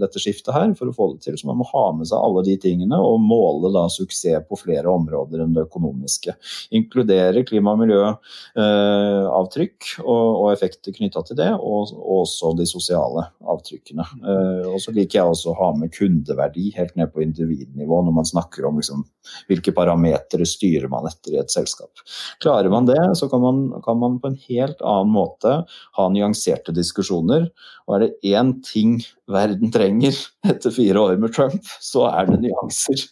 dette 0.02 0.22
skiftet 0.22 0.54
her 0.56 0.74
for 0.78 0.90
å 0.90 0.96
få 0.96 1.08
det 1.14 1.26
til. 1.26 1.38
Så 1.40 1.50
man 1.50 1.60
må 1.60 1.68
ha 1.72 1.86
med 1.96 2.10
seg 2.10 2.22
alle 2.22 2.44
de 2.46 2.56
tingene 2.62 2.98
og 3.02 3.22
måle 3.24 3.72
da 3.74 3.88
suksess 3.92 4.46
på 4.48 4.58
flere 4.60 4.90
områder 4.92 5.42
enn 5.44 5.56
det 5.56 5.66
økonomiske. 5.66 6.36
Inkludere 6.78 7.44
klima- 7.48 7.74
og 7.74 7.82
miljøavtrykk 7.82 9.78
eh, 9.88 10.04
og, 10.06 10.28
og, 10.44 10.48
effekter 10.54 10.94
knytta 10.96 11.24
til 11.28 11.40
det, 11.40 11.50
og, 11.58 11.94
og, 11.96 12.22
også 12.22 12.54
de 12.60 12.68
sosiale 12.70 13.26
avtrykkene. 13.42 14.06
Eh, 14.22 14.66
og 14.70 14.80
så 14.84 14.94
liker 14.96 15.20
jeg 15.20 15.34
også 15.34 15.52
å 15.54 15.60
ha 15.60 15.70
med 15.78 15.94
kundeverdi 15.96 16.70
helt 16.78 16.96
ned 17.00 17.12
på 17.14 17.24
individnivå 17.26 18.02
når 18.06 18.18
man 18.20 18.30
snakker 18.30 18.68
om 18.68 18.80
liksom, 18.82 19.04
hvilke 19.50 19.74
parametere 19.76 20.46
styrer 20.48 20.90
man 20.92 21.08
etter 21.10 21.36
i 21.36 21.42
et 21.42 21.54
selskap. 21.54 22.04
Klarer 22.44 22.72
man 22.74 22.90
det, 22.90 23.02
så 23.20 23.30
kan 23.32 23.42
man, 23.44 23.64
kan 23.86 24.00
man 24.02 24.20
på 24.22 24.32
en 24.32 24.40
helt 24.50 24.82
annen 24.82 25.14
måte 25.16 25.58
ha 25.98 26.10
nyanserte 26.14 26.76
diskusjoner. 26.76 27.50
Og 27.88 27.96
er 27.96 28.06
det 28.06 28.11
én 28.24 28.54
ting 28.66 29.00
verden 29.32 29.72
trenger 29.74 30.18
etter 30.48 30.74
fire 30.76 31.00
år 31.00 31.20
med 31.22 31.34
Trump, 31.36 31.62
så 31.84 32.08
er 32.12 32.30
det 32.30 32.42
nyanser. 32.46 33.06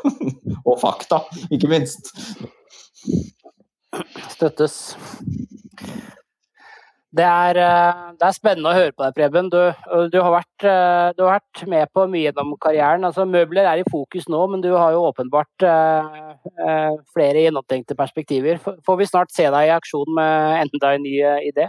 og 0.68 0.78
fakta, 0.82 1.22
ikke 1.50 1.70
minst. 1.72 2.12
Støttes. 4.32 4.96
Det 7.12 7.24
er, 7.28 7.58
eh, 7.60 8.12
det 8.16 8.24
er, 8.24 8.32
spennende 8.32 8.70
å 8.70 8.76
høre 8.76 8.92
på 8.96 9.04
deg, 9.04 9.16
Preben. 9.18 9.50
Du, 9.52 9.58
du, 10.08 10.16
har 10.24 10.32
vært, 10.32 10.64
eh, 10.64 11.08
du, 11.18 11.20
har 11.26 11.34
vært, 11.36 11.64
med 11.68 11.90
på 11.92 12.06
mye 12.08 12.30
gjennom 12.30 12.54
karrieren. 12.62 13.04
Altså, 13.04 13.26
møbler 13.28 13.68
er 13.68 13.82
i 13.82 13.90
fokus 13.90 14.30
nå, 14.32 14.40
men 14.48 14.64
du 14.64 14.70
har 14.72 14.94
jo 14.94 15.04
åpenbart 15.10 15.66
uh, 15.68 16.96
flere 17.12 17.44
gjennomtenkte 17.44 17.98
perspektiver. 17.98 18.62
Får 18.64 18.96
vi 18.96 19.10
snart 19.10 19.34
se 19.34 19.44
deg 19.44 19.68
i 19.68 19.74
aksjon 19.74 20.16
med 20.16 20.62
enten 20.62 20.80
deg 20.80 20.96
en 20.96 21.04
ny 21.04 21.14
idé? 21.50 21.68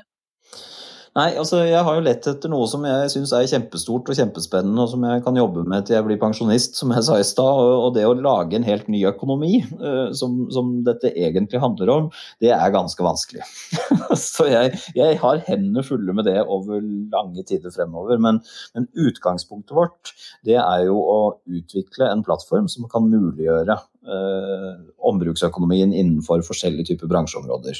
Nei, 1.13 1.27
altså 1.37 1.59
jeg 1.61 1.85
har 1.85 1.93
jo 1.93 2.01
lett 2.07 2.25
etter 2.25 2.49
noe 2.49 2.65
som 2.65 2.85
jeg 2.87 3.09
syns 3.13 3.31
er 3.37 3.45
kjempestort 3.51 4.07
og 4.09 4.17
kjempespennende, 4.17 4.81
og 4.81 4.89
som 4.89 5.03
jeg 5.05 5.21
kan 5.21 5.35
jobbe 5.37 5.61
med 5.69 5.85
til 5.85 5.93
jeg 5.99 6.05
blir 6.07 6.17
pensjonist, 6.21 6.79
som 6.79 6.89
jeg 6.95 7.05
sa 7.05 7.19
i 7.21 7.27
stad. 7.27 7.61
Og 7.85 7.91
det 7.93 8.07
å 8.09 8.15
lage 8.17 8.57
en 8.57 8.65
helt 8.65 8.89
ny 8.89 9.03
økonomi, 9.11 9.59
uh, 9.77 10.09
som, 10.17 10.39
som, 10.53 10.73
dette 10.87 11.13
egentlig 11.13 11.61
handler 11.61 11.93
om, 11.93 12.09
det 12.41 12.49
er 12.55 12.73
ganske 12.73 13.05
vanskelig. 13.05 13.45
Så 14.17 14.49
jeg, 14.49 14.73
jeg, 14.97 15.19
har 15.21 15.45
hendene 15.45 15.85
fulle 15.85 16.17
med 16.17 16.25
det 16.25 16.39
over 16.41 16.81
lange 16.81 17.45
tider 17.45 17.73
fremover. 17.75 18.17
Men, 18.17 18.41
men, 18.73 18.89
utgangspunktet 18.97 19.77
vårt, 19.77 20.15
det 20.49 20.57
er 20.57 20.87
jo 20.87 20.97
å 20.97 21.19
utvikle 21.45 22.09
en 22.09 22.25
plattform 22.25 22.65
som 22.71 22.89
kan 22.89 23.05
muliggjøre 23.05 23.77
eh, 24.03 24.71
ombruksøkonomien 25.09 25.93
innenfor 25.93 26.43
forskjellige 26.45 26.91
typer 26.91 27.11
bransjeområder. 27.11 27.79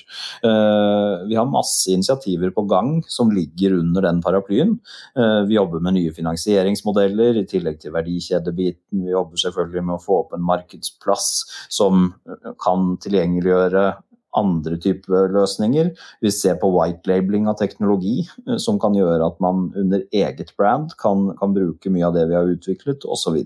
Eh, 0.50 1.16
vi 1.30 1.38
har 1.40 1.50
masse 1.50 1.92
initiativer 1.94 2.54
på 2.56 2.66
gang 2.70 2.96
som 3.08 3.32
ligger 3.34 3.78
under 3.80 4.08
den 4.08 4.22
paraplyen. 4.24 4.78
Eh, 5.18 5.42
vi 5.50 5.60
jobber 5.60 5.84
med 5.84 5.98
nye 5.98 6.14
finansieringsmodeller 6.16 7.42
i 7.42 7.48
tillegg 7.50 7.82
til 7.84 7.96
verdikjedebiten. 7.96 9.04
Vi 9.04 9.14
jobber 9.16 9.44
selvfølgelig 9.46 9.86
med 9.90 9.98
å 9.98 10.04
få 10.04 10.24
opp 10.24 10.38
en 10.38 10.48
markedsplass 10.48 11.30
som 11.74 12.10
kan 12.62 12.96
tilgjengeliggjøre 13.04 13.86
andre 14.40 14.78
typer 14.82 15.32
løsninger. 15.34 15.92
Vi 16.24 16.32
ser 16.34 16.58
på 16.62 16.70
white-labeling 16.74 17.48
av 17.52 17.58
teknologi, 17.60 18.24
eh, 18.48 18.58
som 18.62 18.80
kan 18.82 18.96
gjøre 18.98 19.28
at 19.28 19.40
man 19.44 19.70
under 19.80 20.04
eget 20.14 20.54
brand 20.58 20.96
kan, 21.02 21.30
kan 21.40 21.56
bruke 21.56 21.92
mye 21.94 22.08
av 22.08 22.18
det 22.18 22.28
vi 22.32 22.38
har 22.38 22.50
utviklet, 22.50 23.06
osv. 23.06 23.40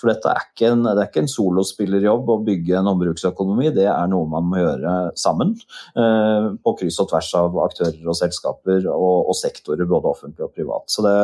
For 0.00 0.10
dette 0.12 0.32
er 0.32 0.44
ikke 0.44 0.72
en, 0.72 0.84
det 0.86 0.96
er 0.96 1.10
ikke 1.10 1.24
en 1.24 1.32
solospillerjobb 1.32 2.32
å 2.32 2.40
bygge 2.46 2.78
en 2.78 2.90
ombruksøkonomi, 2.92 3.72
det 3.76 3.88
er 3.90 4.10
noe 4.10 4.28
man 4.30 4.48
må 4.50 4.60
gjøre 4.60 4.96
sammen. 5.18 5.54
Eh, 5.98 6.50
på 6.64 6.74
kryss 6.80 7.00
og 7.02 7.10
tvers 7.12 7.30
av 7.38 7.58
aktører 7.64 8.08
og 8.08 8.16
selskaper 8.18 8.88
og, 8.92 9.30
og 9.30 9.36
sektorer, 9.38 9.88
både 9.88 10.12
offentlig 10.12 10.46
og 10.46 10.54
privat. 10.56 10.86
Så 10.92 11.04
det, 11.06 11.14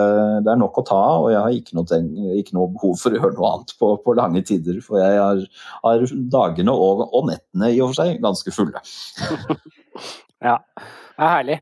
det, 0.44 0.52
er 0.52 0.61
nok 0.61 0.80
å 0.80 0.86
ta 0.86 1.02
og 1.20 1.30
jeg 1.32 1.40
har 1.40 1.57
ikke 1.57 1.78
noe, 1.78 2.00
ikke 2.40 2.57
noe, 2.57 2.72
behov 2.74 2.96
for 3.00 3.12
å 3.12 3.20
gjøre 3.20 3.36
noe 3.38 3.50
annet 3.52 3.74
på, 3.80 3.90
på 4.05 4.16
lange 4.18 4.44
tider. 4.46 4.80
For 4.84 5.00
jeg 5.00 5.20
har, 5.20 5.42
har 5.84 6.07
dagene 6.32 6.74
og, 6.74 7.05
og 7.11 7.28
nettene 7.30 7.70
i 7.72 7.80
og 7.82 7.92
for 7.92 8.00
seg 8.00 8.22
ganske 8.24 8.55
fulle. 8.55 8.82
ja, 10.49 10.57
det 10.57 11.22
er 11.26 11.30
herlig. 11.32 11.61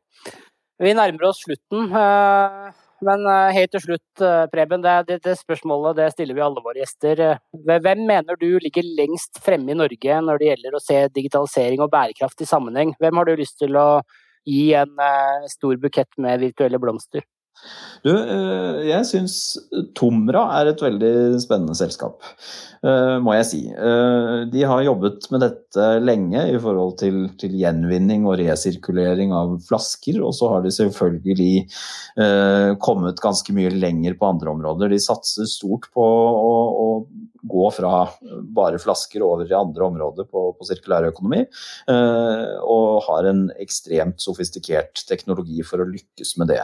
Vi 0.82 0.94
nærmer 0.98 1.28
oss 1.28 1.42
slutten. 1.46 1.92
Eh, 2.02 2.70
Men 3.02 3.24
helt 3.50 3.72
til 3.74 3.82
slutt, 3.82 4.20
Preben. 4.52 4.82
Det, 4.84 4.90
det, 5.08 5.16
det, 5.24 5.32
spørsmålet 5.40 5.96
det 5.98 6.04
stiller 6.12 6.36
vi 6.38 6.44
alle 6.44 6.62
våre 6.62 6.78
gjester. 6.78 7.22
Hvem 7.66 8.04
mener 8.06 8.38
du 8.38 8.60
ligger 8.62 8.86
lengst 9.00 9.40
fremme 9.42 9.74
i 9.74 9.78
Norge 9.80 10.20
når 10.22 10.38
det 10.38 10.50
gjelder 10.52 10.76
å 10.78 10.82
se 10.84 11.00
digitalisering 11.10 11.82
og 11.82 11.90
bærekraft 11.90 12.44
i 12.46 12.46
sammenheng? 12.46 12.94
Hvem 13.02 13.18
har 13.18 13.26
du 13.26 13.34
lyst 13.40 13.58
til 13.58 13.74
å 13.74 13.88
gi 14.46 14.68
en 14.78 14.94
stor 15.50 15.82
bukett 15.82 16.14
med 16.22 16.46
virtuelle 16.46 16.78
blomster? 16.78 17.26
Du, 18.02 18.10
eh, 18.10 18.80
jeg 18.88 19.06
syns 19.06 19.36
Tomra 19.94 20.42
er 20.58 20.72
et 20.72 20.80
veldig 20.82 21.38
spennende 21.42 21.76
selskap, 21.78 22.24
eh, 22.82 23.18
må 23.22 23.36
jeg 23.36 23.46
si. 23.46 23.60
Eh, 23.70 24.38
de 24.50 24.64
har 24.66 24.82
jobbet 24.82 25.28
med 25.30 25.44
dette 25.44 25.86
lenge 26.02 26.42
i 26.50 26.58
forhold 26.58 26.96
til, 26.98 27.20
til 27.38 27.54
gjenvinning 27.60 28.26
og 28.26 28.40
resirkulering 28.42 29.34
av 29.38 29.54
flasker. 29.68 30.18
Og 30.18 30.34
så 30.34 30.50
har 30.50 30.66
de 30.66 30.74
selvfølgelig 30.74 31.52
kommet 32.82 33.20
ganske 33.22 33.54
mye 33.56 33.70
lenger 33.72 34.18
på 34.18 34.28
andre 34.28 34.50
områder. 34.50 34.90
De 34.92 34.98
satser 35.00 35.46
stort 35.48 35.86
på 35.94 36.02
å, 36.02 36.56
å 36.82 36.88
gå 37.48 37.68
fra 37.74 38.02
bare 38.54 38.80
flasker 38.82 39.24
over 39.24 39.48
i 39.48 39.56
andre 39.56 39.86
områder 39.86 40.28
på, 40.28 40.42
på 40.58 40.68
sirkulærøkonomi. 40.68 41.40
Og 41.88 43.00
har 43.06 43.30
en 43.30 43.46
ekstremt 43.62 44.20
sofistikert 44.22 45.06
teknologi 45.08 45.64
for 45.66 45.82
å 45.82 45.88
lykkes 45.88 46.36
med 46.42 46.52
det. 46.52 46.60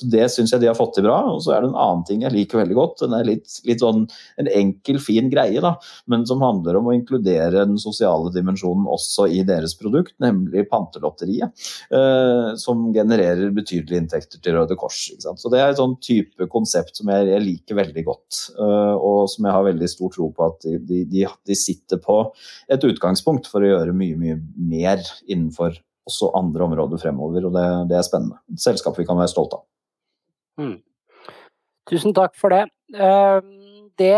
Så 0.00 0.08
det 0.10 0.26
syns 0.32 0.54
jeg 0.54 0.62
de 0.62 0.70
har 0.70 0.78
fått 0.78 0.94
til 0.96 1.06
bra. 1.06 1.18
Og 1.34 1.42
så 1.44 1.54
er 1.54 1.62
det 1.62 1.70
en 1.70 1.78
annen 1.78 2.04
ting 2.08 2.24
jeg 2.24 2.34
liker 2.34 2.62
veldig 2.62 2.76
godt. 2.78 3.02
Den 3.04 3.16
er 3.18 3.28
litt, 3.28 3.60
litt 3.68 3.84
sånn 3.84 4.06
en 4.40 4.50
enkel, 4.50 5.00
fin 5.02 5.30
greie, 5.32 5.60
da, 5.62 5.74
men 6.10 6.24
som 6.28 6.42
handler 6.44 6.78
om 6.80 6.90
å 6.90 6.94
inkludere 6.96 7.66
den 7.66 7.78
sosiale 7.80 8.32
dimensjonen 8.34 8.88
også 8.90 9.28
i 9.30 9.42
deres 9.46 9.76
produkt, 9.78 10.16
nemlig 10.22 10.66
Pantelotteriet. 10.70 11.52
Eh, 11.90 12.52
som 12.60 12.88
genererer 12.94 13.52
betydelige 13.54 14.00
inntekter 14.04 14.42
til 14.42 14.56
Røde 14.56 14.76
Kors. 14.80 15.02
Så 15.20 15.52
det 15.52 15.60
er 15.60 15.72
et 15.72 15.80
sånn 15.80 15.96
type 16.02 16.48
konsept 16.52 16.98
som 16.98 17.10
jeg, 17.12 17.28
jeg 17.30 17.44
liker 17.44 17.80
veldig 17.80 18.06
godt. 18.06 18.40
Eh, 18.56 18.94
og 18.96 19.28
som 19.32 19.46
jeg 19.46 19.56
har 19.56 19.68
veldig 19.68 19.90
stor 19.90 20.14
tro 20.14 20.30
på 20.34 20.48
at 20.48 20.66
de, 20.88 21.04
de, 21.10 21.26
de 21.26 21.58
sitter 21.58 22.00
på 22.02 22.22
et 22.70 22.88
utgangspunkt 22.88 23.50
for 23.50 23.64
å 23.64 23.72
gjøre 23.74 23.96
mye, 23.96 24.18
mye 24.20 24.40
mer 24.70 25.04
innenfor 25.28 25.78
også 26.10 26.32
andre 26.38 26.66
områder 26.66 27.00
fremover, 27.00 27.46
og 27.46 27.54
det, 27.54 27.66
det 27.90 27.98
er 27.98 28.06
spennende. 28.06 28.40
Et 28.52 28.62
selskap 28.62 28.98
vi 28.98 29.06
kan 29.08 29.18
være 29.20 29.32
stolte 29.32 29.60
av. 29.60 29.66
Mm. 30.60 30.76
Tusen 31.90 32.14
takk 32.14 32.36
for 32.38 32.52
det. 32.54 32.66
Ehm, 32.94 33.90
det 33.98 34.16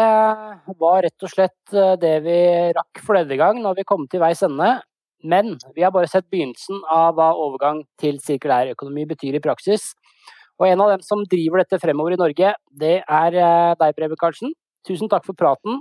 var 0.83 1.03
rett 1.05 1.27
og 1.27 1.31
slett 1.31 1.75
eh, 1.75 1.95
det 2.01 2.17
vi 2.27 2.39
rakk 2.77 3.03
for 3.05 3.19
denne 3.19 3.39
gang 3.41 3.61
når 3.63 3.81
vi 3.81 3.89
kom 3.89 4.09
til 4.11 4.23
veis 4.23 4.43
ende. 4.47 4.75
Men 5.23 5.55
vi 5.77 5.85
har 5.87 5.93
bare 5.95 6.11
sett 6.11 6.27
begynnelsen 6.33 6.83
av 6.91 7.15
hva 7.15 7.31
overgang 7.39 7.85
til 8.01 8.19
sirkulær 8.23 8.73
økonomi 8.75 9.07
betyr 9.13 9.39
i 9.39 9.45
praksis. 9.45 9.93
Og 10.59 10.67
en 10.69 10.83
av 10.83 10.93
dem 10.93 11.05
som 11.07 11.23
driver 11.31 11.63
dette 11.63 11.79
fremover 11.83 12.17
i 12.17 12.21
Norge, 12.21 12.53
det 12.83 12.97
er 13.01 13.39
eh, 13.39 13.73
deg, 13.79 13.97
Preben 13.97 14.21
Karlsen. 14.21 14.53
Tusen 14.87 15.11
takk 15.11 15.25
for 15.29 15.39
praten. 15.39 15.81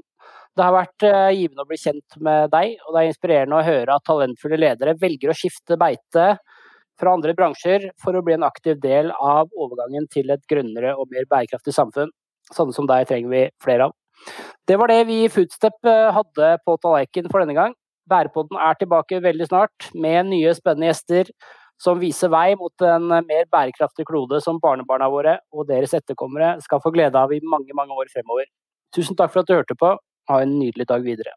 Det 0.57 0.65
har 0.65 0.75
vært 0.75 1.07
eh, 1.07 1.33
givende 1.41 1.65
å 1.65 1.69
bli 1.69 1.79
kjent 1.81 2.17
med 2.21 2.51
deg, 2.53 2.77
og 2.85 2.93
det 2.93 3.01
er 3.01 3.09
inspirerende 3.09 3.59
å 3.59 3.65
høre 3.65 3.97
at 3.97 4.05
talentfulle 4.07 4.59
ledere 4.61 4.97
velger 5.01 5.31
å 5.31 5.37
skifte 5.37 5.77
beite 5.79 6.35
fra 7.01 7.15
andre 7.17 7.33
bransjer 7.37 7.89
for 8.01 8.15
å 8.15 8.23
bli 8.25 8.37
en 8.37 8.47
aktiv 8.47 8.79
del 8.81 9.11
av 9.17 9.49
overgangen 9.57 10.07
til 10.13 10.31
et 10.33 10.43
grønnere 10.49 10.93
og 10.95 11.09
mer 11.11 11.27
bærekraftig 11.31 11.73
samfunn. 11.75 12.13
Sånne 12.53 12.75
som 12.75 12.87
deg 12.89 13.07
trenger 13.09 13.31
vi 13.31 13.43
flere 13.63 13.89
av. 13.89 13.95
Det 14.69 14.77
var 14.77 14.91
det 14.91 15.01
vi 15.09 15.23
i 15.25 15.31
Foodstep 15.33 15.89
eh, 15.89 16.11
hadde 16.13 16.51
på 16.65 16.77
tallerkenen 16.83 17.31
for 17.31 17.41
denne 17.41 17.57
gang. 17.57 17.73
Bærepodden 18.11 18.59
er 18.59 18.77
tilbake 18.77 19.21
veldig 19.23 19.47
snart 19.49 19.89
med 19.95 20.29
nye 20.29 20.53
spennende 20.57 20.91
gjester 20.91 21.31
som 21.81 22.01
viser 22.01 22.29
vei 22.29 22.53
mot 22.59 22.85
en 22.85 23.07
mer 23.09 23.47
bærekraftig 23.53 24.05
klode 24.09 24.41
som 24.45 24.61
barnebarna 24.61 25.09
våre 25.09 25.39
og 25.55 25.65
deres 25.71 25.95
etterkommere 25.97 26.53
skal 26.61 26.83
få 26.83 26.93
glede 26.93 27.17
av 27.17 27.33
i 27.33 27.41
mange, 27.41 27.73
mange 27.77 27.97
år 27.97 28.11
fremover. 28.13 28.49
Tusen 28.93 29.17
takk 29.17 29.33
for 29.33 29.41
at 29.41 29.49
du 29.49 29.57
hørte 29.57 29.77
på. 29.79 29.95
Ha 30.29 30.41
en 30.43 30.57
nydelig 30.59 30.85
dag 30.91 31.01
videre. 31.01 31.33